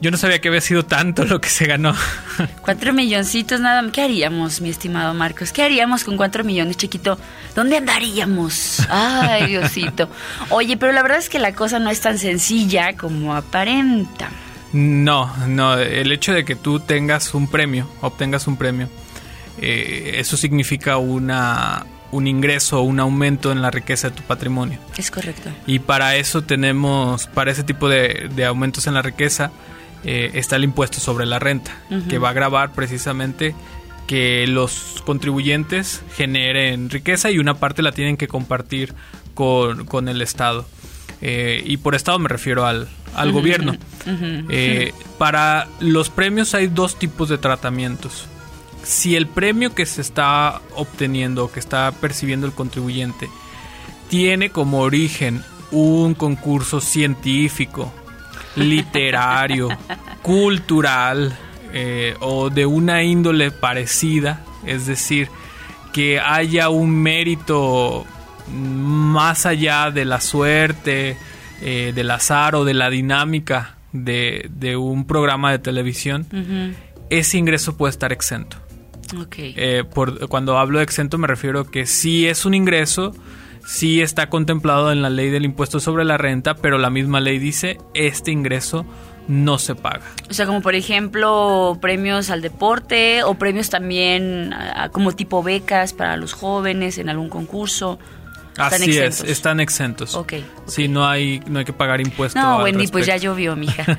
yo 0.00 0.10
no 0.10 0.16
sabía 0.16 0.40
que 0.40 0.48
había 0.48 0.60
sido 0.60 0.84
tanto 0.84 1.24
lo 1.24 1.40
que 1.40 1.48
se 1.48 1.66
ganó. 1.66 1.94
Cuatro 2.62 2.92
milloncitos 2.92 3.60
nada 3.60 3.82
más. 3.82 3.92
¿Qué 3.92 4.02
haríamos, 4.02 4.60
mi 4.60 4.70
estimado 4.70 5.12
Marcos? 5.12 5.52
¿Qué 5.52 5.62
haríamos 5.62 6.04
con 6.04 6.16
cuatro 6.16 6.42
millones, 6.42 6.76
chiquito? 6.76 7.18
¿Dónde 7.54 7.76
andaríamos? 7.76 8.80
Ay, 8.90 9.48
Diosito. 9.48 10.08
Oye, 10.48 10.76
pero 10.76 10.92
la 10.92 11.02
verdad 11.02 11.18
es 11.18 11.28
que 11.28 11.38
la 11.38 11.52
cosa 11.54 11.78
no 11.78 11.90
es 11.90 12.00
tan 12.00 12.18
sencilla 12.18 12.96
como 12.96 13.34
aparenta. 13.34 14.30
No, 14.72 15.34
no, 15.48 15.76
el 15.76 16.12
hecho 16.12 16.32
de 16.32 16.44
que 16.44 16.54
tú 16.54 16.80
tengas 16.80 17.34
un 17.34 17.48
premio, 17.48 17.90
obtengas 18.00 18.46
un 18.46 18.56
premio, 18.56 18.88
eh, 19.60 20.12
eso 20.14 20.36
significa 20.36 20.96
una, 20.96 21.84
un 22.12 22.26
ingreso, 22.28 22.80
un 22.82 23.00
aumento 23.00 23.50
en 23.50 23.62
la 23.62 23.70
riqueza 23.70 24.10
de 24.10 24.16
tu 24.16 24.22
patrimonio. 24.22 24.78
Es 24.96 25.10
correcto. 25.10 25.50
Y 25.66 25.80
para 25.80 26.14
eso 26.16 26.42
tenemos, 26.42 27.26
para 27.26 27.50
ese 27.50 27.64
tipo 27.64 27.88
de, 27.88 28.30
de 28.34 28.44
aumentos 28.46 28.86
en 28.86 28.94
la 28.94 29.02
riqueza, 29.02 29.50
eh, 30.04 30.30
está 30.34 30.56
el 30.56 30.64
impuesto 30.64 31.00
sobre 31.00 31.26
la 31.26 31.38
renta, 31.38 31.76
que 32.08 32.18
va 32.18 32.30
a 32.30 32.32
grabar 32.32 32.72
precisamente 32.72 33.54
que 34.06 34.46
los 34.48 35.02
contribuyentes 35.06 36.02
generen 36.16 36.90
riqueza 36.90 37.30
y 37.30 37.38
una 37.38 37.54
parte 37.54 37.82
la 37.82 37.92
tienen 37.92 38.16
que 38.16 38.26
compartir 38.26 38.94
con, 39.34 39.84
con 39.84 40.08
el 40.08 40.20
Estado. 40.20 40.66
Eh, 41.22 41.62
y 41.64 41.76
por 41.76 41.94
Estado 41.94 42.18
me 42.18 42.28
refiero 42.28 42.66
al, 42.66 42.88
al 43.14 43.32
gobierno. 43.32 43.76
Eh, 44.48 44.92
para 45.18 45.68
los 45.80 46.08
premios 46.08 46.54
hay 46.54 46.66
dos 46.66 46.98
tipos 46.98 47.28
de 47.28 47.38
tratamientos. 47.38 48.26
Si 48.82 49.14
el 49.14 49.26
premio 49.26 49.74
que 49.74 49.86
se 49.86 50.00
está 50.00 50.60
obteniendo 50.74 51.52
que 51.52 51.60
está 51.60 51.92
percibiendo 51.92 52.46
el 52.46 52.52
contribuyente 52.52 53.28
tiene 54.08 54.50
como 54.50 54.80
origen 54.80 55.44
un 55.70 56.14
concurso 56.14 56.80
científico, 56.80 57.92
literario, 58.56 59.68
cultural 60.22 61.36
eh, 61.72 62.14
o 62.20 62.50
de 62.50 62.66
una 62.66 63.02
índole 63.02 63.50
parecida, 63.50 64.44
es 64.66 64.86
decir, 64.86 65.28
que 65.92 66.20
haya 66.20 66.68
un 66.68 66.90
mérito 66.90 68.04
más 68.52 69.46
allá 69.46 69.90
de 69.90 70.04
la 70.04 70.20
suerte, 70.20 71.16
eh, 71.62 71.92
del 71.94 72.10
azar 72.10 72.54
o 72.54 72.64
de 72.64 72.74
la 72.74 72.90
dinámica 72.90 73.76
de, 73.92 74.48
de 74.50 74.76
un 74.76 75.06
programa 75.06 75.52
de 75.52 75.58
televisión, 75.58 76.26
ese 77.10 77.38
ingreso 77.38 77.76
puede 77.76 77.90
estar 77.90 78.12
exento. 78.12 78.56
Eh, 79.38 79.84
por, 79.92 80.28
cuando 80.28 80.58
hablo 80.58 80.78
de 80.78 80.84
exento 80.84 81.18
me 81.18 81.26
refiero 81.26 81.64
que 81.64 81.86
sí 81.86 82.26
es 82.26 82.44
un 82.44 82.54
ingreso, 82.54 83.14
sí 83.64 84.00
está 84.00 84.28
contemplado 84.28 84.92
en 84.92 85.02
la 85.02 85.10
ley 85.10 85.30
del 85.30 85.44
impuesto 85.44 85.80
sobre 85.80 86.04
la 86.04 86.18
renta, 86.18 86.54
pero 86.54 86.78
la 86.78 86.90
misma 86.90 87.20
ley 87.20 87.38
dice 87.38 87.78
este 87.94 88.30
ingreso 88.30 88.84
no 89.28 89.58
se 89.58 89.74
paga. 89.76 90.02
O 90.28 90.34
sea, 90.34 90.46
como 90.46 90.60
por 90.60 90.74
ejemplo 90.74 91.78
premios 91.80 92.30
al 92.30 92.42
deporte 92.42 93.22
o 93.22 93.34
premios 93.34 93.70
también 93.70 94.52
como 94.92 95.12
tipo 95.12 95.42
becas 95.42 95.92
para 95.92 96.16
los 96.16 96.32
jóvenes 96.32 96.98
en 96.98 97.08
algún 97.08 97.28
concurso. 97.28 97.98
Están 98.50 98.72
Así 98.74 98.90
exentos. 98.90 99.20
es, 99.20 99.30
están 99.30 99.60
exentos. 99.60 100.14
Ok, 100.14 100.34
Sí, 100.66 100.88
no 100.88 101.06
hay, 101.06 101.40
no 101.46 101.60
hay 101.60 101.64
que 101.64 101.72
pagar 101.72 102.00
impuesto. 102.00 102.38
No, 102.38 102.58
Wendy, 102.58 102.88
pues 102.88 103.06
ya 103.06 103.16
llovió, 103.16 103.56
mija. 103.56 103.84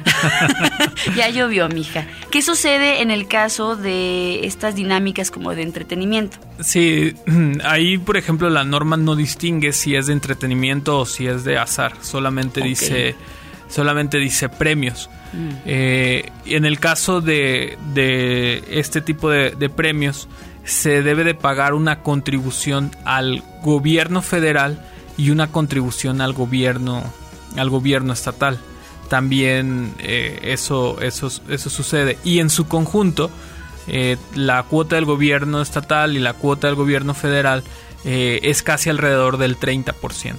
ya 1.15 1.29
llovió, 1.29 1.67
mija. 1.69 2.05
¿Qué 2.29 2.41
sucede 2.41 3.01
en 3.01 3.11
el 3.11 3.27
caso 3.27 3.75
de 3.75 4.45
estas 4.45 4.75
dinámicas 4.75 5.31
como 5.31 5.55
de 5.55 5.63
entretenimiento? 5.63 6.37
Sí, 6.59 7.15
ahí 7.63 7.97
por 7.97 8.17
ejemplo 8.17 8.49
la 8.49 8.63
norma 8.63 8.97
no 8.97 9.15
distingue 9.15 9.73
si 9.73 9.95
es 9.95 10.07
de 10.07 10.13
entretenimiento 10.13 10.99
o 10.99 11.05
si 11.05 11.27
es 11.27 11.43
de 11.43 11.57
azar, 11.57 11.93
solamente 12.01 12.61
dice 12.61 13.15
solamente 13.69 14.17
dice 14.17 14.49
premios. 14.49 15.09
Mm. 15.33 15.49
Eh, 15.65 16.29
en 16.45 16.65
el 16.65 16.79
caso 16.79 17.21
de, 17.21 17.77
de 17.93 18.63
este 18.69 19.01
tipo 19.01 19.29
de, 19.29 19.51
de 19.51 19.69
premios, 19.69 20.27
se 20.63 21.01
debe 21.01 21.23
de 21.23 21.33
pagar 21.33 21.73
una 21.73 22.01
contribución 22.01 22.91
al 23.05 23.43
gobierno 23.63 24.21
federal 24.21 24.79
y 25.17 25.29
una 25.31 25.51
contribución 25.51 26.21
al 26.21 26.33
gobierno 26.33 27.03
al 27.57 27.69
gobierno 27.69 28.13
estatal 28.13 28.59
también 29.09 29.93
eh, 29.99 30.39
eso 30.43 31.01
eso 31.01 31.29
eso 31.49 31.69
sucede 31.69 32.17
y 32.23 32.39
en 32.39 32.49
su 32.49 32.67
conjunto 32.67 33.29
eh, 33.87 34.17
la 34.35 34.63
cuota 34.63 34.95
del 34.95 35.05
gobierno 35.05 35.61
estatal 35.61 36.15
y 36.15 36.19
la 36.19 36.33
cuota 36.33 36.67
del 36.67 36.75
gobierno 36.75 37.13
federal 37.13 37.63
eh, 38.05 38.39
es 38.43 38.63
casi 38.63 38.89
alrededor 38.89 39.37
del 39.37 39.59
30%. 39.59 40.35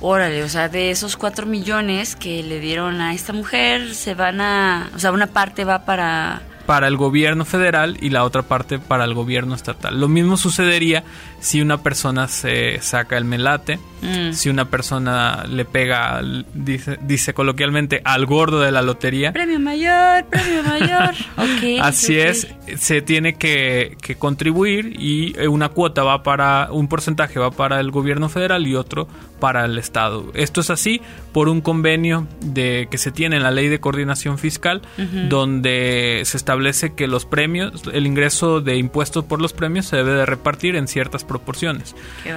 Órale, 0.00 0.42
o 0.42 0.48
sea, 0.48 0.68
de 0.68 0.90
esos 0.90 1.16
4 1.16 1.46
millones 1.46 2.16
que 2.16 2.42
le 2.42 2.58
dieron 2.58 3.00
a 3.00 3.12
esta 3.12 3.32
mujer, 3.34 3.94
se 3.94 4.14
van 4.14 4.40
a... 4.40 4.90
O 4.94 4.98
sea, 4.98 5.12
una 5.12 5.26
parte 5.26 5.64
va 5.64 5.84
para... 5.84 6.42
Para 6.70 6.86
el 6.86 6.96
gobierno 6.96 7.44
federal 7.44 7.96
y 8.00 8.10
la 8.10 8.22
otra 8.22 8.42
parte 8.42 8.78
para 8.78 9.02
el 9.02 9.12
gobierno 9.12 9.56
estatal. 9.56 9.98
Lo 9.98 10.06
mismo 10.06 10.36
sucedería 10.36 11.02
si 11.40 11.60
una 11.60 11.82
persona 11.82 12.28
se 12.28 12.80
saca 12.80 13.16
el 13.16 13.24
melate, 13.24 13.80
Mm. 14.02 14.32
si 14.32 14.48
una 14.48 14.64
persona 14.66 15.44
le 15.48 15.64
pega, 15.64 16.22
dice, 16.54 16.98
dice 17.02 17.34
coloquialmente, 17.34 18.00
al 18.04 18.24
gordo 18.26 18.60
de 18.60 18.72
la 18.72 18.82
lotería. 18.82 19.32
Premio 19.32 19.60
mayor, 19.60 20.24
premio 20.24 20.62
mayor. 20.62 21.14
Así 21.82 22.18
es, 22.18 22.48
se 22.78 23.02
tiene 23.02 23.34
que, 23.34 23.96
que 24.00 24.14
contribuir 24.14 24.96
y 24.98 25.38
eh, 25.38 25.48
una 25.48 25.68
cuota 25.68 26.02
va 26.02 26.22
para, 26.22 26.68
un 26.70 26.88
porcentaje 26.88 27.38
va 27.38 27.50
para 27.50 27.80
el 27.80 27.90
gobierno 27.90 28.28
federal 28.28 28.66
y 28.66 28.74
otro 28.74 29.06
para 29.38 29.64
el 29.64 29.78
Estado. 29.78 30.30
Esto 30.34 30.60
es 30.60 30.70
así 30.70 31.00
por 31.32 31.48
un 31.48 31.60
convenio 31.60 32.26
de 32.40 32.88
que 32.90 32.98
se 32.98 33.12
tiene 33.12 33.36
en 33.36 33.42
la 33.42 33.50
ley 33.50 33.68
de 33.68 33.80
coordinación 33.80 34.38
fiscal, 34.38 34.82
donde 35.28 36.22
se 36.24 36.36
establece 36.36 36.94
que 36.94 37.06
los 37.06 37.24
premios, 37.24 37.82
el 37.92 38.06
ingreso 38.06 38.60
de 38.60 38.76
impuestos 38.76 39.24
por 39.24 39.40
los 39.40 39.52
premios 39.52 39.86
se 39.86 39.96
debe 39.96 40.12
de 40.12 40.26
repartir 40.26 40.76
en 40.76 40.88
ciertas 40.88 41.24
proporciones. 41.24 41.94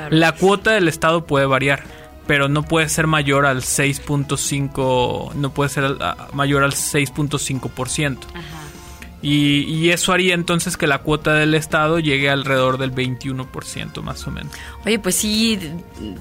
La 0.10 0.34
cuota 0.34 0.72
del 0.72 0.88
Estado 0.88 1.26
puede 1.26 1.46
variar, 1.46 1.84
pero 2.28 2.48
no 2.48 2.64
puede 2.64 2.90
ser 2.90 3.08
mayor 3.08 3.46
al 3.46 3.62
6.5, 3.62 5.34
no 5.34 5.54
puede 5.54 5.70
ser 5.70 5.98
mayor 6.34 6.64
al 6.64 6.72
6.5%. 6.72 8.18
Y, 9.24 9.64
y 9.64 9.92
eso 9.92 10.12
haría 10.12 10.34
entonces 10.34 10.76
que 10.76 10.86
la 10.86 11.00
cuota 11.00 11.34
del 11.34 11.56
Estado 11.56 11.98
llegue 11.98 12.30
alrededor 12.30 12.78
del 12.78 12.94
21% 12.94 14.02
más 14.02 14.28
o 14.28 14.32
menos. 14.32 14.52
Oye, 14.86 15.00
pues 15.00 15.16
sí, 15.16 15.58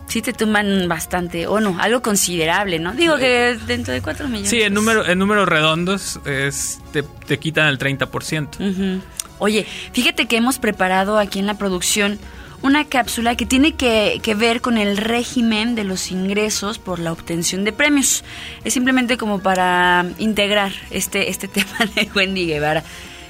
sí 0.06 0.22
te 0.22 0.32
toman 0.32 0.86
bastante, 0.88 1.48
o 1.48 1.58
no, 1.58 1.76
algo 1.80 2.00
considerable, 2.00 2.78
¿no? 2.78 2.92
Digo 2.92 3.16
que 3.16 3.58
dentro 3.66 3.92
de 3.92 4.00
4 4.00 4.28
millones. 4.28 4.48
Sí, 4.48 4.62
en, 4.62 4.72
número, 4.72 5.04
en 5.04 5.18
números 5.18 5.48
redondos 5.48 6.20
es, 6.24 6.80
te, 6.92 7.02
te 7.02 7.40
quitan 7.40 7.66
el 7.66 7.78
30%. 7.78 8.70
Ujú. 8.70 9.02
Oye, 9.40 9.66
fíjate 9.92 10.26
que 10.26 10.36
hemos 10.36 10.60
preparado 10.60 11.18
aquí 11.18 11.40
en 11.40 11.46
la 11.46 11.54
producción 11.58 12.20
una 12.62 12.84
cápsula 12.84 13.36
que 13.36 13.46
tiene 13.46 13.72
que, 13.72 14.20
que 14.22 14.34
ver 14.34 14.60
con 14.60 14.78
el 14.78 14.96
régimen 14.96 15.74
de 15.74 15.84
los 15.84 16.10
ingresos 16.10 16.78
por 16.78 16.98
la 16.98 17.12
obtención 17.12 17.64
de 17.64 17.72
premios. 17.72 18.24
Es 18.64 18.74
simplemente 18.74 19.16
como 19.16 19.40
para 19.40 20.06
integrar 20.18 20.72
este, 20.90 21.28
este 21.28 21.48
tema 21.48 21.78
de 21.94 22.08
Wendy 22.14 22.46
Guevara. 22.46 22.82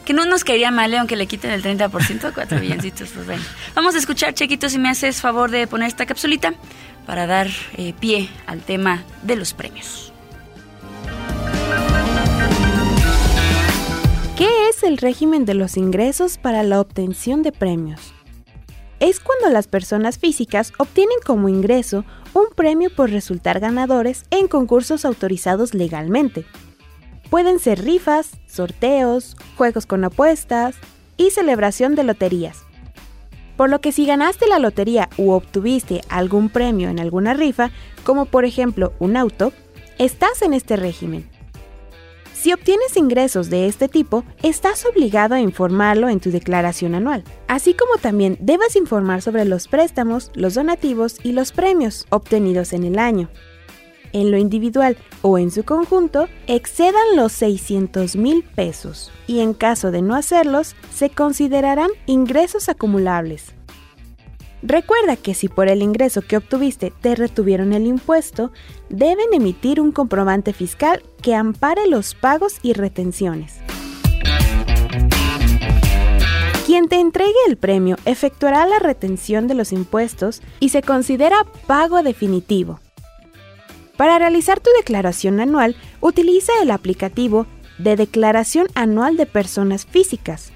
Que 0.04 0.12
no 0.12 0.26
nos 0.26 0.42
caería 0.42 0.70
mal, 0.70 0.92
¿eh? 0.92 0.98
aunque 0.98 1.16
le 1.16 1.26
quiten 1.26 1.52
el 1.52 1.62
30% 1.62 2.24
a 2.24 2.32
cuatro 2.32 2.58
milloncitos. 2.60 3.10
Pues 3.10 3.26
bueno. 3.26 3.42
Vamos 3.74 3.94
a 3.94 3.98
escuchar, 3.98 4.34
Chequito, 4.34 4.68
si 4.68 4.78
me 4.78 4.90
haces 4.90 5.20
favor 5.20 5.50
de 5.50 5.66
poner 5.66 5.88
esta 5.88 6.06
capsulita 6.06 6.54
para 7.06 7.26
dar 7.26 7.48
eh, 7.76 7.94
pie 7.98 8.28
al 8.46 8.60
tema 8.60 9.04
de 9.22 9.36
los 9.36 9.54
premios. 9.54 10.12
¿Qué 14.36 14.68
es 14.68 14.82
el 14.82 14.98
régimen 14.98 15.44
de 15.44 15.54
los 15.54 15.76
ingresos 15.76 16.36
para 16.36 16.64
la 16.64 16.80
obtención 16.80 17.42
de 17.42 17.52
premios? 17.52 18.12
Es 19.02 19.18
cuando 19.18 19.48
las 19.48 19.66
personas 19.66 20.16
físicas 20.16 20.72
obtienen 20.78 21.18
como 21.26 21.48
ingreso 21.48 22.04
un 22.34 22.44
premio 22.54 22.88
por 22.88 23.10
resultar 23.10 23.58
ganadores 23.58 24.26
en 24.30 24.46
concursos 24.46 25.04
autorizados 25.04 25.74
legalmente. 25.74 26.44
Pueden 27.28 27.58
ser 27.58 27.84
rifas, 27.84 28.30
sorteos, 28.46 29.36
juegos 29.56 29.86
con 29.86 30.04
apuestas 30.04 30.76
y 31.16 31.30
celebración 31.30 31.96
de 31.96 32.04
loterías. 32.04 32.62
Por 33.56 33.70
lo 33.70 33.80
que 33.80 33.90
si 33.90 34.06
ganaste 34.06 34.46
la 34.46 34.60
lotería 34.60 35.08
u 35.16 35.32
obtuviste 35.32 36.02
algún 36.08 36.48
premio 36.48 36.88
en 36.88 37.00
alguna 37.00 37.34
rifa, 37.34 37.72
como 38.04 38.26
por 38.26 38.44
ejemplo 38.44 38.92
un 39.00 39.16
auto, 39.16 39.52
estás 39.98 40.42
en 40.42 40.54
este 40.54 40.76
régimen. 40.76 41.28
Si 42.42 42.52
obtienes 42.52 42.96
ingresos 42.96 43.50
de 43.50 43.68
este 43.68 43.86
tipo, 43.86 44.24
estás 44.42 44.84
obligado 44.84 45.36
a 45.36 45.40
informarlo 45.40 46.08
en 46.08 46.18
tu 46.18 46.32
declaración 46.32 46.96
anual, 46.96 47.22
así 47.46 47.72
como 47.72 47.98
también 47.98 48.36
debes 48.40 48.74
informar 48.74 49.22
sobre 49.22 49.44
los 49.44 49.68
préstamos, 49.68 50.32
los 50.34 50.54
donativos 50.54 51.20
y 51.22 51.34
los 51.34 51.52
premios 51.52 52.04
obtenidos 52.10 52.72
en 52.72 52.82
el 52.82 52.98
año. 52.98 53.28
En 54.12 54.32
lo 54.32 54.38
individual 54.38 54.96
o 55.20 55.38
en 55.38 55.52
su 55.52 55.62
conjunto, 55.62 56.28
excedan 56.48 57.14
los 57.14 57.30
600 57.30 58.16
mil 58.16 58.42
pesos 58.42 59.12
y 59.28 59.38
en 59.38 59.54
caso 59.54 59.92
de 59.92 60.02
no 60.02 60.16
hacerlos, 60.16 60.74
se 60.92 61.10
considerarán 61.10 61.90
ingresos 62.06 62.68
acumulables. 62.68 63.54
Recuerda 64.62 65.16
que 65.16 65.34
si 65.34 65.48
por 65.48 65.68
el 65.68 65.82
ingreso 65.82 66.22
que 66.22 66.36
obtuviste 66.36 66.92
te 67.00 67.16
retuvieron 67.16 67.72
el 67.72 67.86
impuesto, 67.86 68.52
deben 68.88 69.32
emitir 69.32 69.80
un 69.80 69.90
comprobante 69.90 70.52
fiscal 70.52 71.02
que 71.20 71.34
ampare 71.34 71.88
los 71.88 72.14
pagos 72.14 72.58
y 72.62 72.72
retenciones. 72.72 73.56
Quien 76.64 76.88
te 76.88 77.00
entregue 77.00 77.34
el 77.48 77.56
premio 77.56 77.96
efectuará 78.04 78.64
la 78.66 78.78
retención 78.78 79.48
de 79.48 79.54
los 79.54 79.72
impuestos 79.72 80.42
y 80.60 80.68
se 80.68 80.80
considera 80.80 81.44
pago 81.66 82.04
definitivo. 82.04 82.78
Para 83.96 84.18
realizar 84.18 84.60
tu 84.60 84.70
declaración 84.78 85.40
anual, 85.40 85.76
utiliza 86.00 86.52
el 86.62 86.70
aplicativo 86.70 87.46
de 87.78 87.96
Declaración 87.96 88.68
Anual 88.74 89.16
de 89.16 89.26
Personas 89.26 89.86
Físicas. 89.86 90.51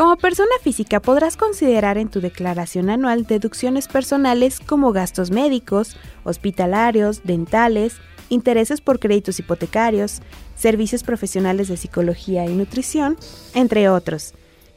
Como 0.00 0.16
persona 0.16 0.52
física 0.62 1.00
podrás 1.00 1.36
considerar 1.36 1.98
en 1.98 2.08
tu 2.08 2.22
declaración 2.22 2.88
anual 2.88 3.26
deducciones 3.26 3.86
personales 3.86 4.58
como 4.58 4.92
gastos 4.92 5.30
médicos, 5.30 5.94
hospitalarios, 6.24 7.20
dentales, 7.24 7.96
intereses 8.30 8.80
por 8.80 8.98
créditos 8.98 9.38
hipotecarios, 9.40 10.22
servicios 10.56 11.02
profesionales 11.02 11.68
de 11.68 11.76
psicología 11.76 12.46
y 12.46 12.54
nutrición, 12.54 13.18
entre 13.52 13.90
otros. 13.90 14.32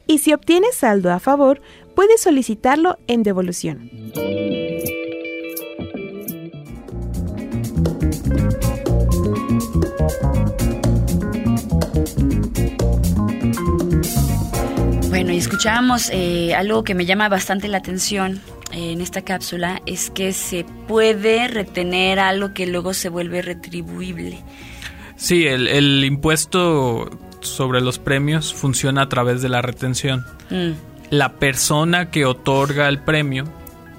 Y 0.06 0.18
si 0.18 0.34
obtienes 0.34 0.74
saldo 0.74 1.10
a 1.10 1.20
favor, 1.20 1.62
puedes 1.94 2.20
solicitarlo 2.20 2.98
en 3.06 3.22
devolución. 3.22 3.90
Bueno, 15.14 15.32
y 15.32 15.36
escuchábamos 15.36 16.10
eh, 16.12 16.56
algo 16.56 16.82
que 16.82 16.96
me 16.96 17.06
llama 17.06 17.28
bastante 17.28 17.68
la 17.68 17.78
atención 17.78 18.40
eh, 18.72 18.90
en 18.90 19.00
esta 19.00 19.22
cápsula, 19.22 19.80
es 19.86 20.10
que 20.10 20.32
se 20.32 20.66
puede 20.88 21.46
retener 21.46 22.18
algo 22.18 22.52
que 22.52 22.66
luego 22.66 22.94
se 22.94 23.10
vuelve 23.10 23.40
retribuible. 23.40 24.40
Sí, 25.14 25.46
el, 25.46 25.68
el 25.68 26.04
impuesto 26.04 27.08
sobre 27.38 27.80
los 27.80 28.00
premios 28.00 28.52
funciona 28.52 29.02
a 29.02 29.08
través 29.08 29.40
de 29.40 29.48
la 29.48 29.62
retención. 29.62 30.26
Mm, 30.50 30.72
La 31.10 31.34
persona 31.34 32.10
que 32.10 32.24
otorga 32.24 32.88
el 32.88 32.98
premio 32.98 33.44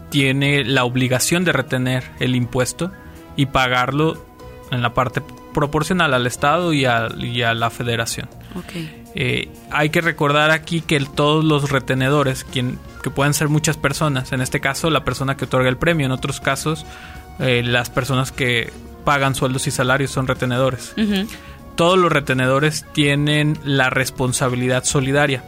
tiene 0.09 0.65
la 0.65 0.83
obligación 0.83 1.45
de 1.45 1.53
retener 1.53 2.03
el 2.19 2.35
impuesto 2.35 2.91
y 3.37 3.45
pagarlo 3.45 4.25
en 4.69 4.81
la 4.81 4.93
parte 4.93 5.21
proporcional 5.53 6.13
al 6.13 6.27
Estado 6.27 6.73
y 6.73 6.83
a, 6.83 7.07
y 7.17 7.41
a 7.41 7.53
la 7.53 7.69
Federación. 7.69 8.27
ok. 8.53 9.04
Eh, 9.15 9.49
hay 9.71 9.89
que 9.89 10.01
recordar 10.01 10.51
aquí 10.51 10.81
que 10.81 10.97
el- 10.97 11.09
todos 11.09 11.43
los 11.45 11.71
retenedores, 11.71 12.43
quien, 12.43 12.77
que 13.01 13.09
pueden 13.09 13.33
ser 13.33 13.47
muchas 13.49 13.77
personas, 13.77 14.33
en 14.33 14.41
este 14.41 14.59
caso 14.59 14.89
la 14.89 15.05
persona 15.05 15.37
que 15.37 15.45
otorga 15.45 15.69
el 15.69 15.77
premio, 15.77 16.05
en 16.05 16.11
otros 16.11 16.41
casos 16.41 16.85
eh, 17.39 17.63
las 17.65 17.89
personas 17.89 18.31
que 18.31 18.71
pagan 19.05 19.35
sueldos 19.35 19.67
y 19.67 19.71
salarios 19.71 20.11
son 20.11 20.27
retenedores. 20.27 20.93
Todos 21.75 21.97
los 21.99 22.11
retenedores 22.11 22.85
tienen 22.93 23.57
la 23.63 23.89
responsabilidad 23.89 24.83
solidaria. 24.85 25.43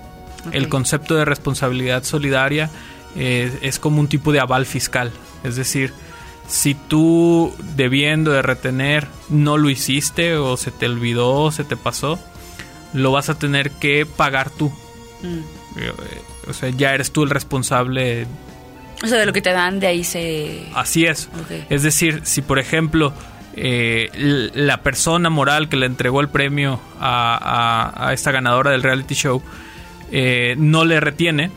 El 0.51 0.67
concepto 0.69 1.15
de 1.15 1.25
responsabilidad 1.25 2.03
solidaria 2.03 2.69
eh, 3.15 3.57
es 3.61 3.79
como 3.79 3.99
un 4.01 4.07
tipo 4.07 4.31
de 4.31 4.39
aval 4.41 4.65
fiscal. 4.65 5.11
Es 5.43 5.55
decir, 5.55 5.93
si 6.47 6.73
tú 6.75 7.53
debiendo 7.75 8.31
de 8.31 8.41
retener 8.41 9.07
no 9.29 9.57
lo 9.57 9.69
hiciste 9.69 10.35
o 10.37 10.55
se 10.57 10.71
te 10.71 10.85
olvidó 10.85 11.31
o 11.33 11.51
se 11.51 11.63
te 11.63 11.75
pasó, 11.77 12.19
lo 12.93 13.11
vas 13.11 13.29
a 13.29 13.37
tener 13.37 13.71
que 13.71 14.05
pagar 14.05 14.49
tú. 14.49 14.69
Mm. 15.21 15.39
Eh, 15.79 15.93
O 16.49 16.53
sea, 16.53 16.69
ya 16.69 16.93
eres 16.93 17.11
tú 17.11 17.23
el 17.23 17.29
responsable. 17.29 18.25
O 19.03 19.07
sea, 19.07 19.17
de 19.19 19.25
lo 19.25 19.33
que 19.33 19.41
te 19.41 19.51
dan, 19.51 19.79
de 19.79 19.87
ahí 19.87 20.03
se... 20.03 20.67
Así 20.73 21.05
es. 21.05 21.29
Es 21.69 21.83
decir, 21.83 22.21
si 22.23 22.41
por 22.41 22.57
ejemplo 22.57 23.13
eh, 23.55 24.49
la 24.55 24.81
persona 24.81 25.29
moral 25.29 25.67
que 25.69 25.75
le 25.77 25.85
entregó 25.85 26.21
el 26.21 26.29
premio 26.29 26.79
a, 26.99 27.91
a- 27.97 28.07
a 28.07 28.13
esta 28.13 28.31
ganadora 28.31 28.71
del 28.71 28.81
reality 28.83 29.13
show 29.13 29.41
eh, 30.11 30.55
no 30.57 30.85
le 30.85 30.99
retiene, 30.99 31.51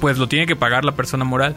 pues 0.00 0.18
lo 0.18 0.26
tiene 0.28 0.46
que 0.46 0.56
pagar 0.56 0.84
la 0.84 0.92
persona 0.92 1.24
moral. 1.24 1.54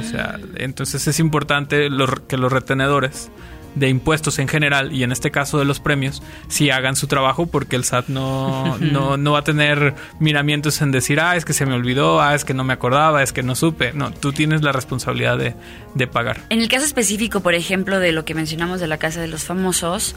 O 0.00 0.02
sea, 0.02 0.38
entonces 0.56 1.06
es 1.06 1.20
importante 1.20 1.88
los- 1.90 2.20
que 2.26 2.36
los 2.38 2.50
retenedores 2.50 3.30
de 3.74 3.88
impuestos 3.88 4.38
en 4.38 4.48
general 4.48 4.92
y 4.92 5.02
en 5.02 5.12
este 5.12 5.30
caso 5.30 5.58
de 5.58 5.64
los 5.64 5.80
premios 5.80 6.22
sí 6.48 6.70
hagan 6.70 6.96
su 6.96 7.06
trabajo 7.06 7.46
porque 7.46 7.76
el 7.76 7.84
SAT 7.84 8.08
no, 8.08 8.76
no, 8.78 9.16
no 9.16 9.32
va 9.32 9.40
a 9.40 9.44
tener 9.44 9.94
miramientos 10.18 10.82
en 10.82 10.90
decir 10.90 11.20
ah 11.20 11.36
es 11.36 11.44
que 11.44 11.52
se 11.52 11.66
me 11.66 11.74
olvidó, 11.74 12.20
ah 12.20 12.34
es 12.34 12.44
que 12.44 12.54
no 12.54 12.64
me 12.64 12.72
acordaba, 12.72 13.22
es 13.22 13.32
que 13.32 13.42
no 13.42 13.54
supe. 13.54 13.92
No, 13.92 14.10
tú 14.12 14.32
tienes 14.32 14.62
la 14.62 14.72
responsabilidad 14.72 15.38
de, 15.38 15.54
de 15.94 16.06
pagar. 16.06 16.40
En 16.50 16.60
el 16.60 16.68
caso 16.68 16.84
específico, 16.84 17.40
por 17.40 17.54
ejemplo, 17.54 17.98
de 17.98 18.12
lo 18.12 18.24
que 18.24 18.34
mencionamos 18.34 18.80
de 18.80 18.86
la 18.86 18.98
Casa 18.98 19.20
de 19.20 19.28
los 19.28 19.44
Famosos, 19.44 20.14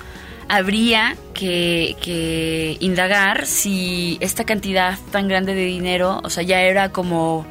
habría 0.47 1.15
que, 1.33 1.95
que 2.01 2.77
indagar 2.79 3.45
si 3.45 4.17
esta 4.21 4.43
cantidad 4.43 4.97
tan 5.11 5.27
grande 5.27 5.55
de 5.55 5.65
dinero, 5.65 6.21
o 6.23 6.29
sea, 6.29 6.43
ya 6.43 6.61
era 6.61 6.89
como 6.89 7.45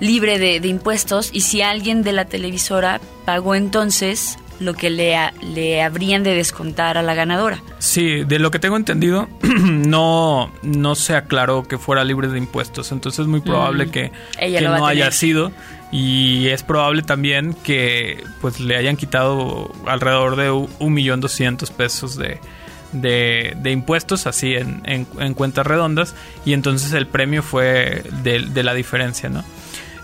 libre 0.00 0.38
de, 0.38 0.60
de 0.60 0.68
impuestos 0.68 1.30
y 1.32 1.40
si 1.40 1.60
alguien 1.60 2.02
de 2.02 2.12
la 2.12 2.24
televisora 2.24 3.00
pagó 3.24 3.54
entonces 3.54 4.38
lo 4.60 4.74
que 4.74 4.90
le, 4.90 5.16
ha- 5.16 5.32
le 5.42 5.82
habrían 5.82 6.22
de 6.22 6.34
descontar 6.34 6.98
a 6.98 7.02
la 7.02 7.14
ganadora. 7.14 7.62
Sí, 7.78 8.24
de 8.24 8.38
lo 8.38 8.50
que 8.50 8.58
tengo 8.58 8.76
entendido, 8.76 9.28
no, 9.42 10.52
no 10.62 10.94
se 10.94 11.14
aclaró 11.14 11.62
que 11.66 11.78
fuera 11.78 12.04
libre 12.04 12.28
de 12.28 12.38
impuestos. 12.38 12.90
Entonces 12.92 13.20
es 13.20 13.26
muy 13.26 13.40
probable 13.40 13.86
Mm. 13.86 13.90
que, 13.90 14.12
Ella 14.38 14.58
que 14.60 14.66
a 14.66 14.70
no 14.78 14.86
haya 14.86 15.10
sido. 15.10 15.52
Y 15.90 16.48
es 16.48 16.62
probable 16.62 17.02
también 17.02 17.54
que 17.54 18.22
pues 18.42 18.60
le 18.60 18.76
hayan 18.76 18.96
quitado 18.96 19.72
alrededor 19.86 20.36
de 20.36 20.50
un 20.50 20.92
millón 20.92 21.20
doscientos 21.20 21.70
pesos 21.70 22.16
de, 22.16 22.38
de, 22.92 23.54
de 23.56 23.70
impuestos, 23.70 24.26
así 24.26 24.54
en, 24.54 24.82
en- 24.84 25.06
en 25.18 25.32
cuentas 25.34 25.66
redondas. 25.66 26.14
Y 26.44 26.52
entonces 26.52 26.92
el 26.92 27.06
premio 27.06 27.42
fue 27.42 28.02
de, 28.22 28.40
de 28.40 28.62
la 28.64 28.74
diferencia, 28.74 29.28
¿no? 29.30 29.44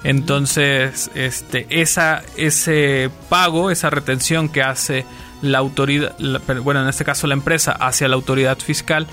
Entonces, 0.05 1.11
este, 1.15 1.67
esa, 1.71 2.23
ese 2.37 3.11
pago, 3.29 3.71
esa 3.71 3.91
retención 3.91 4.49
que 4.49 4.63
hace 4.63 5.05
la 5.43 5.59
autoridad, 5.59 6.15
la- 6.19 6.39
bueno, 6.63 6.83
en 6.83 6.89
este 6.89 7.05
caso 7.05 7.27
la 7.27 7.35
empresa, 7.35 7.73
hacia 7.73 8.07
la 8.09 8.15
autoridad 8.15 8.59
fiscal, 8.59 9.07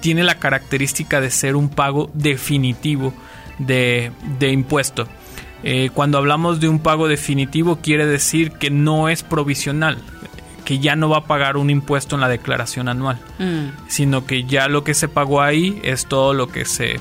tiene 0.00 0.22
la 0.22 0.38
característica 0.38 1.20
de 1.20 1.30
ser 1.30 1.56
un 1.56 1.70
pago 1.70 2.10
definitivo 2.14 3.12
de, 3.58 4.12
de 4.38 4.50
impuesto. 4.52 5.08
Eh, 5.62 5.88
cuando 5.94 6.18
hablamos 6.18 6.60
de 6.60 6.68
un 6.68 6.78
pago 6.78 7.08
definitivo, 7.08 7.76
quiere 7.82 8.06
decir 8.06 8.52
que 8.52 8.68
no 8.70 9.08
es 9.08 9.22
provisional, 9.22 9.96
que 10.66 10.78
ya 10.78 10.94
no 10.94 11.08
va 11.08 11.18
a 11.18 11.24
pagar 11.24 11.56
un 11.56 11.70
impuesto 11.70 12.16
en 12.16 12.20
la 12.20 12.28
declaración 12.28 12.88
anual 12.88 13.18
sino 13.88 14.24
que 14.26 14.44
ya 14.44 14.68
lo 14.68 14.82
que 14.84 14.94
se 14.94 15.08
pagó 15.08 15.42
ahí 15.42 15.78
es 15.84 16.06
todo 16.06 16.32
lo 16.34 16.48
que 16.48 16.64
se, 16.64 17.00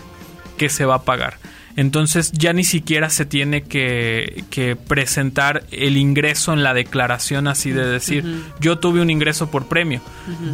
que 0.58 0.70
se 0.70 0.86
va 0.86 0.96
a 0.96 1.02
pagar. 1.04 1.38
Entonces 1.76 2.32
ya 2.32 2.54
ni 2.54 2.64
siquiera 2.64 3.10
se 3.10 3.26
tiene 3.26 3.64
que, 3.64 4.44
que 4.50 4.76
presentar 4.76 5.64
el 5.72 5.98
ingreso 5.98 6.54
en 6.54 6.64
la 6.64 6.74
declaración 6.74 7.48
así 7.48 7.72
de 7.72 7.86
decir 7.86 8.24
yo 8.60 8.78
tuve 8.80 9.02
un 9.02 9.10
ingreso 9.10 9.50
por 9.50 9.66
premio. 9.66 10.02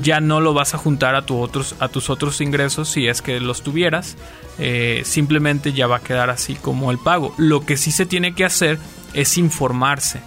Ya 0.02 0.20
no 0.22 0.42
lo 0.42 0.54
vas 0.54 0.74
a 0.74 0.78
juntar 0.78 1.16
a, 1.16 1.26
tu 1.26 1.38
otros, 1.40 1.76
a 1.80 1.90
tus 1.90 2.10
otros 2.10 2.42
ingresos 2.42 2.90
si 2.90 3.08
es 3.08 3.22
que 3.22 3.40
los 3.40 3.64
tuvieras. 3.64 4.18
Eh, 4.58 5.04
simplemente 5.06 5.72
ya 5.72 5.88
va 5.88 5.98
a 5.98 6.02
quedar 6.02 6.30
así 6.30 6.56
como 6.56 6.92
el 6.92 7.00
pago. 7.00 7.34
Lo 7.38 7.66
que 7.66 7.78
sí 7.78 7.92
se 7.92 8.06
tiene 8.06 8.34
que 8.34 8.46
hacer 8.46 8.78
es 9.14 9.38
informarse. 9.38 10.22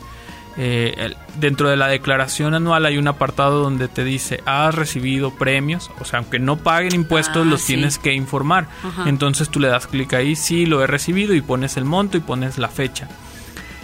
Eh, 0.58 1.14
dentro 1.40 1.70
de 1.70 1.76
la 1.78 1.88
declaración 1.88 2.52
anual 2.52 2.84
hay 2.84 2.98
un 2.98 3.08
apartado 3.08 3.62
donde 3.62 3.88
te 3.88 4.04
dice 4.04 4.40
has 4.44 4.74
recibido 4.74 5.30
premios, 5.34 5.90
o 5.98 6.04
sea, 6.04 6.18
aunque 6.18 6.38
no 6.38 6.58
paguen 6.58 6.94
impuestos, 6.94 7.46
Ah, 7.46 7.50
los 7.50 7.62
sí. 7.62 7.74
tienes 7.74 7.98
que 7.98 8.12
informar. 8.12 8.68
Ajá. 8.84 9.08
Entonces 9.08 9.48
tú 9.48 9.60
le 9.60 9.68
das 9.68 9.86
clic 9.86 10.12
ahí, 10.12 10.36
sí, 10.36 10.66
lo 10.66 10.82
he 10.82 10.86
recibido 10.86 11.34
y 11.34 11.40
pones 11.40 11.76
el 11.78 11.84
monto 11.86 12.18
y 12.18 12.20
pones 12.20 12.58
la 12.58 12.68
fecha. 12.68 13.08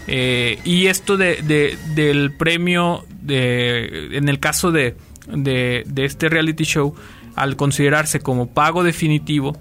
Eh, 0.06 0.58
y 0.64 0.86
esto 0.86 1.16
de, 1.16 1.36
de- 1.42 1.78
del 1.94 2.32
premio, 2.32 3.04
de, 3.22 4.16
en 4.16 4.28
el 4.28 4.38
caso 4.38 4.70
de, 4.72 4.94
de 5.26 5.84
este 6.04 6.28
reality 6.28 6.64
show, 6.64 6.94
al 7.34 7.56
considerarse 7.56 8.20
como 8.20 8.48
pago 8.48 8.82
definitivo, 8.84 9.56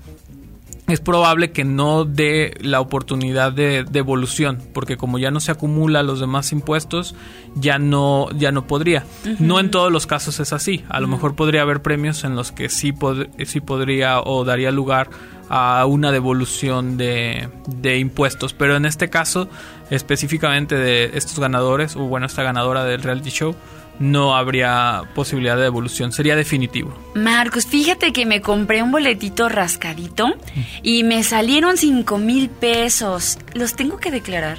es 0.88 1.02
probable 1.02 1.52
que 1.52 1.66
no 1.66 2.06
dé 2.06 2.56
la 2.62 2.80
oportunidad 2.80 3.52
de 3.52 3.84
devolución, 3.84 4.60
porque 4.74 4.96
como 4.96 5.20
ya 5.20 5.32
no 5.32 5.40
se 5.42 5.52
acumula 5.52 6.02
los 6.04 6.20
demás 6.22 6.52
impuestos, 6.54 7.14
ya 7.56 7.78
no, 7.78 8.28
ya 8.38 8.52
no 8.54 8.68
podría. 8.68 9.06
No 9.40 9.60
en 9.60 9.70
todos 9.70 9.92
los 9.92 10.08
casos 10.08 10.40
es 10.40 10.54
así. 10.54 10.86
A 10.90 11.00
lo 11.02 11.08
mejor 11.08 11.36
podría 11.36 11.62
haber 11.64 11.82
premios 11.82 12.24
en 12.24 12.36
los 12.36 12.52
que 12.54 12.70
sí, 12.70 12.94
pod- 12.94 13.28
sí 13.46 13.60
podría 13.60 14.22
o 14.22 14.46
daría 14.46 14.72
lugar 14.72 15.10
a 15.50 15.86
una 15.86 16.12
devolución 16.12 16.98
de, 16.98 17.50
de 17.68 17.98
impuestos. 18.00 18.54
Pero 18.54 18.76
en 18.76 18.86
este 18.86 19.10
caso, 19.10 19.48
específicamente 19.90 20.76
de 20.76 21.12
estos 21.14 21.40
ganadores, 21.40 21.96
o 21.96 22.02
bueno, 22.02 22.26
esta 22.26 22.44
ganadora 22.44 22.84
del 22.84 23.02
reality 23.02 23.30
show, 23.30 23.56
no 24.00 24.36
habría 24.36 25.04
posibilidad 25.16 25.56
de 25.56 25.64
devolución. 25.64 26.12
Sería 26.12 26.36
definitivo. 26.36 26.94
Marcos, 27.16 27.66
fíjate 27.66 28.14
que 28.14 28.26
me 28.26 28.42
compré 28.42 28.84
un 28.84 28.92
boletito 28.92 29.50
rascadito 29.50 30.36
y 30.84 31.04
me 31.04 31.24
salieron 31.24 31.78
5 31.78 32.18
mil 32.18 32.50
pesos. 32.50 33.40
¿Los 33.54 33.76
tengo 33.76 33.98
que 33.98 34.12
declarar? 34.12 34.58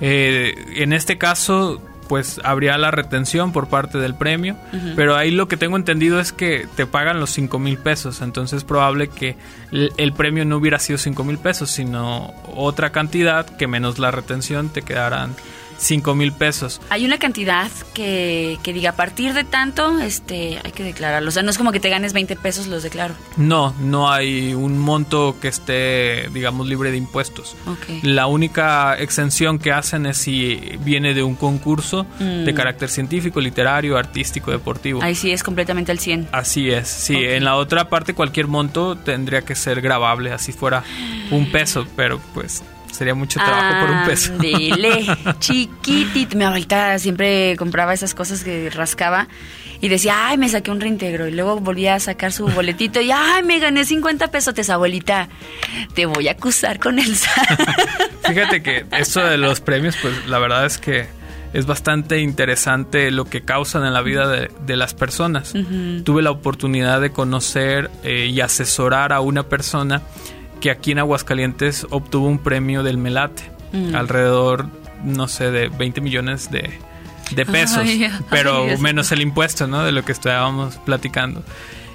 Eh, 0.00 0.54
en 0.76 0.92
este 0.92 1.18
caso, 1.18 1.80
pues 2.12 2.42
habría 2.44 2.76
la 2.76 2.90
retención 2.90 3.52
por 3.52 3.68
parte 3.68 3.96
del 3.96 4.14
premio, 4.14 4.54
pero 4.96 5.16
ahí 5.16 5.30
lo 5.30 5.48
que 5.48 5.56
tengo 5.56 5.78
entendido 5.78 6.20
es 6.20 6.30
que 6.30 6.68
te 6.76 6.84
pagan 6.84 7.18
los 7.20 7.30
5 7.30 7.58
mil 7.58 7.78
pesos, 7.78 8.20
entonces 8.20 8.58
es 8.58 8.64
probable 8.64 9.08
que 9.08 9.34
el, 9.70 9.94
el 9.96 10.12
premio 10.12 10.44
no 10.44 10.58
hubiera 10.58 10.78
sido 10.78 10.98
5 10.98 11.24
mil 11.24 11.38
pesos, 11.38 11.70
sino 11.70 12.34
otra 12.54 12.90
cantidad 12.90 13.46
que 13.46 13.66
menos 13.66 13.98
la 13.98 14.10
retención 14.10 14.68
te 14.68 14.82
quedarán 14.82 15.34
5 15.82 16.14
mil 16.14 16.32
pesos. 16.32 16.80
Hay 16.90 17.04
una 17.04 17.18
cantidad 17.18 17.70
que, 17.92 18.56
que 18.62 18.72
diga 18.72 18.90
a 18.90 18.96
partir 18.96 19.34
de 19.34 19.44
tanto, 19.44 19.98
este, 19.98 20.58
hay 20.64 20.70
que 20.72 20.84
declararlo. 20.84 21.28
O 21.28 21.32
sea, 21.32 21.42
no 21.42 21.50
es 21.50 21.58
como 21.58 21.72
que 21.72 21.80
te 21.80 21.88
ganes 21.90 22.12
20 22.12 22.36
pesos, 22.36 22.68
los 22.68 22.82
declaro. 22.82 23.14
No, 23.36 23.74
no 23.80 24.10
hay 24.10 24.54
un 24.54 24.78
monto 24.78 25.36
que 25.40 25.48
esté, 25.48 26.28
digamos, 26.32 26.68
libre 26.68 26.90
de 26.92 26.96
impuestos. 26.98 27.56
Ok. 27.66 28.04
La 28.04 28.26
única 28.26 28.94
exención 28.96 29.58
que 29.58 29.72
hacen 29.72 30.06
es 30.06 30.18
si 30.18 30.54
viene 30.84 31.14
de 31.14 31.22
un 31.22 31.34
concurso 31.34 32.06
Mm. 32.20 32.44
de 32.44 32.54
carácter 32.54 32.88
científico, 32.88 33.40
literario, 33.40 33.96
artístico, 33.98 34.50
deportivo. 34.50 35.02
Ahí 35.02 35.14
sí 35.14 35.30
es 35.32 35.42
completamente 35.42 35.90
al 35.92 35.98
100. 35.98 36.28
Así 36.32 36.70
es, 36.70 36.86
sí. 36.88 37.16
En 37.16 37.44
la 37.44 37.56
otra 37.56 37.88
parte 37.88 38.14
cualquier 38.14 38.46
monto 38.46 38.96
tendría 38.96 39.42
que 39.42 39.54
ser 39.54 39.80
grabable, 39.80 40.32
así 40.32 40.52
fuera 40.52 40.84
un 41.30 41.50
peso, 41.50 41.86
pero 41.96 42.20
pues 42.34 42.62
sería 42.92 43.14
mucho 43.14 43.40
trabajo 43.40 43.86
por 43.86 43.96
un 43.96 44.04
peso. 44.04 44.32
Ándele, 44.34 45.06
chiquitito. 45.40 46.36
Mi 46.36 46.44
abuelita 46.44 46.98
siempre 46.98 47.56
compraba 47.56 47.92
esas 47.92 48.14
cosas 48.14 48.44
que 48.44 48.70
rascaba 48.70 49.26
y 49.80 49.88
decía, 49.88 50.28
ay, 50.28 50.38
me 50.38 50.48
saqué 50.48 50.70
un 50.70 50.80
reintegro. 50.80 51.26
Y 51.26 51.32
luego 51.32 51.58
volvía 51.58 51.96
a 51.96 52.00
sacar 52.00 52.30
su 52.30 52.46
boletito 52.46 53.00
y, 53.00 53.10
ay, 53.10 53.42
me 53.42 53.58
gané 53.58 53.84
50 53.84 54.28
pesos. 54.28 54.52
Abuelita, 54.70 55.28
te 55.94 56.06
voy 56.06 56.28
a 56.28 56.32
acusar 56.32 56.78
con 56.78 57.00
el 57.00 57.16
SAT. 57.16 57.60
Fíjate 58.26 58.62
que 58.62 58.86
esto 58.92 59.24
de 59.24 59.38
los 59.38 59.60
premios, 59.60 59.96
pues 60.00 60.26
la 60.28 60.38
verdad 60.38 60.64
es 60.66 60.78
que 60.78 61.08
es 61.52 61.66
bastante 61.66 62.20
interesante 62.20 63.10
lo 63.10 63.24
que 63.24 63.42
causan 63.42 63.84
en 63.84 63.92
la 63.92 64.02
vida 64.02 64.28
de, 64.28 64.50
de 64.64 64.76
las 64.76 64.94
personas. 64.94 65.52
Tuve 66.04 66.22
la 66.22 66.30
oportunidad 66.30 67.00
de 67.00 67.10
conocer 67.10 67.90
eh, 68.04 68.26
y 68.26 68.40
asesorar 68.40 69.12
a 69.12 69.20
una 69.20 69.42
persona 69.44 70.02
que 70.62 70.70
aquí 70.70 70.92
en 70.92 71.00
Aguascalientes 71.00 71.86
obtuvo 71.90 72.26
un 72.28 72.38
premio 72.38 72.82
del 72.82 72.96
Melate, 72.96 73.42
Mm. 73.72 73.94
alrededor, 73.96 74.66
no 75.02 75.28
sé, 75.28 75.50
de 75.50 75.68
20 75.68 76.00
millones 76.02 76.50
de, 76.50 76.70
de 77.34 77.46
pesos, 77.46 77.78
Ay, 77.78 78.06
pero 78.30 78.66
menos 78.78 79.10
el 79.12 79.22
impuesto, 79.22 79.66
¿no? 79.66 79.82
De 79.82 79.92
lo 79.92 80.04
que 80.04 80.12
estábamos 80.12 80.76
platicando. 80.84 81.42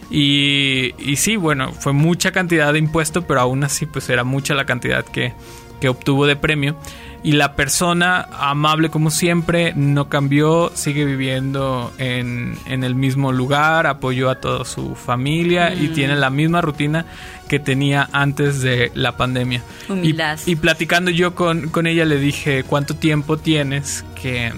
Y, 0.09 0.93
y 0.97 1.17
sí, 1.17 1.35
bueno, 1.35 1.71
fue 1.73 1.93
mucha 1.93 2.31
cantidad 2.31 2.73
de 2.73 2.79
impuesto, 2.79 3.27
pero 3.27 3.41
aún 3.41 3.63
así 3.63 3.85
pues 3.85 4.09
era 4.09 4.23
mucha 4.23 4.53
la 4.55 4.65
cantidad 4.65 5.05
que, 5.05 5.33
que 5.81 5.89
obtuvo 5.89 6.25
de 6.25 6.35
premio. 6.35 6.75
Y 7.23 7.31
la 7.33 7.55
persona, 7.55 8.27
amable 8.39 8.89
como 8.89 9.09
siempre, 9.11 9.73
no 9.75 10.07
cambió, 10.07 10.71
sigue 10.75 11.03
viviendo 11.03 11.91
en, 11.97 12.57
en 12.67 12.83
el 12.83 12.95
mismo 12.95 13.31
lugar, 13.31 13.87
apoyó 13.87 14.29
a 14.29 14.35
toda 14.39 14.63
su 14.65 14.95
familia 14.95 15.73
y 15.73 15.87
Mm. 15.89 15.93
tiene 15.93 16.15
la 16.15 16.29
misma 16.29 16.61
rutina 16.61 17.05
que 17.49 17.59
tenía 17.59 18.07
antes 18.13 18.61
de 18.61 18.91
la 18.93 19.17
pandemia. 19.17 19.61
Humildad. 19.89 20.39
Y, 20.45 20.51
y 20.51 20.55
platicando 20.57 21.11
yo 21.11 21.33
con, 21.35 21.69
con 21.69 21.87
ella 21.87 22.05
le 22.05 22.17
dije, 22.19 22.63
¿cuánto 22.63 22.95
tiempo 22.95 23.37
tienes 23.37 24.05
que, 24.21 24.53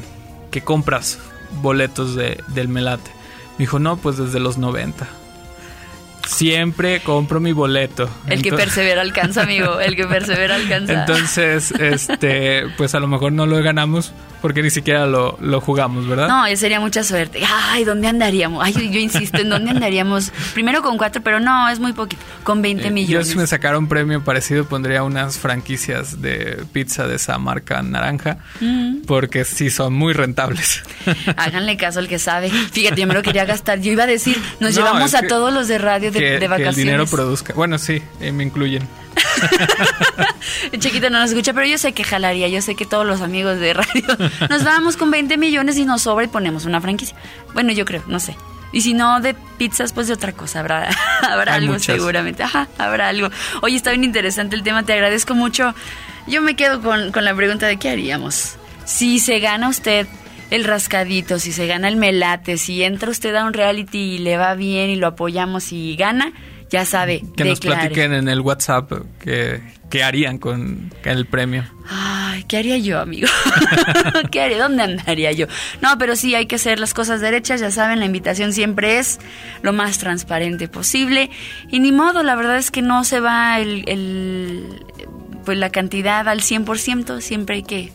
que 0.51 0.61
compras 0.61 1.17
boletos 1.61 2.13
de, 2.13 2.43
del 2.49 2.67
Melate? 2.67 3.09
Me 3.57 3.63
dijo, 3.63 3.79
no, 3.79 3.97
pues 3.97 4.17
desde 4.17 4.39
los 4.39 4.57
90. 4.57 5.07
Siempre 6.29 7.01
compro 7.01 7.39
mi 7.39 7.51
boleto. 7.51 8.09
El 8.27 8.41
que 8.41 8.51
persevera 8.51 9.01
alcanza, 9.01 9.43
amigo. 9.43 9.79
El 9.79 9.95
que 9.95 10.05
persevera 10.05 10.55
alcanza. 10.55 10.93
Entonces, 10.93 11.71
este, 11.71 12.63
pues 12.77 12.93
a 12.95 12.99
lo 12.99 13.07
mejor 13.07 13.31
no 13.33 13.45
lo 13.45 13.61
ganamos 13.63 14.13
porque 14.41 14.61
ni 14.63 14.69
siquiera 14.69 15.05
lo, 15.05 15.37
lo 15.41 15.59
jugamos, 15.59 16.07
¿verdad? 16.07 16.29
No, 16.29 16.45
sería 16.55 16.79
mucha 16.79 17.03
suerte. 17.03 17.41
Ay, 17.45 17.83
¿dónde 17.83 18.07
andaríamos? 18.07 18.63
Ay, 18.65 18.71
yo 18.73 18.99
insisto, 18.99 19.39
¿en 19.41 19.49
dónde 19.49 19.71
andaríamos? 19.71 20.31
Primero 20.53 20.81
con 20.81 20.97
cuatro, 20.97 21.21
pero 21.21 21.41
no, 21.41 21.67
es 21.67 21.79
muy 21.79 21.91
poquito. 21.91 22.21
Con 22.43 22.61
20 22.61 22.87
Eh, 22.87 22.91
millones. 22.91 23.27
Yo 23.27 23.33
si 23.33 23.37
me 23.37 23.47
sacara 23.47 23.77
un 23.77 23.87
premio 23.89 24.23
parecido 24.23 24.63
pondría 24.65 25.03
unas 25.03 25.37
franquicias 25.39 26.21
de 26.21 26.63
pizza 26.71 27.05
de 27.07 27.15
esa 27.15 27.37
marca 27.37 27.81
naranja 27.81 28.37
Mm. 28.61 29.01
porque 29.07 29.43
sí 29.43 29.69
son 29.69 29.93
muy 29.93 30.13
rentables. 30.13 30.83
Háganle 31.35 31.75
caso 31.75 31.99
al 31.99 32.07
que 32.07 32.19
sabe. 32.19 32.49
Fíjate, 32.49 33.01
yo 33.01 33.07
me 33.07 33.13
lo 33.15 33.21
quería 33.21 33.43
gastar. 33.45 33.81
Yo 33.81 33.91
iba 33.91 34.03
a 34.03 34.07
decir, 34.07 34.37
nos 34.61 34.71
No, 34.75 34.77
llevamos 34.77 35.13
a 35.15 35.21
que- 35.21 35.27
todos 35.27 35.53
los 35.53 35.67
de 35.67 35.77
radio 35.79 36.11
de, 36.11 36.18
que, 36.19 36.29
de 36.31 36.39
que 36.39 36.47
vacaciones. 36.47 36.77
el 36.77 36.83
dinero 36.83 37.07
produzca. 37.07 37.53
Bueno, 37.53 37.77
sí, 37.77 38.01
eh, 38.19 38.31
me 38.31 38.43
incluyen. 38.43 38.87
El 40.71 40.79
chiquito 40.79 41.09
no 41.09 41.19
nos 41.19 41.29
escucha, 41.31 41.53
pero 41.53 41.65
yo 41.65 41.77
sé 41.77 41.93
que 41.93 42.03
jalaría. 42.03 42.47
Yo 42.47 42.61
sé 42.61 42.75
que 42.75 42.85
todos 42.85 43.05
los 43.05 43.21
amigos 43.21 43.59
de 43.59 43.73
radio 43.73 44.03
nos 44.49 44.63
vamos 44.63 44.97
con 44.97 45.11
20 45.11 45.37
millones 45.37 45.77
y 45.77 45.85
nos 45.85 46.03
sobra 46.03 46.25
y 46.25 46.27
ponemos 46.27 46.65
una 46.65 46.81
franquicia. 46.81 47.15
Bueno, 47.53 47.71
yo 47.71 47.85
creo, 47.85 48.03
no 48.07 48.19
sé. 48.19 48.35
Y 48.71 48.81
si 48.81 48.93
no 48.93 49.19
de 49.19 49.33
pizzas, 49.57 49.93
pues 49.93 50.07
de 50.07 50.13
otra 50.13 50.31
cosa. 50.33 50.59
Habrá, 50.59 50.89
habrá 51.21 51.53
Hay 51.53 51.61
algo 51.61 51.73
muchas. 51.73 51.95
seguramente. 51.95 52.43
Ajá, 52.43 52.67
habrá 52.77 53.09
algo. 53.09 53.29
Oye, 53.61 53.75
está 53.75 53.89
bien 53.91 54.03
interesante 54.03 54.55
el 54.55 54.63
tema. 54.63 54.83
Te 54.83 54.93
agradezco 54.93 55.33
mucho. 55.33 55.73
Yo 56.27 56.41
me 56.41 56.55
quedo 56.55 56.81
con, 56.81 57.11
con 57.11 57.25
la 57.25 57.33
pregunta 57.33 57.67
de 57.67 57.77
qué 57.77 57.89
haríamos. 57.89 58.55
Si 58.85 59.19
se 59.19 59.39
gana 59.39 59.69
usted 59.69 60.07
el 60.51 60.63
rascadito, 60.63 61.39
si 61.39 61.51
se 61.51 61.67
gana 61.67 61.87
el 61.87 61.95
melate, 61.95 62.57
si 62.57 62.83
entra 62.83 63.09
usted 63.09 63.35
a 63.35 63.45
un 63.45 63.53
reality 63.53 64.15
y 64.15 64.17
le 64.19 64.37
va 64.37 64.55
bien 64.55 64.89
y 64.89 64.95
lo 64.95 65.07
apoyamos 65.07 65.71
y 65.71 65.95
gana, 65.95 66.33
ya 66.69 66.85
sabe, 66.85 67.23
Que 67.35 67.43
nos 67.45 67.59
platiquen 67.59 68.13
en 68.13 68.27
el 68.27 68.41
WhatsApp 68.41 68.91
qué 69.19 70.03
harían 70.03 70.37
con 70.37 70.91
el 71.03 71.25
premio. 71.25 71.63
Ay, 71.89 72.43
¿qué 72.47 72.57
haría 72.57 72.77
yo, 72.77 72.99
amigo? 72.99 73.27
¿Qué 74.31 74.39
haría? 74.41 74.59
¿Dónde 74.59 74.83
andaría 74.83 75.31
yo? 75.31 75.47
No, 75.81 75.97
pero 75.97 76.15
sí 76.15 76.35
hay 76.35 76.45
que 76.45 76.55
hacer 76.57 76.79
las 76.79 76.93
cosas 76.93 77.21
derechas, 77.21 77.59
ya 77.59 77.71
saben, 77.71 77.99
la 77.99 78.05
invitación 78.05 78.53
siempre 78.53 78.99
es 78.99 79.19
lo 79.63 79.73
más 79.73 79.97
transparente 79.97 80.67
posible. 80.67 81.31
Y 81.71 81.79
ni 81.79 81.91
modo, 81.91 82.21
la 82.21 82.35
verdad 82.35 82.57
es 82.57 82.69
que 82.69 82.83
no 82.83 83.03
se 83.03 83.19
va 83.19 83.59
el, 83.59 83.83
el- 83.87 84.85
pues 85.45 85.57
la 85.57 85.71
cantidad 85.71 86.27
al 86.27 86.41
100%, 86.41 87.21
siempre 87.21 87.55
hay 87.55 87.63
que 87.63 87.91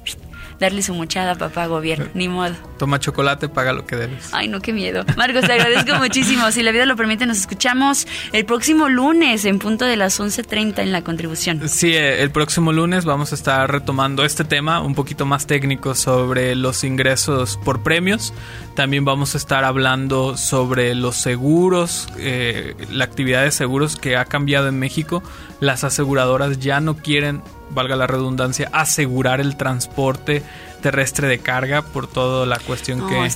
darle 0.64 0.82
su 0.82 0.94
mochada 0.94 1.32
a 1.32 1.34
papá 1.36 1.66
gobierno, 1.66 2.06
ni 2.14 2.28
modo. 2.28 2.54
Toma 2.78 2.98
chocolate, 2.98 3.48
paga 3.48 3.72
lo 3.72 3.86
que 3.86 3.96
debes. 3.96 4.30
Ay, 4.32 4.48
no, 4.48 4.60
qué 4.60 4.72
miedo. 4.72 5.04
Marcos, 5.16 5.44
te 5.44 5.52
agradezco 5.52 5.94
muchísimo. 5.98 6.50
Si 6.50 6.62
la 6.62 6.72
vida 6.72 6.86
lo 6.86 6.96
permite, 6.96 7.26
nos 7.26 7.38
escuchamos 7.38 8.06
el 8.32 8.44
próximo 8.44 8.88
lunes 8.88 9.44
en 9.44 9.58
punto 9.58 9.84
de 9.84 9.96
las 9.96 10.18
11.30 10.20 10.78
en 10.80 10.92
la 10.92 11.02
contribución. 11.02 11.68
Sí, 11.68 11.92
eh, 11.94 12.22
el 12.22 12.30
próximo 12.30 12.72
lunes 12.72 13.04
vamos 13.04 13.32
a 13.32 13.34
estar 13.34 13.70
retomando 13.70 14.24
este 14.24 14.44
tema 14.44 14.80
un 14.80 14.94
poquito 14.94 15.26
más 15.26 15.46
técnico 15.46 15.94
sobre 15.94 16.54
los 16.54 16.84
ingresos 16.84 17.58
por 17.64 17.82
premios. 17.82 18.32
También 18.74 19.04
vamos 19.04 19.34
a 19.34 19.38
estar 19.38 19.64
hablando 19.64 20.36
sobre 20.36 20.94
los 20.94 21.16
seguros, 21.16 22.08
eh, 22.18 22.74
la 22.90 23.04
actividad 23.04 23.44
de 23.44 23.52
seguros 23.52 23.96
que 23.96 24.16
ha 24.16 24.24
cambiado 24.24 24.68
en 24.68 24.78
México. 24.78 25.22
Las 25.60 25.84
aseguradoras 25.84 26.58
ya 26.58 26.80
no 26.80 26.96
quieren, 26.96 27.42
valga 27.75 27.97
la 27.97 28.07
redundancia, 28.07 28.70
asegurar 28.72 29.41
el 29.41 29.57
transporte 29.57 30.43
terrestre 30.81 31.29
de 31.29 31.39
carga 31.39 31.83
por 31.83 32.07
toda 32.07 32.47
la 32.47 32.59
cuestión 32.59 33.01
No, 33.01 33.09
que, 33.09 33.31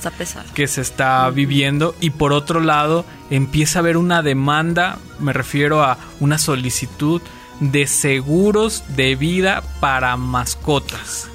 que 0.53 0.67
se 0.67 0.81
está 0.81 1.29
viviendo. 1.29 1.95
Y 1.99 2.11
por 2.11 2.33
otro 2.33 2.59
lado 2.59 3.05
empieza 3.29 3.79
a 3.79 3.81
haber 3.81 3.97
una 3.97 4.21
demanda, 4.21 4.99
me 5.19 5.33
refiero 5.33 5.83
a 5.83 5.97
una 6.19 6.37
solicitud 6.37 7.21
de 7.59 7.87
seguros 7.87 8.83
de 8.95 9.15
vida 9.15 9.63
para 9.79 10.15
mascotas. 10.15 11.28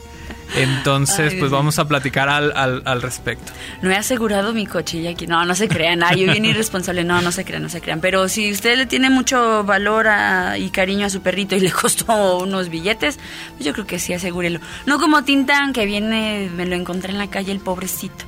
Entonces, 0.57 1.33
Ay, 1.33 1.39
pues 1.41 1.51
vamos 1.51 1.79
a 1.79 1.89
platicar 1.89 2.29
al, 2.29 2.53
al, 2.57 2.83
al 2.85 3.03
respecto. 3.03 3.53
No 3.83 3.91
he 3.91 3.97
asegurado 3.97 4.53
mi 4.55 4.67
coche 4.67 4.99
y 4.99 5.07
aquí. 5.07 5.27
No, 5.27 5.45
no 5.45 5.55
se 5.55 5.69
crean. 5.69 6.03
Ay, 6.03 6.25
yo 6.25 6.33
bien 6.33 6.45
irresponsable. 6.45 7.05
No, 7.05 7.21
no 7.23 7.33
se 7.33 7.45
crean, 7.45 7.63
no 7.63 7.69
se 7.69 7.81
crean. 7.81 8.01
Pero 8.01 8.29
si 8.29 8.53
usted 8.53 8.77
le 8.77 8.87
tiene 8.87 9.11
mucho 9.11 9.65
valor 9.65 10.07
a- 10.09 10.57
y 10.59 10.71
cariño 10.71 11.07
a 11.07 11.11
su 11.11 11.23
perrito 11.23 11.57
y 11.57 11.61
le 11.61 11.71
costó 11.73 12.39
unos 12.39 12.69
billetes, 12.69 13.19
pues 13.55 13.65
yo 13.65 13.73
creo 13.73 13.87
que 13.87 13.99
sí, 13.99 14.13
asegúrelo. 14.13 14.61
No 14.87 14.99
como 14.99 15.25
Tintán, 15.25 15.73
que 15.73 15.87
viene, 15.87 16.51
me 16.55 16.67
lo 16.67 16.77
encontré 16.77 17.11
en 17.13 17.19
la 17.19 17.29
calle, 17.31 17.53
el 17.53 17.61
pobrecito. 17.61 18.25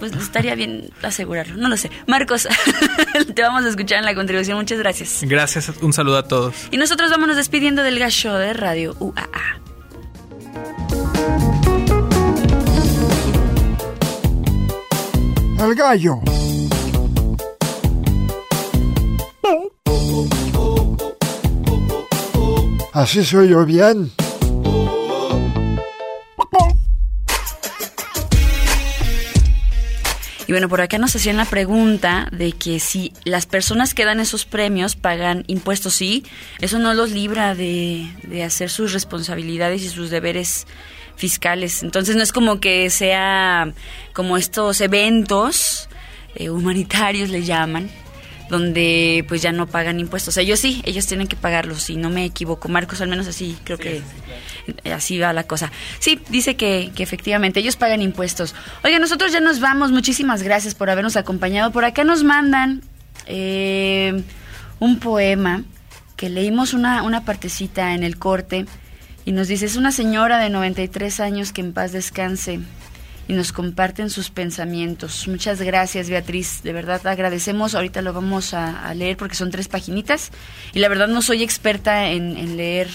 Pues 0.00 0.12
estaría 0.16 0.54
bien 0.54 0.90
asegurarlo. 1.02 1.56
No 1.56 1.68
lo 1.68 1.76
sé. 1.76 1.90
Marcos, 2.06 2.48
te 3.34 3.42
vamos 3.42 3.64
a 3.64 3.68
escuchar 3.68 3.98
en 3.98 4.06
la 4.06 4.14
contribución. 4.14 4.56
Muchas 4.58 4.78
gracias. 4.78 5.18
Gracias, 5.22 5.70
un 5.82 5.92
saludo 5.92 6.18
a 6.18 6.22
todos. 6.26 6.54
Y 6.70 6.78
nosotros 6.78 7.10
vámonos 7.10 7.36
despidiendo 7.36 7.82
del 7.82 7.98
gacho 7.98 8.34
de 8.38 8.54
Radio 8.54 8.96
UAA. 8.98 9.60
El 15.62 15.74
gallo. 15.74 16.20
Así 22.94 23.22
soy 23.24 23.50
yo 23.50 23.66
bien. 23.66 24.10
Y 30.46 30.52
bueno, 30.52 30.68
por 30.68 30.80
acá 30.80 30.98
nos 30.98 31.14
hacían 31.14 31.36
la 31.36 31.44
pregunta 31.44 32.26
de 32.32 32.52
que 32.52 32.80
si 32.80 33.12
las 33.24 33.46
personas 33.46 33.94
que 33.94 34.04
dan 34.04 34.18
esos 34.18 34.46
premios 34.46 34.96
pagan 34.96 35.44
impuestos, 35.46 35.94
sí, 35.94 36.24
eso 36.60 36.80
no 36.80 36.92
los 36.94 37.12
libra 37.12 37.54
de, 37.54 38.10
de 38.24 38.42
hacer 38.42 38.70
sus 38.70 38.92
responsabilidades 38.92 39.82
y 39.82 39.88
sus 39.90 40.10
deberes 40.10 40.66
fiscales. 41.16 41.82
Entonces 41.82 42.16
no 42.16 42.22
es 42.22 42.32
como 42.32 42.60
que 42.60 42.90
sea 42.90 43.72
como 44.12 44.36
estos 44.36 44.80
eventos 44.80 45.88
eh, 46.34 46.50
humanitarios 46.50 47.28
le 47.28 47.42
llaman, 47.42 47.90
donde 48.48 49.24
pues 49.28 49.42
ya 49.42 49.52
no 49.52 49.66
pagan 49.66 50.00
impuestos. 50.00 50.36
Ellos 50.36 50.60
sí, 50.60 50.82
ellos 50.84 51.06
tienen 51.06 51.26
que 51.28 51.36
pagarlos, 51.36 51.82
si 51.82 51.96
no 51.96 52.10
me 52.10 52.24
equivoco. 52.24 52.68
Marcos, 52.68 53.00
al 53.00 53.08
menos 53.08 53.26
así 53.26 53.56
creo 53.64 53.78
que 53.78 54.02
eh, 54.84 54.92
así 54.92 55.18
va 55.18 55.32
la 55.32 55.44
cosa. 55.44 55.70
Sí, 55.98 56.20
dice 56.28 56.56
que, 56.56 56.92
que 56.94 57.02
efectivamente 57.02 57.60
ellos 57.60 57.76
pagan 57.76 58.02
impuestos. 58.02 58.54
Oiga, 58.84 58.98
nosotros 58.98 59.32
ya 59.32 59.40
nos 59.40 59.60
vamos. 59.60 59.92
Muchísimas 59.92 60.42
gracias 60.42 60.74
por 60.74 60.90
habernos 60.90 61.16
acompañado. 61.16 61.72
Por 61.72 61.84
acá 61.84 62.04
nos 62.04 62.24
mandan 62.24 62.82
eh, 63.26 64.22
un 64.78 64.98
poema 64.98 65.64
que 66.16 66.28
leímos 66.28 66.74
una, 66.74 67.02
una 67.02 67.24
partecita 67.24 67.94
en 67.94 68.02
el 68.02 68.18
corte 68.18 68.66
y 69.24 69.32
nos 69.32 69.48
dice, 69.48 69.66
es 69.66 69.76
una 69.76 69.92
señora 69.92 70.38
de 70.38 70.50
93 70.50 71.20
años 71.20 71.52
que 71.52 71.60
en 71.60 71.72
paz 71.72 71.92
descanse 71.92 72.60
y 73.28 73.32
nos 73.32 73.52
comparten 73.52 74.10
sus 74.10 74.30
pensamientos. 74.30 75.28
Muchas 75.28 75.62
gracias, 75.62 76.10
Beatriz. 76.10 76.62
De 76.62 76.72
verdad 76.72 77.06
agradecemos. 77.06 77.74
Ahorita 77.74 78.02
lo 78.02 78.12
vamos 78.12 78.54
a, 78.54 78.92
leer 78.94 79.16
porque 79.16 79.36
son 79.36 79.50
tres 79.50 79.68
paginitas. 79.68 80.30
Y 80.72 80.80
la 80.80 80.88
verdad 80.88 81.06
no 81.06 81.22
soy 81.22 81.42
experta 81.42 82.08
en 82.08 82.56
leer 82.56 82.88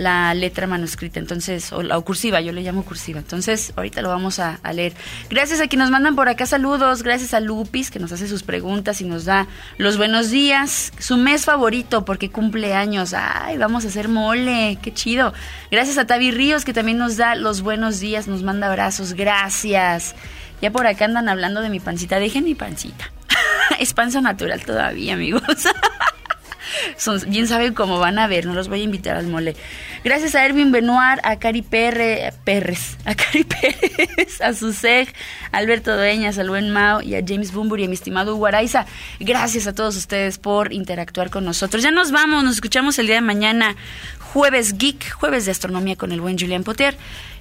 la 0.00 0.32
letra 0.32 0.66
manuscrita, 0.66 1.20
entonces, 1.20 1.72
o 1.72 1.80
o 1.80 2.04
cursiva, 2.04 2.40
yo 2.40 2.52
le 2.52 2.62
llamo 2.62 2.84
cursiva. 2.84 3.18
Entonces, 3.18 3.74
ahorita 3.76 4.00
lo 4.00 4.08
vamos 4.08 4.38
a, 4.38 4.58
a 4.62 4.72
leer. 4.72 4.94
Gracias 5.28 5.60
a 5.60 5.68
quienes 5.68 5.84
nos 5.84 5.90
mandan 5.90 6.16
por 6.16 6.28
acá 6.28 6.46
saludos, 6.46 7.02
gracias 7.02 7.34
a 7.34 7.40
Lupis, 7.40 7.90
que 7.90 7.98
nos 7.98 8.10
hace 8.10 8.26
sus 8.26 8.42
preguntas 8.42 9.02
y 9.02 9.04
nos 9.04 9.26
da 9.26 9.46
los 9.76 9.98
buenos 9.98 10.30
días, 10.30 10.94
su 10.98 11.18
mes 11.18 11.44
favorito, 11.44 12.06
porque 12.06 12.30
cumple 12.30 12.72
años. 12.72 13.12
Ay, 13.14 13.58
vamos 13.58 13.84
a 13.84 13.88
hacer 13.88 14.08
mole, 14.08 14.78
qué 14.80 14.94
chido. 14.94 15.34
Gracias 15.70 15.98
a 15.98 16.06
Tavi 16.06 16.30
Ríos, 16.30 16.64
que 16.64 16.72
también 16.72 16.96
nos 16.96 17.18
da 17.18 17.34
los 17.34 17.60
buenos 17.60 18.00
días, 18.00 18.26
nos 18.26 18.42
manda 18.42 18.68
abrazos, 18.68 19.12
gracias. 19.12 20.14
Ya 20.62 20.70
por 20.70 20.86
acá 20.86 21.04
andan 21.04 21.28
hablando 21.28 21.60
de 21.60 21.68
mi 21.68 21.78
pancita, 21.78 22.18
dejen 22.18 22.44
mi 22.44 22.54
pancita. 22.54 23.12
es 23.78 23.92
panza 23.92 24.22
natural 24.22 24.64
todavía, 24.64 25.12
amigos. 25.12 25.42
Bien 27.26 27.46
saben 27.46 27.74
cómo 27.74 27.98
van 27.98 28.18
a 28.18 28.26
ver, 28.26 28.46
no 28.46 28.54
los 28.54 28.68
voy 28.68 28.80
a 28.80 28.84
invitar 28.84 29.16
al 29.16 29.26
mole. 29.26 29.56
Gracias 30.04 30.34
a 30.34 30.44
Erwin 30.44 30.72
Benoit, 30.72 31.18
a 31.22 31.38
Cari 31.38 31.62
Perre, 31.62 32.32
Perres, 32.44 32.96
a 33.04 33.14
Cari 33.14 33.44
Pérez, 33.60 34.40
a 34.40 34.54
Suseg, 34.54 35.12
a 35.52 35.58
Alberto 35.58 35.96
Dueñas, 35.96 36.38
al 36.38 36.48
buen 36.48 36.70
Mao 36.70 37.02
y 37.02 37.14
a 37.14 37.22
James 37.26 37.52
Bumburi, 37.52 37.84
a 37.84 37.88
mi 37.88 37.94
estimado 37.94 38.36
Hugo 38.36 38.46
Araiza. 38.46 38.86
Gracias 39.18 39.66
a 39.66 39.74
todos 39.74 39.96
ustedes 39.96 40.38
por 40.38 40.72
interactuar 40.72 41.30
con 41.30 41.44
nosotros. 41.44 41.82
Ya 41.82 41.90
nos 41.90 42.12
vamos, 42.12 42.44
nos 42.44 42.54
escuchamos 42.54 42.98
el 42.98 43.06
día 43.06 43.16
de 43.16 43.20
mañana, 43.20 43.76
jueves 44.18 44.78
geek, 44.78 45.12
jueves 45.12 45.44
de 45.44 45.50
astronomía 45.50 45.96
con 45.96 46.12
el 46.12 46.20
buen 46.20 46.38
Julián 46.38 46.64
Potier. 46.64 46.96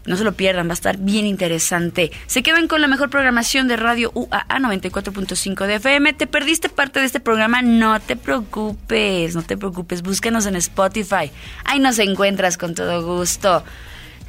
No 0.06 0.18
se 0.18 0.24
lo 0.24 0.34
pierdan, 0.34 0.68
va 0.68 0.72
a 0.72 0.74
estar 0.74 0.98
bien 0.98 1.26
interesante. 1.26 2.12
Se 2.28 2.44
quedan 2.44 2.68
con 2.68 2.82
la 2.82 2.88
mejor 2.88 3.10
programación 3.10 3.68
de 3.68 3.76
Radio 3.76 4.12
UAA 4.14 4.48
94.5 4.48 5.66
de 5.66 5.76
FM. 5.76 6.14
¿Te 6.14 6.28
perdiste 6.28 6.70
parte 6.70 7.00
de 7.00 7.06
este 7.06 7.20
programa? 7.20 7.62
No 7.62 8.00
te 8.00 8.16
preocupes, 8.16 9.36
no 9.36 9.44
te 9.44 9.58
preocupes. 9.58 10.02
Búscanos 10.02 10.46
en 10.46 10.56
Spotify. 10.56 11.32
Ahí 11.66 11.80
nos 11.80 12.00
encuentras 12.00 12.58
con 12.58 12.76
todo 12.76 13.06
gusto. 13.06 13.64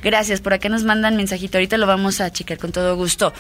Gracias, 0.03 0.41
por 0.41 0.53
acá 0.55 0.69
nos 0.69 0.85
mandan 0.85 1.17
mensajito. 1.17 1.59
Ahorita 1.59 1.77
lo 1.77 1.87
vamos 1.87 2.21
a 2.21 2.31
checar 2.31 2.59
con 2.59 2.73
todo 2.73 2.97
gusto. 2.97 3.33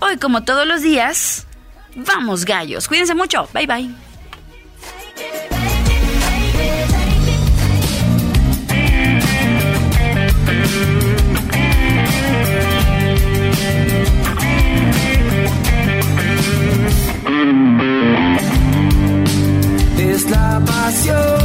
Hoy, 0.00 0.16
como 0.16 0.44
todos 0.44 0.66
los 0.66 0.82
días, 0.82 1.46
vamos 1.94 2.44
gallos. 2.44 2.88
Cuídense 2.88 3.14
mucho. 3.14 3.48
Bye 3.52 3.66
bye. 3.66 4.13
canción. 20.94 21.43